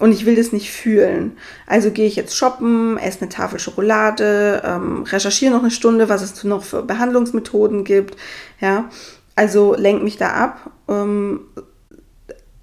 und 0.02 0.12
ich 0.12 0.26
will 0.26 0.36
das 0.36 0.52
nicht 0.52 0.72
fühlen. 0.72 1.38
Also 1.68 1.92
gehe 1.92 2.08
ich 2.08 2.16
jetzt 2.16 2.36
shoppen, 2.36 2.98
esse 2.98 3.22
eine 3.22 3.30
Tafel 3.30 3.60
Schokolade, 3.60 4.64
ähm, 4.66 5.04
recherchiere 5.04 5.54
noch 5.54 5.62
eine 5.62 5.70
Stunde, 5.70 6.10
was 6.10 6.24
es 6.24 6.44
noch 6.44 6.64
für 6.64 6.82
Behandlungsmethoden 6.82 7.84
gibt. 7.84 8.18
Ja, 8.60 8.90
also 9.36 9.76
lenk 9.76 10.02
mich 10.02 10.18
da 10.18 10.30
ab, 10.30 10.72
ähm, 10.90 11.42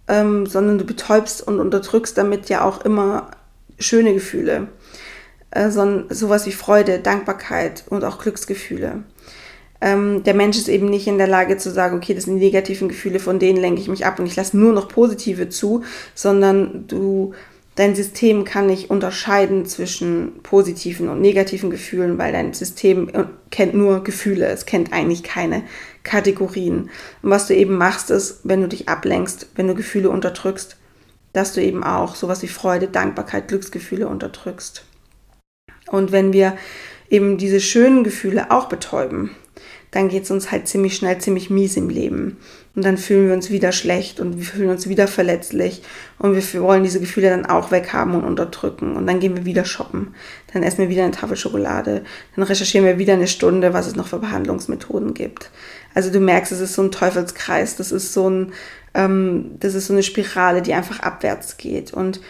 ähm, 0.08 0.46
sondern 0.46 0.78
du 0.78 0.84
betäubst 0.84 1.46
und 1.46 1.60
unterdrückst 1.60 2.18
damit 2.18 2.48
ja 2.48 2.64
auch 2.64 2.84
immer 2.84 3.30
schöne 3.78 4.14
Gefühle. 4.14 4.66
Äh, 5.52 5.70
so, 5.70 6.04
sowas 6.10 6.44
wie 6.46 6.52
Freude, 6.52 6.98
Dankbarkeit 6.98 7.84
und 7.88 8.04
auch 8.04 8.18
Glücksgefühle 8.18 9.04
ähm, 9.80 10.24
der 10.24 10.34
Mensch 10.34 10.56
ist 10.56 10.68
eben 10.68 10.86
nicht 10.86 11.06
in 11.06 11.18
der 11.18 11.28
Lage 11.28 11.56
zu 11.56 11.70
sagen, 11.70 11.96
okay, 11.96 12.14
das 12.14 12.24
sind 12.24 12.38
die 12.38 12.46
negativen 12.46 12.88
Gefühle, 12.88 13.20
von 13.20 13.38
denen 13.38 13.60
lenke 13.60 13.80
ich 13.80 13.88
mich 13.88 14.04
ab 14.06 14.18
und 14.18 14.26
ich 14.26 14.36
lasse 14.36 14.56
nur 14.56 14.72
noch 14.72 14.88
positive 14.88 15.48
zu, 15.48 15.84
sondern 16.14 16.86
du, 16.88 17.32
dein 17.76 17.94
System 17.94 18.44
kann 18.44 18.66
nicht 18.66 18.90
unterscheiden 18.90 19.66
zwischen 19.66 20.42
positiven 20.42 21.08
und 21.08 21.20
negativen 21.20 21.70
Gefühlen, 21.70 22.18
weil 22.18 22.32
dein 22.32 22.54
System 22.54 23.08
äh, 23.10 23.24
kennt 23.50 23.74
nur 23.74 24.02
Gefühle, 24.02 24.46
es 24.46 24.66
kennt 24.66 24.92
eigentlich 24.92 25.22
keine 25.22 25.62
Kategorien. 26.02 26.90
Und 27.22 27.30
was 27.30 27.46
du 27.46 27.54
eben 27.54 27.76
machst, 27.76 28.10
ist, 28.10 28.40
wenn 28.42 28.60
du 28.60 28.68
dich 28.68 28.88
ablenkst, 28.88 29.50
wenn 29.54 29.68
du 29.68 29.74
Gefühle 29.76 30.10
unterdrückst, 30.10 30.76
dass 31.32 31.52
du 31.52 31.62
eben 31.62 31.84
auch 31.84 32.16
sowas 32.16 32.42
wie 32.42 32.48
Freude, 32.48 32.88
Dankbarkeit, 32.88 33.46
Glücksgefühle 33.46 34.08
unterdrückst. 34.08 34.84
Und 35.86 36.10
wenn 36.10 36.32
wir 36.32 36.56
eben 37.10 37.38
diese 37.38 37.60
schönen 37.60 38.02
Gefühle 38.02 38.50
auch 38.50 38.68
betäuben, 38.68 39.30
dann 39.90 40.08
geht 40.08 40.24
es 40.24 40.30
uns 40.30 40.50
halt 40.50 40.68
ziemlich 40.68 40.96
schnell 40.96 41.18
ziemlich 41.18 41.50
mies 41.50 41.76
im 41.76 41.88
Leben. 41.88 42.36
Und 42.74 42.84
dann 42.84 42.96
fühlen 42.96 43.26
wir 43.26 43.34
uns 43.34 43.50
wieder 43.50 43.72
schlecht 43.72 44.20
und 44.20 44.38
wir 44.38 44.44
fühlen 44.44 44.70
uns 44.70 44.88
wieder 44.88 45.08
verletzlich 45.08 45.82
und 46.18 46.36
wir 46.36 46.62
wollen 46.62 46.84
diese 46.84 47.00
Gefühle 47.00 47.30
dann 47.30 47.46
auch 47.46 47.70
weghaben 47.70 48.14
und 48.14 48.24
unterdrücken. 48.24 48.94
Und 48.96 49.06
dann 49.06 49.18
gehen 49.18 49.36
wir 49.36 49.44
wieder 49.44 49.64
shoppen. 49.64 50.14
Dann 50.52 50.62
essen 50.62 50.78
wir 50.78 50.88
wieder 50.88 51.02
eine 51.02 51.12
Tafel 51.12 51.36
Schokolade. 51.36 52.04
Dann 52.36 52.44
recherchieren 52.44 52.86
wir 52.86 52.98
wieder 52.98 53.14
eine 53.14 53.26
Stunde, 53.26 53.72
was 53.72 53.86
es 53.86 53.96
noch 53.96 54.06
für 54.06 54.18
Behandlungsmethoden 54.18 55.14
gibt. 55.14 55.50
Also 55.94 56.12
du 56.12 56.20
merkst, 56.20 56.52
es 56.52 56.60
ist 56.60 56.74
so 56.74 56.82
ein 56.82 56.92
Teufelskreis. 56.92 57.74
Das 57.76 57.90
ist 57.90 58.12
so 58.12 58.30
ein, 58.30 58.52
ähm, 58.94 59.56
das 59.58 59.74
ist 59.74 59.88
so 59.88 59.92
eine 59.92 60.04
Spirale, 60.04 60.62
die 60.62 60.74
einfach 60.74 61.00
abwärts 61.00 61.56
geht. 61.56 61.92
Und 61.92 62.20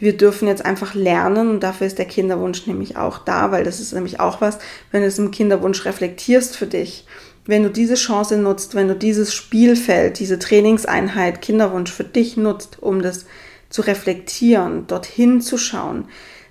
wir 0.00 0.16
dürfen 0.16 0.48
jetzt 0.48 0.64
einfach 0.64 0.94
lernen 0.94 1.50
und 1.50 1.60
dafür 1.60 1.86
ist 1.86 1.98
der 1.98 2.06
Kinderwunsch 2.06 2.66
nämlich 2.66 2.96
auch 2.96 3.18
da, 3.18 3.52
weil 3.52 3.64
das 3.64 3.80
ist 3.80 3.92
nämlich 3.92 4.18
auch 4.18 4.40
was, 4.40 4.58
wenn 4.90 5.02
du 5.02 5.06
es 5.06 5.18
im 5.18 5.30
Kinderwunsch 5.30 5.84
reflektierst 5.84 6.56
für 6.56 6.66
dich, 6.66 7.04
wenn 7.46 7.62
du 7.62 7.70
diese 7.70 7.94
Chance 7.94 8.38
nutzt, 8.38 8.74
wenn 8.74 8.88
du 8.88 8.96
dieses 8.96 9.34
Spielfeld, 9.34 10.18
diese 10.18 10.38
Trainingseinheit 10.38 11.42
Kinderwunsch 11.42 11.92
für 11.92 12.04
dich 12.04 12.36
nutzt, 12.36 12.82
um 12.82 13.02
das 13.02 13.26
zu 13.68 13.82
reflektieren, 13.82 14.86
dorthin 14.86 15.40
zu 15.40 15.58
schauen, 15.58 16.06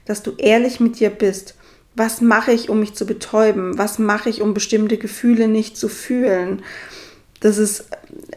dass 0.05 0.23
du 0.23 0.31
ehrlich 0.38 0.79
mit 0.79 0.99
dir 0.99 1.09
bist. 1.09 1.55
Was 1.95 2.21
mache 2.21 2.51
ich, 2.51 2.69
um 2.69 2.79
mich 2.79 2.93
zu 2.93 3.05
betäuben? 3.05 3.77
Was 3.77 3.99
mache 3.99 4.29
ich, 4.29 4.41
um 4.41 4.53
bestimmte 4.53 4.97
Gefühle 4.97 5.47
nicht 5.47 5.75
zu 5.75 5.89
fühlen? 5.89 6.62
Das 7.39 7.58
ist 7.58 7.86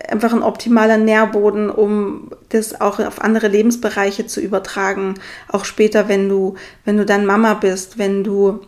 einfach 0.09 0.33
ein 0.33 0.43
optimaler 0.43 0.97
Nährboden, 0.97 1.71
um 1.71 2.31
das 2.51 2.81
auch 2.81 2.99
auf 2.99 3.21
andere 3.21 3.49
Lebensbereiche 3.49 4.27
zu 4.27 4.41
übertragen. 4.41 5.15
Auch 5.49 5.65
später, 5.65 6.09
wenn 6.09 6.29
du, 6.29 6.55
wenn 6.85 6.97
du 6.97 7.05
dann 7.05 7.27
Mama 7.27 7.55
bist, 7.55 7.99
wenn 7.99 8.23
du 8.23 8.61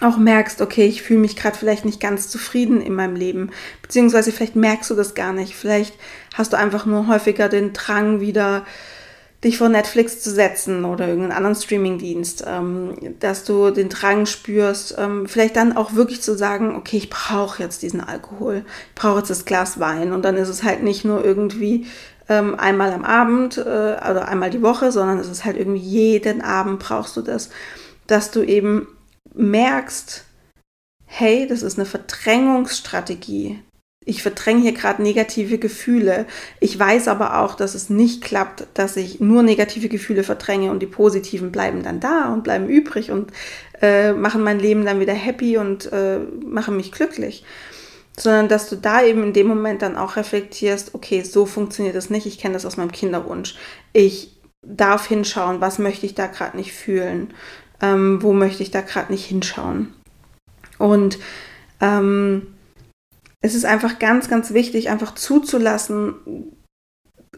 auch 0.00 0.16
merkst, 0.16 0.60
okay, 0.60 0.86
ich 0.86 1.02
fühle 1.02 1.20
mich 1.20 1.36
gerade 1.36 1.58
vielleicht 1.58 1.84
nicht 1.84 2.00
ganz 2.00 2.28
zufrieden 2.28 2.80
in 2.80 2.94
meinem 2.94 3.16
Leben, 3.16 3.50
beziehungsweise 3.82 4.30
vielleicht 4.30 4.54
merkst 4.54 4.90
du 4.90 4.94
das 4.94 5.14
gar 5.14 5.32
nicht. 5.32 5.54
Vielleicht 5.54 5.94
hast 6.34 6.52
du 6.52 6.56
einfach 6.56 6.86
nur 6.86 7.08
häufiger 7.08 7.48
den 7.48 7.72
Drang, 7.72 8.20
wieder 8.20 8.64
dich 9.44 9.58
vor 9.58 9.68
Netflix 9.68 10.20
zu 10.20 10.30
setzen 10.30 10.84
oder 10.84 11.06
irgendeinen 11.06 11.36
anderen 11.36 11.54
Streamingdienst, 11.54 12.44
ähm, 12.46 12.94
dass 13.20 13.44
du 13.44 13.70
den 13.70 13.88
Drang 13.88 14.26
spürst, 14.26 14.96
ähm, 14.98 15.28
vielleicht 15.28 15.56
dann 15.56 15.76
auch 15.76 15.94
wirklich 15.94 16.22
zu 16.22 16.36
sagen, 16.36 16.74
okay, 16.74 16.96
ich 16.96 17.10
brauche 17.10 17.62
jetzt 17.62 17.82
diesen 17.82 18.00
Alkohol, 18.00 18.64
ich 18.88 18.94
brauche 19.00 19.18
jetzt 19.18 19.30
das 19.30 19.44
Glas 19.44 19.78
Wein. 19.78 20.12
Und 20.12 20.24
dann 20.24 20.36
ist 20.36 20.48
es 20.48 20.64
halt 20.64 20.82
nicht 20.82 21.04
nur 21.04 21.24
irgendwie 21.24 21.86
ähm, 22.28 22.58
einmal 22.58 22.92
am 22.92 23.04
Abend 23.04 23.58
äh, 23.58 23.60
oder 23.60 24.26
einmal 24.26 24.50
die 24.50 24.62
Woche, 24.62 24.90
sondern 24.90 25.18
es 25.18 25.28
ist 25.28 25.44
halt 25.44 25.56
irgendwie 25.56 25.80
jeden 25.80 26.42
Abend 26.42 26.80
brauchst 26.80 27.16
du 27.16 27.22
das, 27.22 27.50
dass 28.08 28.32
du 28.32 28.42
eben 28.42 28.88
merkst, 29.34 30.24
hey, 31.06 31.46
das 31.46 31.62
ist 31.62 31.78
eine 31.78 31.86
Verdrängungsstrategie, 31.86 33.62
ich 34.08 34.22
verdränge 34.22 34.62
hier 34.62 34.72
gerade 34.72 35.02
negative 35.02 35.58
Gefühle. 35.58 36.24
Ich 36.60 36.78
weiß 36.78 37.08
aber 37.08 37.40
auch, 37.40 37.54
dass 37.54 37.74
es 37.74 37.90
nicht 37.90 38.24
klappt, 38.24 38.66
dass 38.72 38.96
ich 38.96 39.20
nur 39.20 39.42
negative 39.42 39.90
Gefühle 39.90 40.24
verdränge 40.24 40.70
und 40.70 40.80
die 40.80 40.86
positiven 40.86 41.52
bleiben 41.52 41.82
dann 41.82 42.00
da 42.00 42.32
und 42.32 42.42
bleiben 42.42 42.68
übrig 42.68 43.10
und 43.10 43.30
äh, 43.82 44.14
machen 44.14 44.42
mein 44.42 44.60
Leben 44.60 44.86
dann 44.86 44.98
wieder 44.98 45.12
happy 45.12 45.58
und 45.58 45.92
äh, 45.92 46.20
machen 46.42 46.78
mich 46.78 46.90
glücklich. 46.90 47.44
Sondern 48.18 48.48
dass 48.48 48.70
du 48.70 48.76
da 48.76 49.02
eben 49.02 49.22
in 49.22 49.32
dem 49.34 49.46
Moment 49.46 49.82
dann 49.82 49.98
auch 49.98 50.16
reflektierst, 50.16 50.94
okay, 50.94 51.22
so 51.22 51.44
funktioniert 51.44 51.94
das 51.94 52.08
nicht. 52.08 52.26
Ich 52.26 52.38
kenne 52.38 52.54
das 52.54 52.64
aus 52.64 52.78
meinem 52.78 52.92
Kinderwunsch. 52.92 53.56
Ich 53.92 54.40
darf 54.62 55.06
hinschauen, 55.06 55.60
was 55.60 55.78
möchte 55.78 56.06
ich 56.06 56.14
da 56.14 56.28
gerade 56.28 56.56
nicht 56.56 56.72
fühlen, 56.72 57.34
ähm, 57.82 58.22
wo 58.22 58.32
möchte 58.32 58.62
ich 58.62 58.70
da 58.70 58.80
gerade 58.80 59.12
nicht 59.12 59.26
hinschauen. 59.26 59.92
Und 60.78 61.18
ähm, 61.82 62.54
es 63.40 63.54
ist 63.54 63.64
einfach 63.64 63.98
ganz, 63.98 64.28
ganz 64.28 64.52
wichtig, 64.52 64.90
einfach 64.90 65.14
zuzulassen 65.14 66.14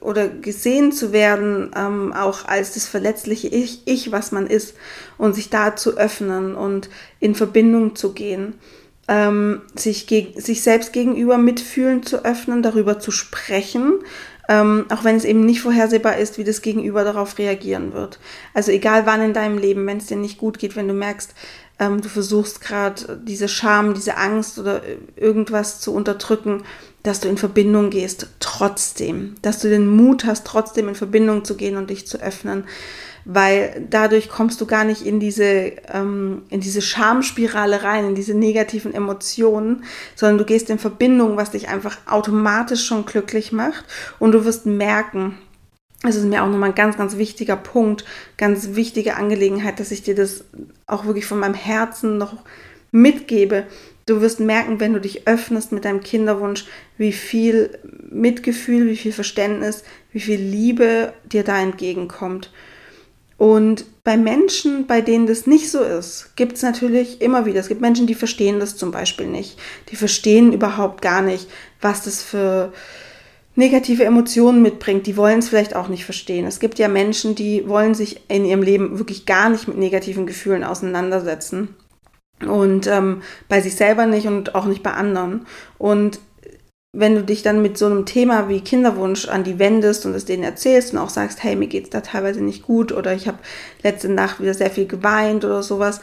oder 0.00 0.28
gesehen 0.28 0.92
zu 0.92 1.12
werden, 1.12 1.72
ähm, 1.76 2.12
auch 2.12 2.46
als 2.46 2.72
das 2.74 2.86
verletzliche 2.86 3.48
ich, 3.48 3.82
ich, 3.86 4.12
was 4.12 4.32
man 4.32 4.46
ist, 4.46 4.74
und 5.18 5.34
sich 5.34 5.50
da 5.50 5.76
zu 5.76 5.98
öffnen 5.98 6.54
und 6.54 6.88
in 7.18 7.34
Verbindung 7.34 7.96
zu 7.96 8.12
gehen, 8.12 8.54
ähm, 9.08 9.62
sich, 9.74 10.06
sich 10.36 10.62
selbst 10.62 10.92
gegenüber 10.92 11.36
mitfühlen 11.36 12.02
zu 12.02 12.24
öffnen, 12.24 12.62
darüber 12.62 12.98
zu 12.98 13.10
sprechen, 13.10 13.98
ähm, 14.48 14.86
auch 14.88 15.04
wenn 15.04 15.16
es 15.16 15.24
eben 15.24 15.44
nicht 15.44 15.60
vorhersehbar 15.60 16.16
ist, 16.16 16.38
wie 16.38 16.44
das 16.44 16.62
Gegenüber 16.62 17.04
darauf 17.04 17.38
reagieren 17.38 17.92
wird. 17.92 18.18
Also 18.54 18.72
egal 18.72 19.04
wann 19.06 19.22
in 19.22 19.34
deinem 19.34 19.58
Leben, 19.58 19.86
wenn 19.86 19.98
es 19.98 20.06
dir 20.06 20.16
nicht 20.16 20.38
gut 20.38 20.58
geht, 20.58 20.76
wenn 20.76 20.88
du 20.88 20.94
merkst, 20.94 21.34
ähm, 21.80 22.02
du 22.02 22.08
versuchst 22.08 22.60
gerade 22.60 23.20
diese 23.24 23.48
Scham, 23.48 23.94
diese 23.94 24.16
Angst 24.16 24.58
oder 24.58 24.82
irgendwas 25.16 25.80
zu 25.80 25.92
unterdrücken, 25.92 26.62
dass 27.02 27.20
du 27.20 27.28
in 27.28 27.38
Verbindung 27.38 27.88
gehst, 27.88 28.28
trotzdem, 28.38 29.34
dass 29.40 29.60
du 29.60 29.70
den 29.70 29.88
Mut 29.88 30.26
hast, 30.26 30.46
trotzdem 30.46 30.88
in 30.88 30.94
Verbindung 30.94 31.44
zu 31.44 31.56
gehen 31.56 31.78
und 31.78 31.88
dich 31.88 32.06
zu 32.06 32.20
öffnen. 32.20 32.64
Weil 33.24 33.86
dadurch 33.88 34.28
kommst 34.28 34.60
du 34.60 34.66
gar 34.66 34.84
nicht 34.84 35.04
in 35.04 35.20
diese, 35.20 35.72
ähm, 35.92 36.42
in 36.50 36.60
diese 36.60 36.82
Schamspirale 36.82 37.82
rein, 37.82 38.06
in 38.06 38.14
diese 38.14 38.34
negativen 38.34 38.94
Emotionen, 38.94 39.84
sondern 40.14 40.38
du 40.38 40.44
gehst 40.44 40.70
in 40.70 40.78
Verbindung, 40.78 41.36
was 41.36 41.50
dich 41.50 41.68
einfach 41.68 41.98
automatisch 42.06 42.84
schon 42.84 43.06
glücklich 43.06 43.52
macht. 43.52 43.84
Und 44.18 44.32
du 44.32 44.44
wirst 44.44 44.66
merken, 44.66 45.38
es 46.02 46.16
ist 46.16 46.24
mir 46.24 46.42
auch 46.42 46.48
nochmal 46.48 46.70
ein 46.70 46.74
ganz, 46.74 46.96
ganz 46.96 47.16
wichtiger 47.16 47.56
Punkt, 47.56 48.04
ganz 48.38 48.74
wichtige 48.74 49.16
Angelegenheit, 49.16 49.80
dass 49.80 49.90
ich 49.90 50.02
dir 50.02 50.14
das 50.14 50.44
auch 50.86 51.04
wirklich 51.04 51.26
von 51.26 51.38
meinem 51.38 51.54
Herzen 51.54 52.16
noch 52.16 52.36
mitgebe. 52.90 53.66
Du 54.06 54.20
wirst 54.20 54.40
merken, 54.40 54.80
wenn 54.80 54.94
du 54.94 55.00
dich 55.00 55.28
öffnest 55.28 55.72
mit 55.72 55.84
deinem 55.84 56.00
Kinderwunsch, 56.00 56.64
wie 56.96 57.12
viel 57.12 57.78
Mitgefühl, 58.10 58.88
wie 58.88 58.96
viel 58.96 59.12
Verständnis, 59.12 59.84
wie 60.12 60.20
viel 60.20 60.40
Liebe 60.40 61.12
dir 61.30 61.44
da 61.44 61.60
entgegenkommt. 61.60 62.50
Und 63.36 63.84
bei 64.04 64.16
Menschen, 64.16 64.86
bei 64.86 65.00
denen 65.00 65.26
das 65.26 65.46
nicht 65.46 65.70
so 65.70 65.82
ist, 65.82 66.36
gibt 66.36 66.56
es 66.56 66.62
natürlich 66.62 67.22
immer 67.22 67.46
wieder, 67.46 67.60
es 67.60 67.68
gibt 67.68 67.80
Menschen, 67.80 68.06
die 68.06 68.14
verstehen 68.14 68.60
das 68.60 68.76
zum 68.76 68.90
Beispiel 68.90 69.26
nicht. 69.26 69.58
Die 69.90 69.96
verstehen 69.96 70.52
überhaupt 70.52 71.00
gar 71.00 71.22
nicht, 71.22 71.48
was 71.80 72.02
das 72.02 72.22
für 72.22 72.72
negative 73.54 74.04
Emotionen 74.04 74.62
mitbringt. 74.62 75.06
Die 75.06 75.16
wollen 75.16 75.40
es 75.40 75.48
vielleicht 75.48 75.74
auch 75.76 75.88
nicht 75.88 76.04
verstehen. 76.04 76.46
Es 76.46 76.60
gibt 76.60 76.78
ja 76.78 76.88
Menschen, 76.88 77.34
die 77.34 77.68
wollen 77.68 77.94
sich 77.94 78.22
in 78.28 78.44
ihrem 78.44 78.62
Leben 78.62 78.98
wirklich 78.98 79.26
gar 79.26 79.50
nicht 79.50 79.68
mit 79.68 79.76
negativen 79.76 80.26
Gefühlen 80.26 80.64
auseinandersetzen. 80.64 81.74
Und 82.46 82.86
ähm, 82.86 83.22
bei 83.48 83.60
sich 83.60 83.76
selber 83.76 84.06
nicht 84.06 84.26
und 84.26 84.54
auch 84.54 84.64
nicht 84.64 84.82
bei 84.82 84.92
anderen. 84.92 85.46
Und 85.76 86.20
wenn 86.92 87.14
du 87.14 87.22
dich 87.22 87.42
dann 87.42 87.62
mit 87.62 87.78
so 87.78 87.86
einem 87.86 88.04
Thema 88.04 88.48
wie 88.48 88.60
Kinderwunsch 88.60 89.28
an 89.28 89.44
die 89.44 89.58
wendest 89.58 90.06
und 90.06 90.14
es 90.14 90.24
denen 90.24 90.42
erzählst 90.42 90.92
und 90.92 90.98
auch 90.98 91.10
sagst, 91.10 91.42
hey, 91.42 91.54
mir 91.54 91.68
geht's 91.68 91.90
da 91.90 92.00
teilweise 92.00 92.42
nicht 92.42 92.62
gut 92.62 92.90
oder 92.90 93.14
ich 93.14 93.28
habe 93.28 93.38
letzte 93.82 94.08
Nacht 94.08 94.40
wieder 94.40 94.54
sehr 94.54 94.70
viel 94.70 94.86
geweint 94.86 95.44
oder 95.44 95.62
sowas 95.62 96.00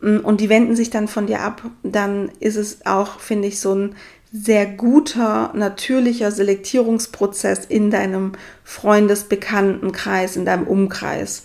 mm, 0.00 0.18
und 0.18 0.40
die 0.40 0.48
wenden 0.48 0.76
sich 0.76 0.90
dann 0.90 1.08
von 1.08 1.26
dir 1.26 1.40
ab, 1.40 1.62
dann 1.82 2.30
ist 2.38 2.56
es 2.56 2.86
auch, 2.86 3.18
finde 3.18 3.48
ich, 3.48 3.58
so 3.58 3.74
ein 3.74 3.96
sehr 4.32 4.66
guter, 4.66 5.52
natürlicher 5.54 6.30
Selektierungsprozess 6.30 7.64
in 7.64 7.90
deinem 7.90 8.32
Freundesbekanntenkreis, 8.64 10.36
in 10.36 10.44
deinem 10.44 10.66
Umkreis. 10.66 11.44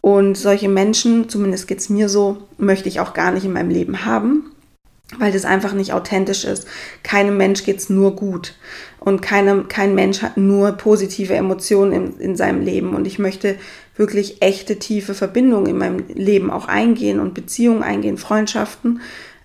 Und 0.00 0.36
solche 0.36 0.68
Menschen, 0.68 1.28
zumindest 1.28 1.68
geht's 1.68 1.88
mir 1.88 2.08
so, 2.08 2.48
möchte 2.58 2.88
ich 2.88 3.00
auch 3.00 3.14
gar 3.14 3.30
nicht 3.32 3.44
in 3.44 3.52
meinem 3.52 3.70
Leben 3.70 4.04
haben 4.04 4.52
weil 5.18 5.32
das 5.32 5.44
einfach 5.44 5.72
nicht 5.72 5.92
authentisch 5.92 6.44
ist. 6.44 6.66
Keinem 7.02 7.36
Mensch 7.36 7.64
geht's 7.64 7.90
nur 7.90 8.16
gut 8.16 8.54
und 8.98 9.20
keinem, 9.20 9.68
kein 9.68 9.94
Mensch 9.94 10.22
hat 10.22 10.36
nur 10.36 10.72
positive 10.72 11.34
Emotionen 11.34 11.92
in, 11.92 12.18
in 12.18 12.36
seinem 12.36 12.62
Leben 12.62 12.94
und 12.94 13.06
ich 13.06 13.18
möchte 13.18 13.56
wirklich 13.96 14.40
echte, 14.40 14.78
tiefe 14.78 15.14
Verbindungen 15.14 15.66
in 15.66 15.78
meinem 15.78 16.04
Leben 16.08 16.50
auch 16.50 16.66
eingehen 16.66 17.20
und 17.20 17.34
Beziehungen 17.34 17.82
eingehen, 17.82 18.16
Freundschaften 18.16 19.00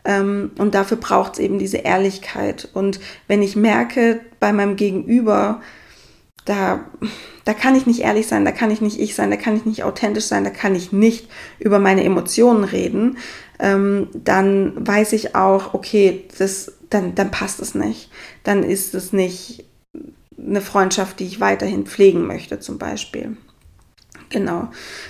ähm, 0.08 0.50
und 0.58 0.74
dafür 0.74 0.98
braucht's 0.98 1.38
eben 1.38 1.60
diese 1.60 1.78
Ehrlichkeit 1.78 2.68
und 2.74 3.00
wenn 3.28 3.44
ich 3.44 3.56
merke 3.56 4.22
bei 4.40 4.52
meinem 4.52 4.76
Gegenüber, 4.76 5.62
da, 6.46 6.86
da 7.44 7.54
kann 7.54 7.76
ich 7.76 7.86
nicht 7.86 8.00
ehrlich 8.00 8.26
sein, 8.26 8.46
da 8.46 8.52
kann 8.52 8.72
ich 8.72 8.82
nicht 8.82 9.00
ich 9.00 9.14
sein, 9.14 9.30
da 9.30 9.38
kann 9.38 9.56
ich 9.56 9.66
nicht 9.66 9.84
authentisch 9.84 10.26
sein, 10.26 10.46
da 10.46 10.50
kann 10.50 10.74
ich 10.74 10.92
nicht 10.92 11.28
über 11.60 11.78
meine 11.78 12.04
Emotionen 12.04 12.64
reden, 12.64 13.18
ähm, 13.60 14.08
dann 14.14 14.74
weiß 14.88 15.14
ich 15.14 15.36
auch, 15.36 15.74
okay, 15.74 16.26
das, 16.38 16.74
dann, 16.90 17.16
dann 17.16 17.32
passt 17.32 17.60
es 17.60 17.76
nicht. 17.76 18.10
Dann 18.44 18.64
ist 18.64 18.96
es 18.96 19.14
nicht 19.14 19.66
eine 20.38 20.62
Freundschaft, 20.62 21.20
die 21.20 21.26
ich 21.26 21.40
weiterhin 21.40 21.86
pflegen 21.86 22.28
möchte, 22.28 22.60
zum 22.60 22.78
Beispiel. 22.78 23.36
Genau. 24.30 24.70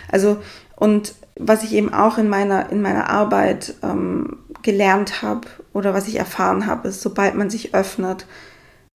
Also, 0.10 0.38
und 0.76 1.14
was 1.36 1.64
ich 1.64 1.74
eben 1.74 1.94
auch 1.94 2.18
in 2.18 2.30
meiner, 2.30 2.72
in 2.72 2.82
meiner 2.82 3.10
Arbeit 3.10 3.76
ähm, 3.84 4.38
gelernt 4.64 5.22
habe 5.22 5.48
oder 5.74 5.94
was 5.94 6.08
ich 6.08 6.18
erfahren 6.18 6.66
habe, 6.66 6.88
ist, 6.90 7.02
sobald 7.02 7.36
man 7.36 7.50
sich 7.50 7.74
öffnet, 7.74 8.26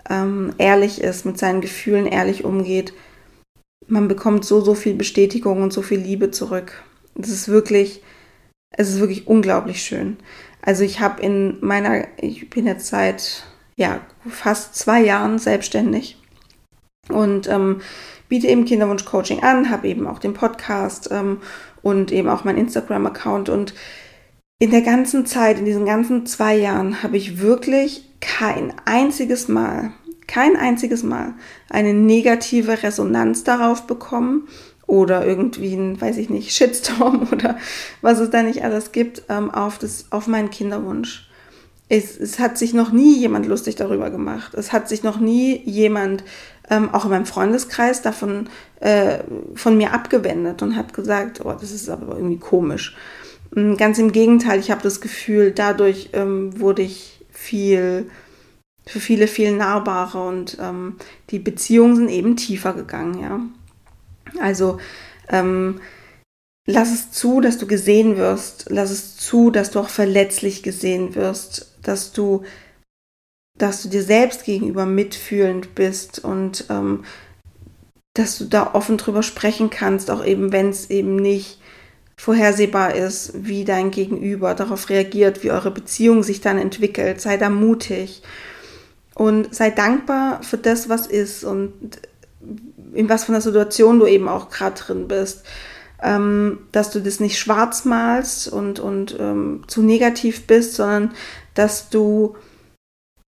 ähm, 0.08 0.52
ehrlich 0.58 1.00
ist, 1.00 1.24
mit 1.24 1.38
seinen 1.38 1.60
Gefühlen 1.60 2.06
ehrlich 2.06 2.44
umgeht, 2.44 2.92
man 3.86 4.08
bekommt 4.08 4.44
so, 4.44 4.60
so 4.60 4.74
viel 4.74 4.94
Bestätigung 4.94 5.62
und 5.62 5.72
so 5.72 5.82
viel 5.82 5.98
Liebe 5.98 6.30
zurück. 6.30 6.82
Das 7.14 7.30
ist 7.30 7.48
wirklich, 7.48 8.02
es 8.70 8.88
ist 8.90 9.00
wirklich 9.00 9.26
unglaublich 9.26 9.82
schön. 9.82 10.16
Also 10.62 10.84
ich 10.84 11.00
habe 11.00 11.20
in 11.20 11.58
meiner, 11.60 12.06
ich 12.16 12.48
bin 12.48 12.66
jetzt 12.66 12.86
seit 12.86 13.44
ja 13.76 14.00
fast 14.28 14.76
zwei 14.76 15.02
Jahren 15.02 15.38
selbstständig 15.38 16.16
und 17.08 17.48
ähm, 17.48 17.80
biete 18.28 18.46
eben 18.46 18.64
Kinderwunsch-Coaching 18.64 19.42
an, 19.42 19.70
habe 19.70 19.88
eben 19.88 20.06
auch 20.06 20.18
den 20.18 20.34
Podcast 20.34 21.10
ähm, 21.10 21.40
und 21.82 22.12
eben 22.12 22.28
auch 22.28 22.44
mein 22.44 22.56
Instagram-Account 22.56 23.48
und 23.48 23.74
in 24.62 24.70
der 24.70 24.82
ganzen 24.82 25.26
Zeit, 25.26 25.58
in 25.58 25.64
diesen 25.64 25.86
ganzen 25.86 26.24
zwei 26.24 26.54
Jahren, 26.54 27.02
habe 27.02 27.16
ich 27.16 27.40
wirklich 27.40 28.08
kein 28.20 28.72
einziges 28.84 29.48
Mal, 29.48 29.90
kein 30.28 30.54
einziges 30.54 31.02
Mal 31.02 31.34
eine 31.68 31.92
negative 31.92 32.80
Resonanz 32.84 33.42
darauf 33.42 33.88
bekommen 33.88 34.46
oder 34.86 35.26
irgendwie 35.26 35.74
ein, 35.74 36.00
weiß 36.00 36.16
ich 36.16 36.30
nicht, 36.30 36.52
Shitstorm 36.52 37.26
oder 37.32 37.58
was 38.02 38.20
es 38.20 38.30
da 38.30 38.44
nicht 38.44 38.62
alles 38.62 38.92
gibt, 38.92 39.24
ähm, 39.28 39.50
auf, 39.50 39.78
das, 39.78 40.04
auf 40.10 40.28
meinen 40.28 40.50
Kinderwunsch. 40.50 41.28
Es, 41.88 42.16
es 42.16 42.38
hat 42.38 42.56
sich 42.56 42.72
noch 42.72 42.92
nie 42.92 43.18
jemand 43.18 43.46
lustig 43.46 43.74
darüber 43.74 44.10
gemacht. 44.10 44.54
Es 44.54 44.72
hat 44.72 44.88
sich 44.88 45.02
noch 45.02 45.18
nie 45.18 45.60
jemand, 45.64 46.22
ähm, 46.70 46.94
auch 46.94 47.04
in 47.04 47.10
meinem 47.10 47.26
Freundeskreis, 47.26 48.00
davon 48.00 48.48
äh, 48.78 49.24
von 49.56 49.76
mir 49.76 49.92
abgewendet 49.92 50.62
und 50.62 50.76
hat 50.76 50.94
gesagt, 50.94 51.44
oh, 51.44 51.52
das 51.52 51.72
ist 51.72 51.88
aber 51.88 52.14
irgendwie 52.14 52.38
komisch. 52.38 52.94
Mm, 53.54 53.76
ganz 53.76 53.98
im 53.98 54.12
Gegenteil, 54.12 54.58
ich 54.60 54.70
habe 54.70 54.82
das 54.82 55.00
Gefühl, 55.00 55.52
dadurch 55.52 56.10
ähm, 56.12 56.58
wurde 56.58 56.82
ich 56.82 57.24
viel, 57.30 58.10
für 58.86 59.00
viele 59.00 59.26
viel 59.28 59.52
nahbarer 59.52 60.26
und 60.26 60.58
ähm, 60.60 60.96
die 61.30 61.38
Beziehungen 61.38 61.96
sind 61.96 62.08
eben 62.08 62.36
tiefer 62.36 62.72
gegangen, 62.72 63.20
ja. 63.20 63.40
Also 64.40 64.78
ähm, 65.28 65.80
lass 66.66 66.92
es 66.92 67.10
zu, 67.12 67.40
dass 67.40 67.58
du 67.58 67.66
gesehen 67.66 68.16
wirst, 68.16 68.66
lass 68.70 68.90
es 68.90 69.16
zu, 69.16 69.50
dass 69.50 69.70
du 69.70 69.80
auch 69.80 69.90
verletzlich 69.90 70.62
gesehen 70.62 71.14
wirst, 71.14 71.76
dass 71.82 72.12
du, 72.12 72.44
dass 73.58 73.82
du 73.82 73.88
dir 73.88 74.02
selbst 74.02 74.44
gegenüber 74.44 74.86
mitfühlend 74.86 75.74
bist 75.74 76.24
und 76.24 76.66
ähm, 76.70 77.04
dass 78.14 78.38
du 78.38 78.44
da 78.44 78.74
offen 78.74 78.96
drüber 78.96 79.22
sprechen 79.22 79.68
kannst, 79.70 80.10
auch 80.10 80.24
eben 80.24 80.52
wenn 80.52 80.70
es 80.70 80.90
eben 80.90 81.16
nicht 81.16 81.61
vorhersehbar 82.16 82.94
ist, 82.94 83.32
wie 83.34 83.64
dein 83.64 83.90
Gegenüber 83.90 84.54
darauf 84.54 84.88
reagiert, 84.88 85.42
wie 85.42 85.50
eure 85.50 85.70
Beziehung 85.70 86.22
sich 86.22 86.40
dann 86.40 86.58
entwickelt. 86.58 87.20
Sei 87.20 87.36
da 87.36 87.48
mutig 87.48 88.22
und 89.14 89.54
sei 89.54 89.70
dankbar 89.70 90.42
für 90.42 90.58
das, 90.58 90.88
was 90.88 91.06
ist 91.06 91.44
und 91.44 91.72
in 92.94 93.08
was 93.08 93.24
von 93.24 93.34
der 93.34 93.42
Situation 93.42 93.98
du 93.98 94.06
eben 94.06 94.28
auch 94.28 94.50
gerade 94.50 94.76
drin 94.76 95.08
bist. 95.08 95.44
Ähm, 96.04 96.66
dass 96.72 96.90
du 96.90 97.00
das 97.00 97.20
nicht 97.20 97.38
schwarz 97.38 97.84
malst 97.84 98.48
und, 98.48 98.80
und 98.80 99.16
ähm, 99.20 99.62
zu 99.68 99.82
negativ 99.82 100.48
bist, 100.48 100.74
sondern 100.74 101.12
dass 101.54 101.90
du 101.90 102.34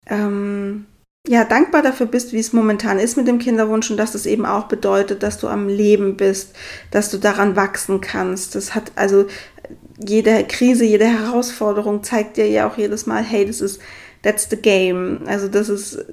ähm, 0.07 0.87
ja, 1.27 1.43
dankbar 1.43 1.81
dafür 1.81 2.05
bist, 2.05 2.33
wie 2.33 2.39
es 2.39 2.53
momentan 2.53 2.99
ist 2.99 3.17
mit 3.17 3.27
dem 3.27 3.39
Kinderwunsch 3.39 3.89
und 3.89 3.97
dass 3.97 4.11
das 4.11 4.25
eben 4.25 4.45
auch 4.45 4.65
bedeutet, 4.65 5.23
dass 5.23 5.37
du 5.39 5.47
am 5.47 5.67
Leben 5.67 6.17
bist, 6.17 6.55
dass 6.91 7.09
du 7.09 7.17
daran 7.17 7.55
wachsen 7.55 8.01
kannst. 8.01 8.55
Das 8.55 8.75
hat 8.75 8.91
also 8.95 9.25
jede 9.97 10.43
Krise, 10.43 10.85
jede 10.85 11.05
Herausforderung 11.05 12.03
zeigt 12.03 12.37
dir 12.37 12.47
ja 12.47 12.69
auch 12.69 12.77
jedes 12.77 13.05
Mal, 13.05 13.23
hey, 13.23 13.45
das 13.45 13.61
ist, 13.61 13.81
that's 14.21 14.47
the 14.49 14.57
game. 14.57 15.21
Also 15.25 15.47
das 15.47 15.69
ist, 15.69 16.05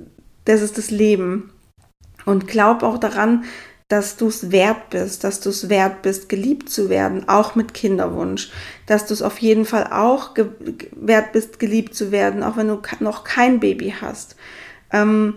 das 0.45 0.63
ist 0.63 0.79
das 0.79 0.91
Leben. 0.91 1.53
Und 2.25 2.47
glaub 2.47 2.83
auch 2.83 2.99
daran, 2.99 3.45
dass 3.89 4.17
du 4.17 4.29
es 4.29 4.51
wert 4.51 4.89
bist, 4.89 5.25
dass 5.25 5.41
du 5.41 5.51
es 5.51 5.69
wert 5.69 6.01
bist, 6.01 6.31
geliebt 6.31 6.71
zu 6.71 6.89
werden, 6.89 7.29
auch 7.29 7.57
mit 7.57 7.75
Kinderwunsch, 7.75 8.51
dass 8.87 9.05
du 9.05 9.13
es 9.13 9.21
auf 9.21 9.37
jeden 9.39 9.67
Fall 9.67 9.89
auch 9.93 10.31
wert 10.93 11.33
bist, 11.33 11.59
geliebt 11.59 11.95
zu 11.95 12.11
werden, 12.11 12.43
auch 12.43 12.57
wenn 12.57 12.69
du 12.69 12.81
noch 13.01 13.25
kein 13.25 13.61
Baby 13.61 13.95
hast 14.01 14.37
ähm, 14.93 15.35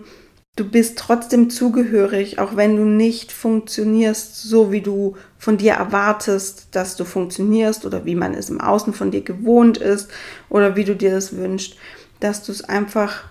du 0.54 0.64
bist 0.64 0.98
trotzdem 0.98 1.50
zugehörig, 1.50 2.38
auch 2.38 2.56
wenn 2.56 2.76
du 2.76 2.84
nicht 2.84 3.32
funktionierst, 3.32 4.42
so 4.42 4.70
wie 4.70 4.82
du 4.82 5.16
von 5.38 5.56
dir 5.56 5.72
erwartest, 5.74 6.68
dass 6.72 6.96
du 6.96 7.04
funktionierst 7.04 7.84
oder 7.84 8.04
wie 8.04 8.14
man 8.14 8.34
es 8.34 8.50
im 8.50 8.60
Außen 8.60 8.92
von 8.92 9.10
dir 9.10 9.22
gewohnt 9.22 9.78
ist 9.78 10.10
oder 10.48 10.76
wie 10.76 10.84
du 10.84 10.94
dir 10.94 11.10
das 11.10 11.36
wünschst, 11.36 11.76
dass 12.20 12.42
du 12.42 12.52
es 12.52 12.62
einfach 12.62 13.24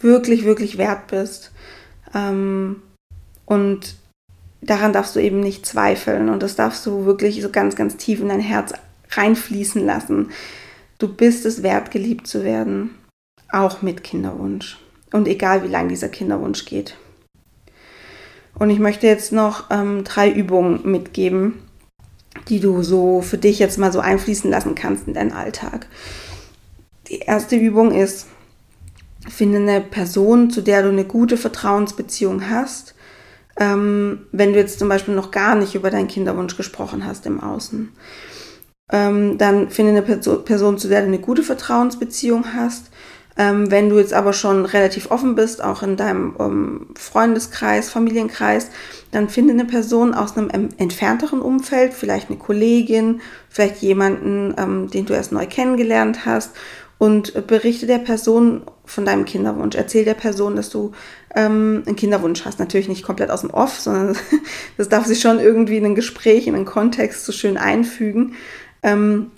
wirklich, 0.00 0.44
wirklich 0.44 0.78
wert 0.78 1.08
bist. 1.08 1.50
Ähm, 2.14 2.82
Und 3.44 3.96
daran 4.60 4.92
darfst 4.92 5.16
du 5.16 5.20
eben 5.20 5.40
nicht 5.40 5.64
zweifeln 5.64 6.28
und 6.28 6.42
das 6.42 6.54
darfst 6.54 6.84
du 6.84 7.06
wirklich 7.06 7.40
so 7.40 7.48
ganz, 7.50 7.76
ganz 7.76 7.96
tief 7.96 8.20
in 8.20 8.28
dein 8.28 8.40
Herz 8.40 8.74
reinfließen 9.10 9.84
lassen. 9.86 10.30
Du 10.98 11.08
bist 11.08 11.46
es 11.46 11.62
wert, 11.62 11.90
geliebt 11.90 12.26
zu 12.26 12.44
werden, 12.44 12.90
auch 13.50 13.80
mit 13.82 14.04
Kinderwunsch. 14.04 14.78
Und 15.12 15.26
egal, 15.28 15.62
wie 15.62 15.68
lang 15.68 15.88
dieser 15.88 16.08
Kinderwunsch 16.08 16.64
geht. 16.64 16.96
Und 18.58 18.70
ich 18.70 18.78
möchte 18.78 19.06
jetzt 19.06 19.32
noch 19.32 19.70
ähm, 19.70 20.04
drei 20.04 20.30
Übungen 20.30 20.80
mitgeben, 20.90 21.62
die 22.48 22.60
du 22.60 22.82
so 22.82 23.22
für 23.22 23.38
dich 23.38 23.58
jetzt 23.58 23.78
mal 23.78 23.92
so 23.92 24.00
einfließen 24.00 24.50
lassen 24.50 24.74
kannst 24.74 25.06
in 25.06 25.14
deinen 25.14 25.32
Alltag. 25.32 25.86
Die 27.08 27.20
erste 27.20 27.56
Übung 27.56 27.92
ist, 27.92 28.26
finde 29.28 29.58
eine 29.58 29.80
Person, 29.80 30.50
zu 30.50 30.60
der 30.60 30.82
du 30.82 30.88
eine 30.88 31.04
gute 31.04 31.36
Vertrauensbeziehung 31.36 32.48
hast, 32.50 32.94
ähm, 33.58 34.26
wenn 34.32 34.52
du 34.52 34.58
jetzt 34.58 34.78
zum 34.78 34.88
Beispiel 34.88 35.14
noch 35.14 35.30
gar 35.30 35.54
nicht 35.54 35.74
über 35.74 35.90
deinen 35.90 36.08
Kinderwunsch 36.08 36.56
gesprochen 36.56 37.04
hast 37.04 37.26
im 37.26 37.40
Außen. 37.40 37.90
Ähm, 38.90 39.38
dann 39.38 39.70
finde 39.70 39.92
eine 39.92 40.02
Person, 40.02 40.44
Person, 40.44 40.78
zu 40.78 40.88
der 40.88 41.02
du 41.02 41.08
eine 41.08 41.18
gute 41.18 41.42
Vertrauensbeziehung 41.42 42.54
hast 42.54 42.90
ähm, 43.38 43.70
wenn 43.70 43.88
du 43.88 43.98
jetzt 43.98 44.12
aber 44.12 44.32
schon 44.32 44.66
relativ 44.66 45.12
offen 45.12 45.36
bist, 45.36 45.62
auch 45.62 45.84
in 45.84 45.96
deinem 45.96 46.34
ähm, 46.40 46.86
Freundeskreis, 46.96 47.88
Familienkreis, 47.88 48.70
dann 49.12 49.28
finde 49.28 49.54
eine 49.54 49.64
Person 49.64 50.12
aus 50.12 50.36
einem 50.36 50.50
entfernteren 50.76 51.40
Umfeld, 51.40 51.94
vielleicht 51.94 52.28
eine 52.28 52.38
Kollegin, 52.38 53.20
vielleicht 53.48 53.76
jemanden, 53.76 54.54
ähm, 54.58 54.90
den 54.90 55.06
du 55.06 55.14
erst 55.14 55.30
neu 55.30 55.46
kennengelernt 55.46 56.26
hast 56.26 56.50
und 56.98 57.46
berichte 57.46 57.86
der 57.86 57.98
Person 57.98 58.62
von 58.84 59.04
deinem 59.04 59.24
Kinderwunsch. 59.24 59.76
Erzähl 59.76 60.04
der 60.04 60.14
Person, 60.14 60.56
dass 60.56 60.68
du 60.68 60.90
ähm, 61.36 61.84
einen 61.86 61.94
Kinderwunsch 61.94 62.44
hast. 62.44 62.58
Natürlich 62.58 62.88
nicht 62.88 63.04
komplett 63.04 63.30
aus 63.30 63.42
dem 63.42 63.50
Off, 63.50 63.78
sondern 63.78 64.16
das 64.76 64.88
darf 64.88 65.06
sich 65.06 65.20
schon 65.20 65.38
irgendwie 65.38 65.76
in 65.76 65.86
ein 65.86 65.94
Gespräch, 65.94 66.48
in 66.48 66.56
einen 66.56 66.64
Kontext 66.64 67.24
so 67.24 67.30
schön 67.30 67.56
einfügen. 67.56 68.34
Ähm, 68.82 69.30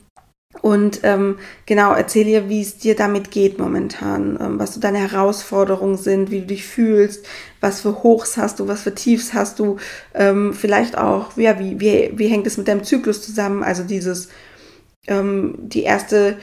und 0.62 1.00
ähm, 1.04 1.38
genau, 1.64 1.94
erzähl 1.94 2.26
ihr, 2.26 2.48
wie 2.48 2.60
es 2.60 2.76
dir 2.76 2.96
damit 2.96 3.30
geht 3.30 3.58
momentan, 3.58 4.36
ähm, 4.40 4.58
was 4.58 4.74
so 4.74 4.80
deine 4.80 4.98
Herausforderungen 4.98 5.96
sind, 5.96 6.32
wie 6.32 6.40
du 6.40 6.46
dich 6.46 6.66
fühlst, 6.66 7.24
was 7.60 7.80
für 7.80 8.02
Hochs 8.02 8.36
hast 8.36 8.58
du, 8.58 8.66
was 8.66 8.82
für 8.82 8.94
Tiefs 8.94 9.32
hast 9.32 9.60
du, 9.60 9.76
ähm, 10.12 10.52
vielleicht 10.52 10.98
auch, 10.98 11.36
ja, 11.36 11.58
wie, 11.60 11.80
wie, 11.80 12.10
wie 12.16 12.26
hängt 12.26 12.48
es 12.48 12.56
mit 12.56 12.66
deinem 12.66 12.82
Zyklus 12.82 13.22
zusammen? 13.22 13.62
Also 13.62 13.84
dieses, 13.84 14.28
ähm, 15.06 15.54
die 15.60 15.84
erste, 15.84 16.36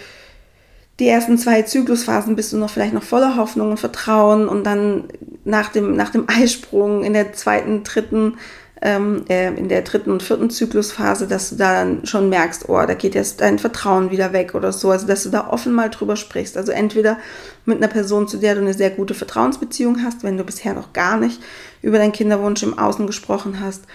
die 0.99 1.09
ersten 1.09 1.37
zwei 1.37 1.63
Zyklusphasen 1.63 2.37
bist 2.37 2.53
du 2.53 2.57
noch 2.57 2.69
vielleicht 2.69 2.93
noch 2.93 3.03
voller 3.03 3.35
Hoffnung 3.35 3.71
und 3.71 3.79
Vertrauen 3.79 4.47
und 4.47 4.63
dann 4.63 5.09
nach 5.43 5.69
dem, 5.69 5.97
nach 5.97 6.11
dem 6.11 6.29
Eisprung 6.29 7.03
in 7.03 7.11
der 7.11 7.33
zweiten, 7.33 7.83
dritten 7.83 8.37
ähm, 8.81 9.25
äh, 9.29 9.53
in 9.53 9.69
der 9.69 9.81
dritten 9.81 10.11
und 10.11 10.23
vierten 10.23 10.49
Zyklusphase, 10.49 11.27
dass 11.27 11.49
du 11.49 11.55
da 11.55 11.73
dann 11.73 12.05
schon 12.05 12.29
merkst, 12.29 12.69
oh, 12.69 12.85
da 12.85 12.93
geht 12.93 13.15
jetzt 13.15 13.41
dein 13.41 13.59
Vertrauen 13.59 14.11
wieder 14.11 14.33
weg 14.33 14.53
oder 14.55 14.71
so. 14.71 14.91
Also, 14.91 15.07
dass 15.07 15.23
du 15.23 15.29
da 15.29 15.49
offen 15.49 15.73
mal 15.73 15.89
drüber 15.89 16.15
sprichst. 16.15 16.57
Also 16.57 16.71
entweder 16.71 17.17
mit 17.65 17.77
einer 17.77 17.87
Person, 17.87 18.27
zu 18.27 18.37
der 18.37 18.55
du 18.55 18.61
eine 18.61 18.73
sehr 18.73 18.91
gute 18.91 19.13
Vertrauensbeziehung 19.13 20.03
hast, 20.03 20.23
wenn 20.23 20.37
du 20.37 20.43
bisher 20.43 20.73
noch 20.73 20.93
gar 20.93 21.17
nicht 21.17 21.41
über 21.81 21.97
deinen 21.97 22.11
Kinderwunsch 22.11 22.63
im 22.63 22.77
Außen 22.77 23.07
gesprochen 23.07 23.59
hast. 23.59 23.85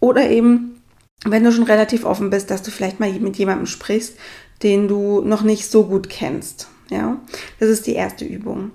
Oder 0.00 0.28
eben, 0.30 0.82
wenn 1.24 1.44
du 1.44 1.52
schon 1.52 1.64
relativ 1.64 2.04
offen 2.04 2.30
bist, 2.30 2.50
dass 2.50 2.62
du 2.62 2.70
vielleicht 2.70 3.00
mal 3.00 3.12
mit 3.12 3.36
jemandem 3.36 3.66
sprichst, 3.66 4.16
den 4.62 4.88
du 4.88 5.20
noch 5.22 5.42
nicht 5.42 5.70
so 5.70 5.84
gut 5.84 6.08
kennst. 6.08 6.68
Ja, 6.90 7.18
das 7.60 7.70
ist 7.70 7.86
die 7.86 7.94
erste 7.94 8.24
Übung. 8.24 8.72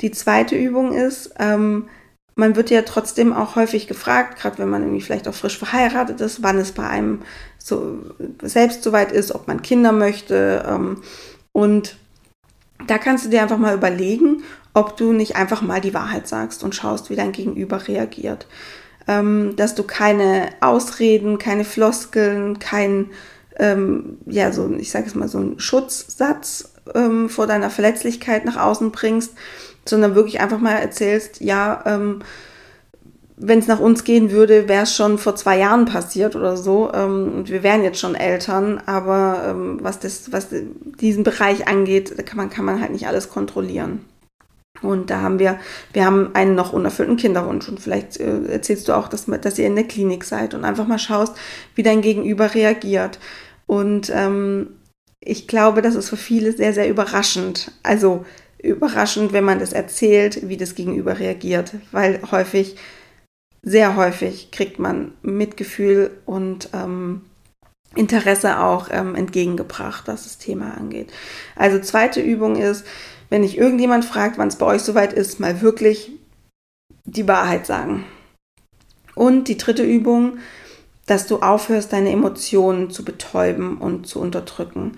Die 0.00 0.10
zweite 0.10 0.56
Übung 0.56 0.92
ist, 0.92 1.34
ähm, 1.38 1.88
man 2.36 2.56
wird 2.56 2.70
ja 2.70 2.82
trotzdem 2.82 3.32
auch 3.32 3.56
häufig 3.56 3.86
gefragt, 3.86 4.38
gerade 4.38 4.58
wenn 4.58 4.68
man 4.68 4.82
irgendwie 4.82 5.00
vielleicht 5.00 5.28
auch 5.28 5.34
frisch 5.34 5.58
verheiratet 5.58 6.20
ist, 6.20 6.42
wann 6.42 6.58
es 6.58 6.72
bei 6.72 6.86
einem 6.88 7.20
so 7.58 7.98
selbst 8.42 8.82
soweit 8.82 9.12
ist, 9.12 9.34
ob 9.34 9.46
man 9.46 9.62
Kinder 9.62 9.92
möchte. 9.92 10.64
Ähm, 10.68 11.02
und 11.52 11.96
da 12.86 12.98
kannst 12.98 13.24
du 13.24 13.30
dir 13.30 13.42
einfach 13.42 13.58
mal 13.58 13.74
überlegen, 13.74 14.42
ob 14.74 14.96
du 14.96 15.12
nicht 15.12 15.36
einfach 15.36 15.62
mal 15.62 15.80
die 15.80 15.94
Wahrheit 15.94 16.26
sagst 16.26 16.64
und 16.64 16.74
schaust, 16.74 17.08
wie 17.08 17.16
dein 17.16 17.32
Gegenüber 17.32 17.86
reagiert. 17.86 18.46
Ähm, 19.06 19.54
dass 19.56 19.74
du 19.74 19.84
keine 19.84 20.48
Ausreden, 20.60 21.38
keine 21.38 21.64
Floskeln, 21.64 22.58
kein, 22.58 23.10
ähm, 23.58 24.18
ja, 24.26 24.50
so, 24.50 24.74
ich 24.76 24.90
sage 24.90 25.06
es 25.06 25.14
mal, 25.14 25.28
so 25.28 25.38
einen 25.38 25.60
Schutzsatz 25.60 26.72
ähm, 26.94 27.28
vor 27.28 27.46
deiner 27.46 27.70
Verletzlichkeit 27.70 28.44
nach 28.44 28.56
außen 28.56 28.90
bringst, 28.90 29.34
sondern 29.88 30.14
wirklich 30.14 30.40
einfach 30.40 30.58
mal 30.58 30.74
erzählst, 30.74 31.40
ja, 31.40 31.82
ähm, 31.86 32.20
wenn 33.36 33.58
es 33.58 33.66
nach 33.66 33.80
uns 33.80 34.04
gehen 34.04 34.30
würde, 34.30 34.68
wäre 34.68 34.84
es 34.84 34.94
schon 34.94 35.18
vor 35.18 35.34
zwei 35.34 35.58
Jahren 35.58 35.86
passiert 35.86 36.36
oder 36.36 36.56
so. 36.56 36.92
Ähm, 36.92 37.32
und 37.34 37.50
wir 37.50 37.62
wären 37.62 37.82
jetzt 37.82 37.98
schon 37.98 38.14
Eltern, 38.14 38.80
aber 38.86 39.44
ähm, 39.48 39.78
was, 39.82 39.98
das, 39.98 40.30
was 40.32 40.48
diesen 41.00 41.24
Bereich 41.24 41.66
angeht, 41.66 42.26
kann 42.26 42.36
man, 42.36 42.50
kann 42.50 42.64
man 42.64 42.80
halt 42.80 42.92
nicht 42.92 43.08
alles 43.08 43.28
kontrollieren. 43.28 44.04
Und 44.82 45.10
da 45.10 45.20
haben 45.20 45.38
wir, 45.38 45.58
wir 45.92 46.04
haben 46.04 46.34
einen 46.34 46.54
noch 46.54 46.72
unerfüllten 46.72 47.16
Kinderwunsch 47.16 47.68
und 47.68 47.80
vielleicht 47.80 48.18
äh, 48.18 48.44
erzählst 48.46 48.88
du 48.88 48.92
auch, 48.92 49.08
dass, 49.08 49.26
dass 49.26 49.58
ihr 49.58 49.66
in 49.66 49.76
der 49.76 49.84
Klinik 49.84 50.24
seid 50.24 50.52
und 50.52 50.64
einfach 50.64 50.86
mal 50.86 50.98
schaust, 50.98 51.34
wie 51.74 51.82
dein 51.82 52.02
Gegenüber 52.02 52.54
reagiert. 52.54 53.18
Und 53.66 54.10
ähm, 54.14 54.74
ich 55.20 55.48
glaube, 55.48 55.80
das 55.80 55.94
ist 55.94 56.10
für 56.10 56.16
viele 56.16 56.52
sehr, 56.52 56.74
sehr 56.74 56.88
überraschend. 56.88 57.72
Also 57.82 58.26
überraschend, 58.64 59.32
wenn 59.32 59.44
man 59.44 59.58
das 59.58 59.72
erzählt, 59.72 60.48
wie 60.48 60.56
das 60.56 60.74
Gegenüber 60.74 61.18
reagiert, 61.18 61.74
weil 61.92 62.20
häufig, 62.30 62.76
sehr 63.62 63.96
häufig 63.96 64.50
kriegt 64.50 64.78
man 64.78 65.12
Mitgefühl 65.22 66.10
und 66.26 66.70
ähm, 66.72 67.22
Interesse 67.94 68.60
auch 68.60 68.88
ähm, 68.90 69.14
entgegengebracht, 69.14 70.08
was 70.08 70.24
das 70.24 70.38
Thema 70.38 70.76
angeht. 70.76 71.12
Also 71.56 71.78
zweite 71.78 72.20
Übung 72.20 72.56
ist, 72.56 72.84
wenn 73.30 73.42
dich 73.42 73.56
irgendjemand 73.56 74.04
fragt, 74.04 74.38
wann 74.38 74.48
es 74.48 74.56
bei 74.56 74.66
euch 74.66 74.82
soweit 74.82 75.12
ist, 75.12 75.40
mal 75.40 75.60
wirklich 75.60 76.12
die 77.04 77.28
Wahrheit 77.28 77.66
sagen. 77.66 78.04
Und 79.14 79.48
die 79.48 79.56
dritte 79.56 79.84
Übung, 79.84 80.38
dass 81.06 81.26
du 81.26 81.40
aufhörst, 81.40 81.92
deine 81.92 82.10
Emotionen 82.10 82.90
zu 82.90 83.04
betäuben 83.04 83.78
und 83.78 84.06
zu 84.06 84.20
unterdrücken. 84.20 84.96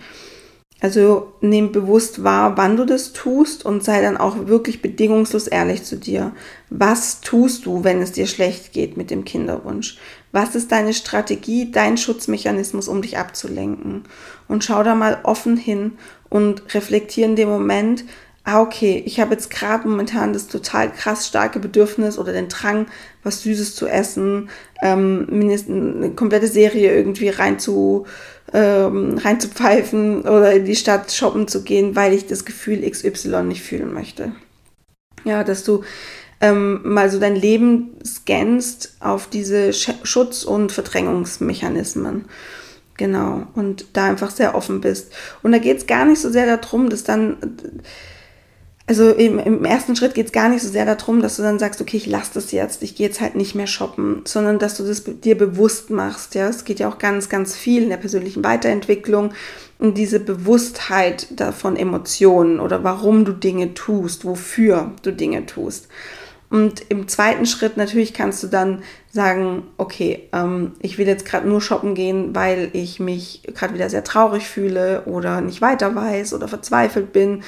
Also 0.81 1.33
nimm 1.41 1.73
bewusst 1.73 2.23
wahr, 2.23 2.59
wann 2.59 2.77
du 2.77 2.85
das 2.85 3.15
tust 3.15 3.65
und 3.65 3.83
sei 3.83 4.03
dann 4.03 4.19
auch 4.19 4.47
wirklich 4.47 4.83
bedingungslos 4.83 5.47
ehrlich 5.47 5.85
zu 5.85 5.97
dir. 5.97 6.33
Was 6.69 7.23
tust 7.23 7.65
du, 7.65 7.83
wenn 7.83 8.03
es 8.03 8.13
dir 8.13 8.27
schlecht 8.27 8.73
geht 8.73 8.97
mit 8.97 9.11
dem 9.11 9.25
Kinderwunsch? 9.25 9.97
Was 10.33 10.55
ist 10.55 10.71
deine 10.73 10.93
Strategie, 10.93 11.71
dein 11.73 11.97
Schutzmechanismus, 11.97 12.89
um 12.89 13.01
dich 13.01 13.17
abzulenken? 13.17 14.05
Und 14.49 14.65
schau 14.65 14.83
da 14.83 14.95
mal 14.95 15.19
offen 15.23 15.57
hin 15.57 15.93
und 16.29 16.75
reflektiere 16.75 17.31
in 17.31 17.37
dem 17.37 17.49
Moment, 17.49 18.05
ah, 18.45 18.61
okay, 18.61 19.03
ich 19.05 19.19
habe 19.19 19.33
jetzt 19.33 19.51
gerade 19.51 19.89
momentan 19.89 20.33
das 20.33 20.47
total 20.47 20.93
krass 20.93 21.27
starke 21.27 21.59
Bedürfnis 21.59 22.17
oder 22.17 22.33
den 22.33 22.49
Drang, 22.49 22.87
was 23.25 23.43
Süßes 23.43 23.75
zu 23.75 23.89
essen, 23.89 24.51
ähm, 24.83 25.27
mindestens 25.31 25.97
eine 25.97 26.11
komplette 26.11 26.47
Serie 26.47 26.95
irgendwie 26.95 27.29
rein 27.29 27.59
zu, 27.59 28.07
ähm, 28.53 29.19
rein 29.19 29.41
zu 29.41 29.49
pfeifen 29.49 30.23
oder 30.23 30.53
in 30.53 30.65
die 30.65 30.77
Stadt 30.77 31.13
shoppen 31.13 31.49
zu 31.49 31.63
gehen, 31.63 31.97
weil 31.97 32.13
ich 32.13 32.27
das 32.27 32.45
Gefühl 32.45 32.89
XY 32.89 33.43
nicht 33.43 33.63
fühlen 33.63 33.93
möchte. 33.93 34.33
Ja, 35.25 35.43
dass 35.45 35.65
du 35.65 35.83
ähm, 36.41 36.81
mal 36.85 37.11
so 37.11 37.19
dein 37.19 37.37
Leben 37.37 37.97
scannst 38.05 38.97
auf 39.01 39.29
diese 39.29 39.73
Sch 39.73 39.91
Schutz- 40.03 40.45
und 40.45 40.73
Verdrängungsmechanismen. 40.73 42.27
Genau. 42.97 43.47
Und 43.55 43.87
da 43.93 44.07
einfach 44.07 44.31
sehr 44.31 44.55
offen 44.55 44.81
bist. 44.81 45.13
Und 45.43 45.53
da 45.53 45.59
geht 45.59 45.79
es 45.79 45.87
gar 45.87 46.05
nicht 46.05 46.21
so 46.21 46.31
sehr 46.31 46.57
darum, 46.57 46.89
dass 46.89 47.05
dann 47.05 47.37
also 48.89 49.11
im, 49.11 49.41
im 49.41 49.65
ersten 49.65 49.97
Schritt 49.97 50.15
geht 50.15 50.27
es 50.27 50.33
gar 50.33 50.49
nicht 50.49 50.63
so 50.63 50.69
sehr 50.69 50.87
darum, 50.87 51.21
dass 51.21 51.37
du 51.37 51.43
dann 51.43 51.59
sagst, 51.59 51.81
okay, 51.81 51.97
ich 51.97 52.07
lasse 52.07 52.31
das 52.35 52.53
jetzt, 52.53 52.85
ich 52.85 52.95
gehe 52.95 53.09
jetzt 53.09 53.21
halt 53.21 53.35
nicht 53.35 53.57
mehr 53.57 53.67
shoppen, 53.67 54.23
sondern 54.25 54.61
dass 54.61 54.77
du 54.77 54.85
das 54.85 55.03
dir 55.05 55.37
bewusst 55.37 55.91
machst. 55.91 56.37
Ja, 56.37 56.49
es 56.49 56.65
geht 56.65 56.79
ja 56.79 56.89
auch 56.89 56.99
ganz, 56.99 57.29
ganz 57.29 57.57
viel 57.57 57.83
in 57.83 57.89
der 57.89 57.97
persönlichen 57.97 58.45
Weiterentwicklung 58.45 59.33
um 59.79 59.93
diese 59.93 60.21
Bewusstheit 60.21 61.27
davon 61.31 61.77
Emotionen 61.77 62.61
oder 62.61 62.85
warum 62.85 63.25
du 63.25 63.33
Dinge 63.33 63.75
tust, 63.75 64.25
wofür 64.25 64.93
du 65.03 65.13
Dinge 65.13 65.47
tust. 65.47 65.89
Und 66.49 66.83
im 66.89 67.09
zweiten 67.09 67.45
Schritt 67.45 67.77
natürlich 67.77 68.15
kannst 68.15 68.45
du 68.45 68.47
dann 68.47 68.85
sagen, 69.11 69.65
okay, 69.79 70.29
ähm, 70.33 70.75
ich 70.81 70.97
will 70.97 71.09
jetzt 71.09 71.27
gerade 71.27 71.49
nur 71.49 71.61
shoppen 71.61 71.97
gehen, 71.97 72.37
weil 72.37 72.71
ich 72.73 73.01
mich 73.01 73.43
gerade 73.53 73.75
wieder 73.75 73.91
sehr 73.91 74.05
traurig 74.05 74.49
fühle 74.49 75.03
oder 75.07 75.41
nicht 75.41 75.61
weiter 75.61 75.97
weiß 75.97 76.35
oder 76.35 76.47
verzweifelt 76.47 77.13
bin 77.13 77.43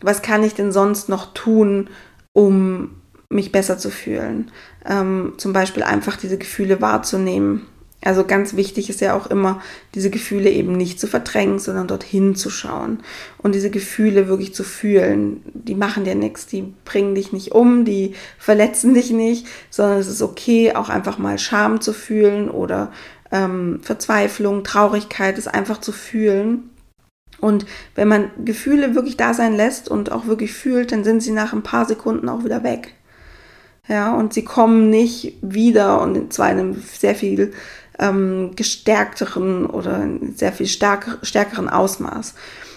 was 0.00 0.22
kann 0.22 0.42
ich 0.42 0.54
denn 0.54 0.72
sonst 0.72 1.08
noch 1.08 1.34
tun, 1.34 1.90
um 2.32 2.96
mich 3.28 3.52
besser 3.52 3.78
zu 3.78 3.90
fühlen? 3.90 4.50
Ähm, 4.86 5.34
zum 5.36 5.52
Beispiel 5.52 5.82
einfach 5.82 6.16
diese 6.16 6.38
Gefühle 6.38 6.80
wahrzunehmen 6.80 7.66
Also 8.02 8.24
ganz 8.24 8.56
wichtig 8.56 8.88
ist 8.88 9.02
ja 9.02 9.14
auch 9.14 9.26
immer, 9.26 9.60
diese 9.94 10.08
Gefühle 10.08 10.50
eben 10.50 10.72
nicht 10.72 10.98
zu 10.98 11.06
verdrängen, 11.06 11.58
sondern 11.58 11.86
dorthin 11.86 12.34
zu 12.34 12.48
schauen 12.48 13.00
und 13.38 13.54
diese 13.54 13.70
Gefühle 13.70 14.26
wirklich 14.26 14.54
zu 14.54 14.64
fühlen. 14.64 15.42
Die 15.52 15.74
machen 15.74 16.04
dir 16.04 16.14
nichts, 16.14 16.46
die 16.46 16.72
bringen 16.84 17.14
dich 17.14 17.32
nicht 17.32 17.52
um, 17.52 17.84
die 17.84 18.14
verletzen 18.38 18.94
dich 18.94 19.10
nicht, 19.10 19.46
sondern 19.68 19.98
es 19.98 20.08
ist 20.08 20.22
okay, 20.22 20.74
auch 20.74 20.88
einfach 20.88 21.18
mal 21.18 21.38
Scham 21.38 21.82
zu 21.82 21.92
fühlen 21.92 22.48
oder 22.48 22.90
ähm, 23.30 23.80
Verzweiflung, 23.82 24.64
Traurigkeit, 24.64 25.36
es 25.36 25.46
einfach 25.46 25.78
zu 25.78 25.92
fühlen. 25.92 26.69
Und 27.40 27.66
wenn 27.94 28.08
man 28.08 28.30
Gefühle 28.44 28.94
wirklich 28.94 29.16
da 29.16 29.34
sein 29.34 29.56
lässt 29.56 29.88
und 29.88 30.12
auch 30.12 30.26
wirklich 30.26 30.52
fühlt, 30.52 30.92
dann 30.92 31.04
sind 31.04 31.22
sie 31.22 31.32
nach 31.32 31.52
ein 31.52 31.62
paar 31.62 31.86
Sekunden 31.86 32.28
auch 32.28 32.44
wieder 32.44 32.62
weg. 32.62 32.94
Ja, 33.88 34.14
und 34.14 34.32
sie 34.32 34.44
kommen 34.44 34.90
nicht 34.90 35.38
wieder 35.42 36.00
und 36.00 36.32
zwar 36.32 36.50
in 36.52 36.58
einem 36.58 36.74
sehr 36.80 37.14
viel 37.14 37.52
ähm, 37.98 38.52
gestärkteren 38.54 39.66
oder 39.66 40.06
sehr 40.34 40.52
viel 40.52 40.66
stärker, 40.66 41.18
stärkeren 41.22 41.68
Ausmaß. 41.68 42.34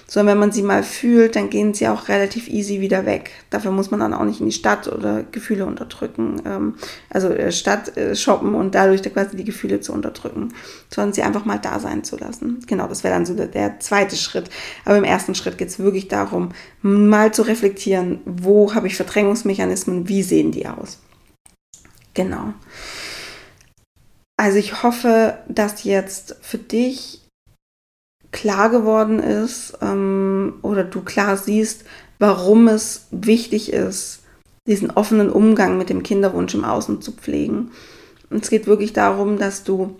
Sondern 0.07 0.33
wenn 0.33 0.39
man 0.39 0.51
sie 0.51 0.63
mal 0.63 0.83
fühlt, 0.83 1.35
dann 1.35 1.49
gehen 1.49 1.73
sie 1.73 1.87
auch 1.87 2.07
relativ 2.07 2.47
easy 2.47 2.81
wieder 2.81 3.05
weg. 3.05 3.31
Dafür 3.49 3.71
muss 3.71 3.89
man 3.89 3.99
dann 3.99 4.13
auch 4.13 4.25
nicht 4.25 4.39
in 4.39 4.47
die 4.47 4.51
Stadt 4.51 4.87
oder 4.87 5.23
Gefühle 5.23 5.65
unterdrücken, 5.65 6.41
ähm, 6.45 6.75
also 7.09 7.29
äh, 7.29 7.51
Stadt 7.51 7.97
äh, 7.97 8.15
shoppen 8.15 8.53
und 8.53 8.75
dadurch 8.75 9.01
quasi 9.01 9.35
die 9.35 9.43
Gefühle 9.43 9.79
zu 9.79 9.93
unterdrücken, 9.93 10.53
sondern 10.93 11.13
sie 11.13 11.23
einfach 11.23 11.45
mal 11.45 11.57
da 11.57 11.79
sein 11.79 12.03
zu 12.03 12.17
lassen. 12.17 12.59
Genau, 12.67 12.87
das 12.87 13.03
wäre 13.03 13.13
dann 13.13 13.25
so 13.25 13.33
der, 13.33 13.47
der, 13.47 13.79
zweite 13.79 14.15
Schritt. 14.15 14.49
Aber 14.85 14.97
im 14.97 15.03
ersten 15.03 15.35
Schritt 15.35 15.57
geht 15.57 15.69
es 15.69 15.79
wirklich 15.79 16.07
darum, 16.07 16.49
mal 16.81 17.33
zu 17.33 17.41
reflektieren, 17.43 18.19
wo 18.25 18.73
habe 18.73 18.87
ich 18.87 18.95
Verdrängungsmechanismen, 18.95 20.07
wie 20.07 20.23
sehen 20.23 20.51
die 20.51 20.67
aus. 20.67 20.99
Genau. 22.13 22.53
Also 24.37 24.57
ich 24.57 24.83
hoffe, 24.83 25.37
dass 25.47 25.83
jetzt 25.83 26.35
für 26.41 26.57
dich 26.57 27.22
klar 28.33 28.69
geworden 28.69 29.19
ist 29.19 29.77
ähm, 29.81 30.55
oder 30.61 30.83
du 30.83 31.01
klar 31.01 31.37
siehst, 31.37 31.85
warum 32.19 32.67
es 32.67 33.07
wichtig 33.11 33.71
ist, 33.71 34.23
diesen 34.67 34.91
offenen 34.91 35.29
Umgang 35.29 35.77
mit 35.77 35.89
dem 35.89 36.03
Kinderwunsch 36.03 36.53
im 36.53 36.65
Außen 36.65 37.01
zu 37.01 37.13
pflegen. 37.13 37.71
Und 38.29 38.43
es 38.43 38.49
geht 38.49 38.67
wirklich 38.67 38.91
darum, 38.91 39.37
dass 39.37 39.63
du, 39.63 39.95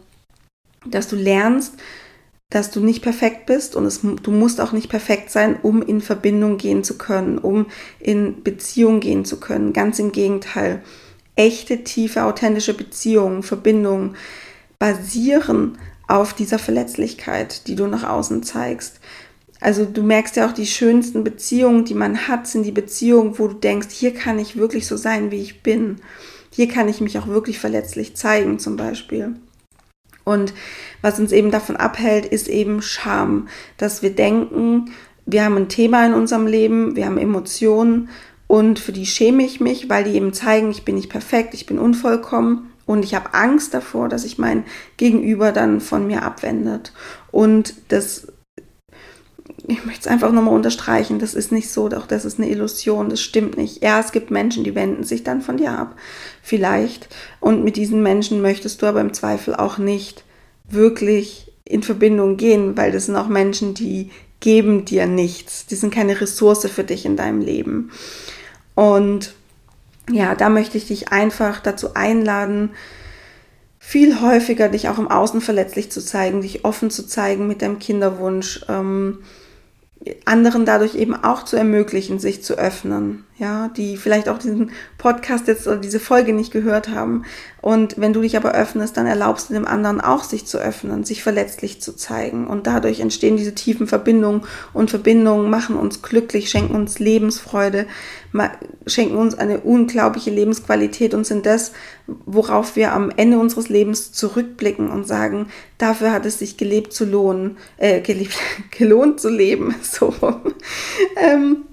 dass 0.85 1.07
du 1.07 1.15
lernst, 1.15 1.75
dass 2.49 2.71
du 2.71 2.81
nicht 2.81 3.01
perfekt 3.01 3.45
bist 3.45 3.75
und 3.75 3.85
es, 3.85 4.01
du 4.01 4.31
musst 4.31 4.59
auch 4.61 4.73
nicht 4.73 4.89
perfekt 4.89 5.29
sein, 5.29 5.57
um 5.61 5.81
in 5.81 6.01
Verbindung 6.01 6.57
gehen 6.57 6.83
zu 6.83 6.97
können, 6.97 7.37
um 7.37 7.67
in 7.99 8.43
Beziehung 8.43 8.99
gehen 8.99 9.25
zu 9.25 9.39
können. 9.39 9.73
Ganz 9.73 9.99
im 9.99 10.11
Gegenteil 10.11 10.81
echte, 11.35 11.83
tiefe, 11.83 12.23
authentische 12.23 12.75
Beziehungen, 12.75 13.43
Verbindungen 13.43 14.15
basieren 14.77 15.77
auf 16.07 16.33
dieser 16.33 16.59
Verletzlichkeit, 16.59 17.67
die 17.67 17.75
du 17.75 17.87
nach 17.87 18.07
außen 18.07 18.43
zeigst. 18.43 18.99
Also 19.59 19.85
du 19.85 20.03
merkst 20.03 20.35
ja 20.35 20.47
auch, 20.47 20.51
die 20.51 20.65
schönsten 20.65 21.23
Beziehungen, 21.23 21.85
die 21.85 21.93
man 21.93 22.27
hat, 22.27 22.47
sind 22.47 22.65
die 22.65 22.71
Beziehungen, 22.71 23.39
wo 23.39 23.47
du 23.47 23.55
denkst, 23.55 23.87
hier 23.91 24.13
kann 24.13 24.37
ich 24.37 24.57
wirklich 24.57 24.87
so 24.87 24.97
sein, 24.97 25.31
wie 25.31 25.41
ich 25.41 25.63
bin. 25.63 26.01
Hier 26.51 26.67
kann 26.67 26.89
ich 26.89 26.99
mich 26.99 27.17
auch 27.17 27.27
wirklich 27.27 27.59
verletzlich 27.59 28.15
zeigen, 28.15 28.59
zum 28.59 28.75
Beispiel. 28.75 29.35
Und 30.25 30.53
was 31.01 31.19
uns 31.19 31.31
eben 31.31 31.51
davon 31.51 31.77
abhält, 31.77 32.25
ist 32.25 32.47
eben 32.47 32.81
Scham, 32.81 33.47
dass 33.77 34.01
wir 34.01 34.13
denken, 34.13 34.91
wir 35.25 35.45
haben 35.45 35.55
ein 35.55 35.69
Thema 35.69 36.05
in 36.05 36.13
unserem 36.13 36.47
Leben, 36.47 36.95
wir 36.95 37.05
haben 37.05 37.17
Emotionen 37.17 38.09
und 38.47 38.79
für 38.79 38.91
die 38.91 39.05
schäme 39.05 39.43
ich 39.43 39.61
mich, 39.61 39.89
weil 39.89 40.03
die 40.03 40.15
eben 40.15 40.33
zeigen, 40.33 40.71
ich 40.71 40.83
bin 40.83 40.95
nicht 40.95 41.09
perfekt, 41.09 41.53
ich 41.53 41.65
bin 41.65 41.79
unvollkommen 41.79 42.72
und 42.85 43.03
ich 43.03 43.15
habe 43.15 43.33
Angst 43.33 43.73
davor, 43.73 44.09
dass 44.09 44.23
sich 44.23 44.37
mein 44.37 44.65
Gegenüber 44.97 45.51
dann 45.51 45.79
von 45.79 46.05
mir 46.05 46.23
abwendet. 46.23 46.91
Und 47.31 47.75
das, 47.87 48.27
ich 49.67 49.85
möchte 49.85 50.01
es 50.01 50.07
einfach 50.07 50.31
nochmal 50.31 50.53
unterstreichen, 50.53 51.19
das 51.19 51.33
ist 51.33 51.51
nicht 51.51 51.71
so, 51.71 51.87
doch 51.87 52.07
das 52.07 52.25
ist 52.25 52.39
eine 52.39 52.49
Illusion, 52.49 53.09
das 53.09 53.21
stimmt 53.21 53.57
nicht. 53.57 53.81
Ja, 53.81 53.99
es 53.99 54.11
gibt 54.11 54.31
Menschen, 54.31 54.63
die 54.63 54.75
wenden 54.75 55.03
sich 55.03 55.23
dann 55.23 55.41
von 55.41 55.57
dir 55.57 55.71
ab, 55.71 55.95
vielleicht. 56.41 57.07
Und 57.39 57.63
mit 57.63 57.77
diesen 57.77 58.03
Menschen 58.03 58.41
möchtest 58.41 58.81
du 58.81 58.85
aber 58.85 59.01
im 59.01 59.13
Zweifel 59.13 59.55
auch 59.55 59.77
nicht 59.77 60.25
wirklich 60.67 61.51
in 61.65 61.83
Verbindung 61.83 62.35
gehen, 62.35 62.75
weil 62.75 62.91
das 62.91 63.05
sind 63.05 63.15
auch 63.15 63.27
Menschen, 63.27 63.73
die 63.73 64.11
geben 64.41 64.83
dir 64.83 65.05
nichts. 65.05 65.65
Die 65.67 65.75
sind 65.75 65.93
keine 65.93 66.19
Ressource 66.19 66.67
für 66.67 66.83
dich 66.83 67.05
in 67.05 67.15
deinem 67.15 67.39
Leben. 67.39 67.91
Und 68.75 69.33
ja, 70.09 70.35
da 70.35 70.49
möchte 70.49 70.77
ich 70.77 70.87
dich 70.87 71.11
einfach 71.11 71.59
dazu 71.59 71.93
einladen, 71.93 72.71
viel 73.79 74.21
häufiger 74.21 74.69
dich 74.69 74.87
auch 74.89 74.97
im 74.97 75.09
Außen 75.09 75.41
verletzlich 75.41 75.91
zu 75.91 76.03
zeigen, 76.03 76.41
dich 76.41 76.63
offen 76.65 76.89
zu 76.89 77.05
zeigen 77.05 77.47
mit 77.47 77.61
deinem 77.61 77.79
Kinderwunsch, 77.79 78.65
ähm, 78.69 79.19
anderen 80.25 80.65
dadurch 80.65 80.95
eben 80.95 81.15
auch 81.15 81.43
zu 81.43 81.55
ermöglichen, 81.55 82.19
sich 82.19 82.43
zu 82.43 82.57
öffnen, 82.57 83.25
ja, 83.37 83.69
die 83.69 83.97
vielleicht 83.97 84.29
auch 84.29 84.37
diesen 84.37 84.71
Podcast 84.97 85.47
jetzt 85.47 85.67
oder 85.67 85.77
diese 85.77 85.99
Folge 85.99 86.33
nicht 86.33 86.51
gehört 86.51 86.89
haben. 86.89 87.23
Und 87.61 87.95
wenn 87.97 88.13
du 88.13 88.21
dich 88.21 88.35
aber 88.35 88.51
öffnest, 88.51 88.97
dann 88.97 89.07
erlaubst 89.07 89.49
du 89.49 89.53
dem 89.53 89.65
anderen 89.65 90.01
auch, 90.01 90.23
sich 90.25 90.45
zu 90.45 90.57
öffnen, 90.57 91.05
sich 91.05 91.23
verletzlich 91.23 91.81
zu 91.81 91.95
zeigen. 91.95 92.45
Und 92.45 92.67
dadurch 92.67 92.99
entstehen 92.99 93.37
diese 93.37 93.55
tiefen 93.55 93.87
Verbindungen 93.87 94.41
und 94.73 94.89
Verbindungen 94.89 95.49
machen 95.49 95.77
uns 95.77 96.01
glücklich, 96.01 96.49
schenken 96.49 96.75
uns 96.75 96.99
Lebensfreude, 96.99 97.85
schenken 98.85 99.15
uns 99.15 99.35
eine 99.35 99.61
unglaubliche 99.61 100.29
Lebensqualität 100.29 101.13
und 101.13 101.25
sind 101.25 101.45
das, 101.45 101.71
worauf 102.07 102.75
wir 102.75 102.91
am 102.91 103.11
Ende 103.15 103.39
unseres 103.39 103.69
Lebens 103.69 104.11
zurückblicken 104.11 104.89
und 104.89 105.07
sagen, 105.07 105.47
dafür 105.77 106.11
hat 106.11 106.25
es 106.25 106.39
sich 106.39 106.57
gelebt 106.57 106.91
zu 106.91 107.05
lohnen, 107.05 107.57
äh, 107.77 108.01
gelebt, 108.01 108.35
gelohnt 108.77 109.21
zu 109.21 109.29
leben, 109.29 109.73
so, 109.81 110.13
ähm, 111.15 111.63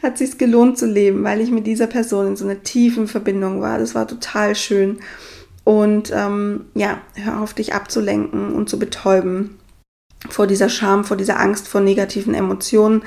hat 0.00 0.18
sich 0.18 0.38
gelohnt 0.38 0.78
zu 0.78 0.86
leben, 0.86 1.09
weil 1.14 1.40
ich 1.40 1.50
mit 1.50 1.66
dieser 1.66 1.86
Person 1.86 2.28
in 2.28 2.36
so 2.36 2.44
einer 2.44 2.62
tiefen 2.62 3.08
Verbindung 3.08 3.60
war. 3.60 3.78
Das 3.78 3.94
war 3.94 4.06
total 4.06 4.54
schön. 4.54 4.98
Und 5.64 6.10
ähm, 6.14 6.66
ja, 6.74 6.98
hör 7.14 7.40
auf 7.40 7.54
dich 7.54 7.74
abzulenken 7.74 8.54
und 8.54 8.68
zu 8.68 8.78
betäuben 8.78 9.58
vor 10.28 10.46
dieser 10.46 10.68
Scham, 10.68 11.04
vor 11.04 11.16
dieser 11.16 11.40
Angst, 11.40 11.68
vor 11.68 11.80
negativen 11.80 12.34
Emotionen, 12.34 13.02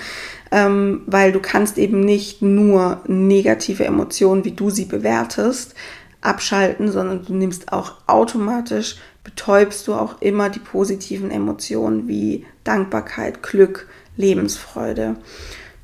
ähm, 0.52 1.02
weil 1.06 1.32
du 1.32 1.40
kannst 1.40 1.78
eben 1.78 2.00
nicht 2.00 2.42
nur 2.42 3.02
negative 3.08 3.86
Emotionen, 3.86 4.46
wie 4.46 4.52
du 4.52 4.70
sie 4.70 4.86
bewertest, 4.86 5.76
abschalten, 6.22 6.92
sondern 6.92 7.26
du 7.26 7.34
nimmst 7.34 7.72
auch 7.72 7.96
automatisch, 8.08 8.98
betäubst 9.24 9.88
du 9.88 9.94
auch 9.94 10.22
immer 10.22 10.50
die 10.50 10.60
positiven 10.60 11.32
Emotionen 11.32 12.08
wie 12.08 12.46
Dankbarkeit, 12.64 13.44
Glück, 13.44 13.88
Lebensfreude. 14.16 15.18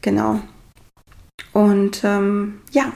Genau. 0.01 0.41
Und 1.53 2.01
ähm, 2.03 2.61
ja, 2.71 2.91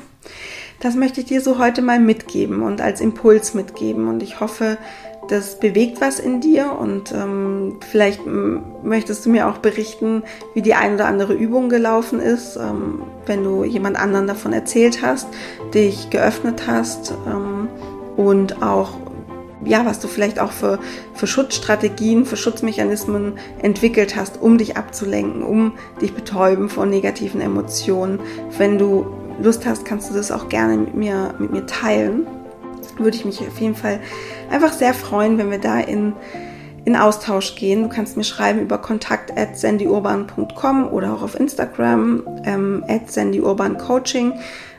das 0.79 0.95
möchte 0.95 1.21
ich 1.21 1.27
dir 1.27 1.41
so 1.41 1.59
heute 1.59 1.81
mal 1.81 1.99
mitgeben 1.99 2.61
und 2.61 2.81
als 2.81 3.01
Impuls 3.01 3.53
mitgeben. 3.53 4.07
Und 4.07 4.21
ich 4.21 4.39
hoffe, 4.39 4.77
das 5.29 5.59
bewegt 5.59 6.01
was 6.01 6.19
in 6.19 6.41
dir 6.41 6.77
und 6.77 7.13
ähm, 7.13 7.77
vielleicht 7.89 8.21
möchtest 8.25 9.25
du 9.25 9.29
mir 9.29 9.47
auch 9.47 9.59
berichten, 9.59 10.23
wie 10.53 10.61
die 10.61 10.73
ein 10.73 10.95
oder 10.95 11.05
andere 11.05 11.33
Übung 11.33 11.69
gelaufen 11.69 12.19
ist, 12.19 12.57
ähm, 12.57 13.03
wenn 13.25 13.43
du 13.43 13.63
jemand 13.63 13.97
anderen 13.97 14.27
davon 14.27 14.53
erzählt 14.53 15.01
hast, 15.01 15.27
dich 15.73 16.09
geöffnet 16.09 16.63
hast 16.67 17.13
ähm, 17.25 17.69
und 18.17 18.61
auch 18.61 18.97
ja, 19.65 19.85
was 19.85 19.99
du 19.99 20.07
vielleicht 20.07 20.39
auch 20.39 20.51
für, 20.51 20.79
für 21.13 21.27
Schutzstrategien, 21.27 22.25
für 22.25 22.37
Schutzmechanismen 22.37 23.33
entwickelt 23.61 24.15
hast, 24.15 24.41
um 24.41 24.57
dich 24.57 24.77
abzulenken, 24.77 25.43
um 25.43 25.73
dich 26.01 26.13
betäuben 26.13 26.69
von 26.69 26.89
negativen 26.89 27.41
Emotionen. 27.41 28.19
Wenn 28.57 28.77
du 28.77 29.05
Lust 29.41 29.65
hast, 29.65 29.85
kannst 29.85 30.09
du 30.09 30.13
das 30.13 30.31
auch 30.31 30.49
gerne 30.49 30.77
mit 30.77 30.95
mir, 30.95 31.33
mit 31.39 31.51
mir 31.51 31.65
teilen 31.65 32.27
würde 32.97 33.17
ich 33.17 33.25
mich 33.25 33.39
auf 33.41 33.59
jeden 33.59 33.75
Fall 33.75 33.99
einfach 34.49 34.73
sehr 34.73 34.93
freuen, 34.93 35.37
wenn 35.37 35.51
wir 35.51 35.59
da 35.59 35.79
in, 35.79 36.13
in 36.85 36.95
Austausch 36.95 37.55
gehen. 37.55 37.83
Du 37.83 37.89
kannst 37.89 38.17
mir 38.17 38.23
schreiben 38.23 38.61
über 38.61 38.77
kontakt 38.77 39.35
at 39.37 39.57
sandyurban.com 39.57 40.87
oder 40.87 41.13
auch 41.13 41.23
auf 41.23 41.39
Instagram 41.39 42.23
ähm, 42.45 42.83
at 42.87 43.11
sandyurbancoaching. 43.11 44.33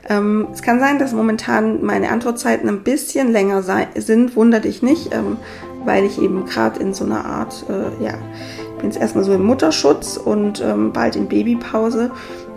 Ähm, 0.09 0.49
es 0.53 0.63
kann 0.63 0.81
sein, 0.81 0.99
dass 0.99 1.13
momentan 1.13 1.83
meine 1.83 2.11
Antwortzeiten 2.11 2.69
ein 2.69 2.83
bisschen 2.83 3.33
länger 3.33 3.63
sind, 3.97 4.37
wunder 4.37 4.61
dich 4.61 4.83
nicht, 4.83 5.15
ähm, 5.15 5.39
weil 5.85 6.05
ich 6.05 6.21
eben 6.21 6.45
gerade 6.45 6.81
in 6.81 6.93
so 6.93 7.05
einer 7.05 7.25
Art, 7.25 7.65
äh, 7.69 8.05
ja, 8.05 8.15
ich 8.59 8.81
bin 8.81 8.91
jetzt 8.91 9.01
erstmal 9.01 9.25
so 9.25 9.33
im 9.33 9.45
Mutterschutz 9.45 10.17
und 10.17 10.61
ähm, 10.61 10.93
bald 10.93 11.17
in 11.17 11.29
Babypause. 11.29 12.11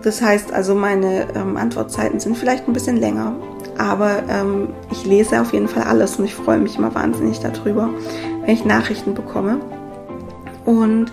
Das 0.03 0.21
heißt 0.21 0.53
also, 0.53 0.75
meine 0.75 1.27
ähm, 1.35 1.57
Antwortzeiten 1.57 2.19
sind 2.19 2.37
vielleicht 2.37 2.67
ein 2.67 2.73
bisschen 2.73 2.97
länger. 2.97 3.35
Aber 3.77 4.23
ähm, 4.29 4.69
ich 4.91 5.05
lese 5.05 5.39
auf 5.39 5.53
jeden 5.53 5.67
Fall 5.67 5.83
alles 5.83 6.17
und 6.17 6.25
ich 6.25 6.35
freue 6.35 6.59
mich 6.59 6.77
immer 6.77 6.93
wahnsinnig 6.95 7.39
darüber, 7.39 7.89
wenn 8.41 8.53
ich 8.53 8.65
Nachrichten 8.65 9.13
bekomme. 9.13 9.59
Und 10.65 11.11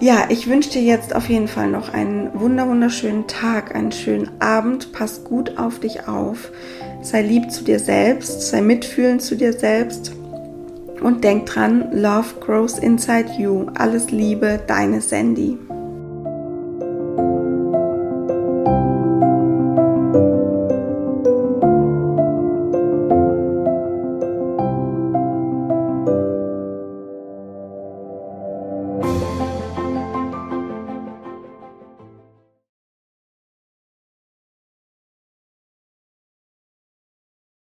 ja, 0.00 0.24
ich 0.30 0.48
wünsche 0.48 0.70
dir 0.70 0.82
jetzt 0.82 1.14
auf 1.14 1.28
jeden 1.28 1.46
Fall 1.46 1.70
noch 1.70 1.92
einen 1.92 2.30
wunderschönen 2.32 3.26
Tag, 3.26 3.74
einen 3.74 3.92
schönen 3.92 4.30
Abend. 4.40 4.92
Pass 4.92 5.24
gut 5.24 5.58
auf 5.58 5.78
dich 5.78 6.08
auf. 6.08 6.50
Sei 7.02 7.22
lieb 7.22 7.50
zu 7.50 7.64
dir 7.64 7.78
selbst, 7.78 8.48
sei 8.48 8.62
mitfühlend 8.62 9.20
zu 9.20 9.36
dir 9.36 9.52
selbst. 9.52 10.12
Und 11.02 11.22
denk 11.22 11.46
dran, 11.46 11.90
Love 11.92 12.40
grows 12.40 12.78
inside 12.78 13.30
you. 13.38 13.66
Alles 13.74 14.10
Liebe, 14.10 14.60
deine 14.66 15.00
Sandy. 15.00 15.58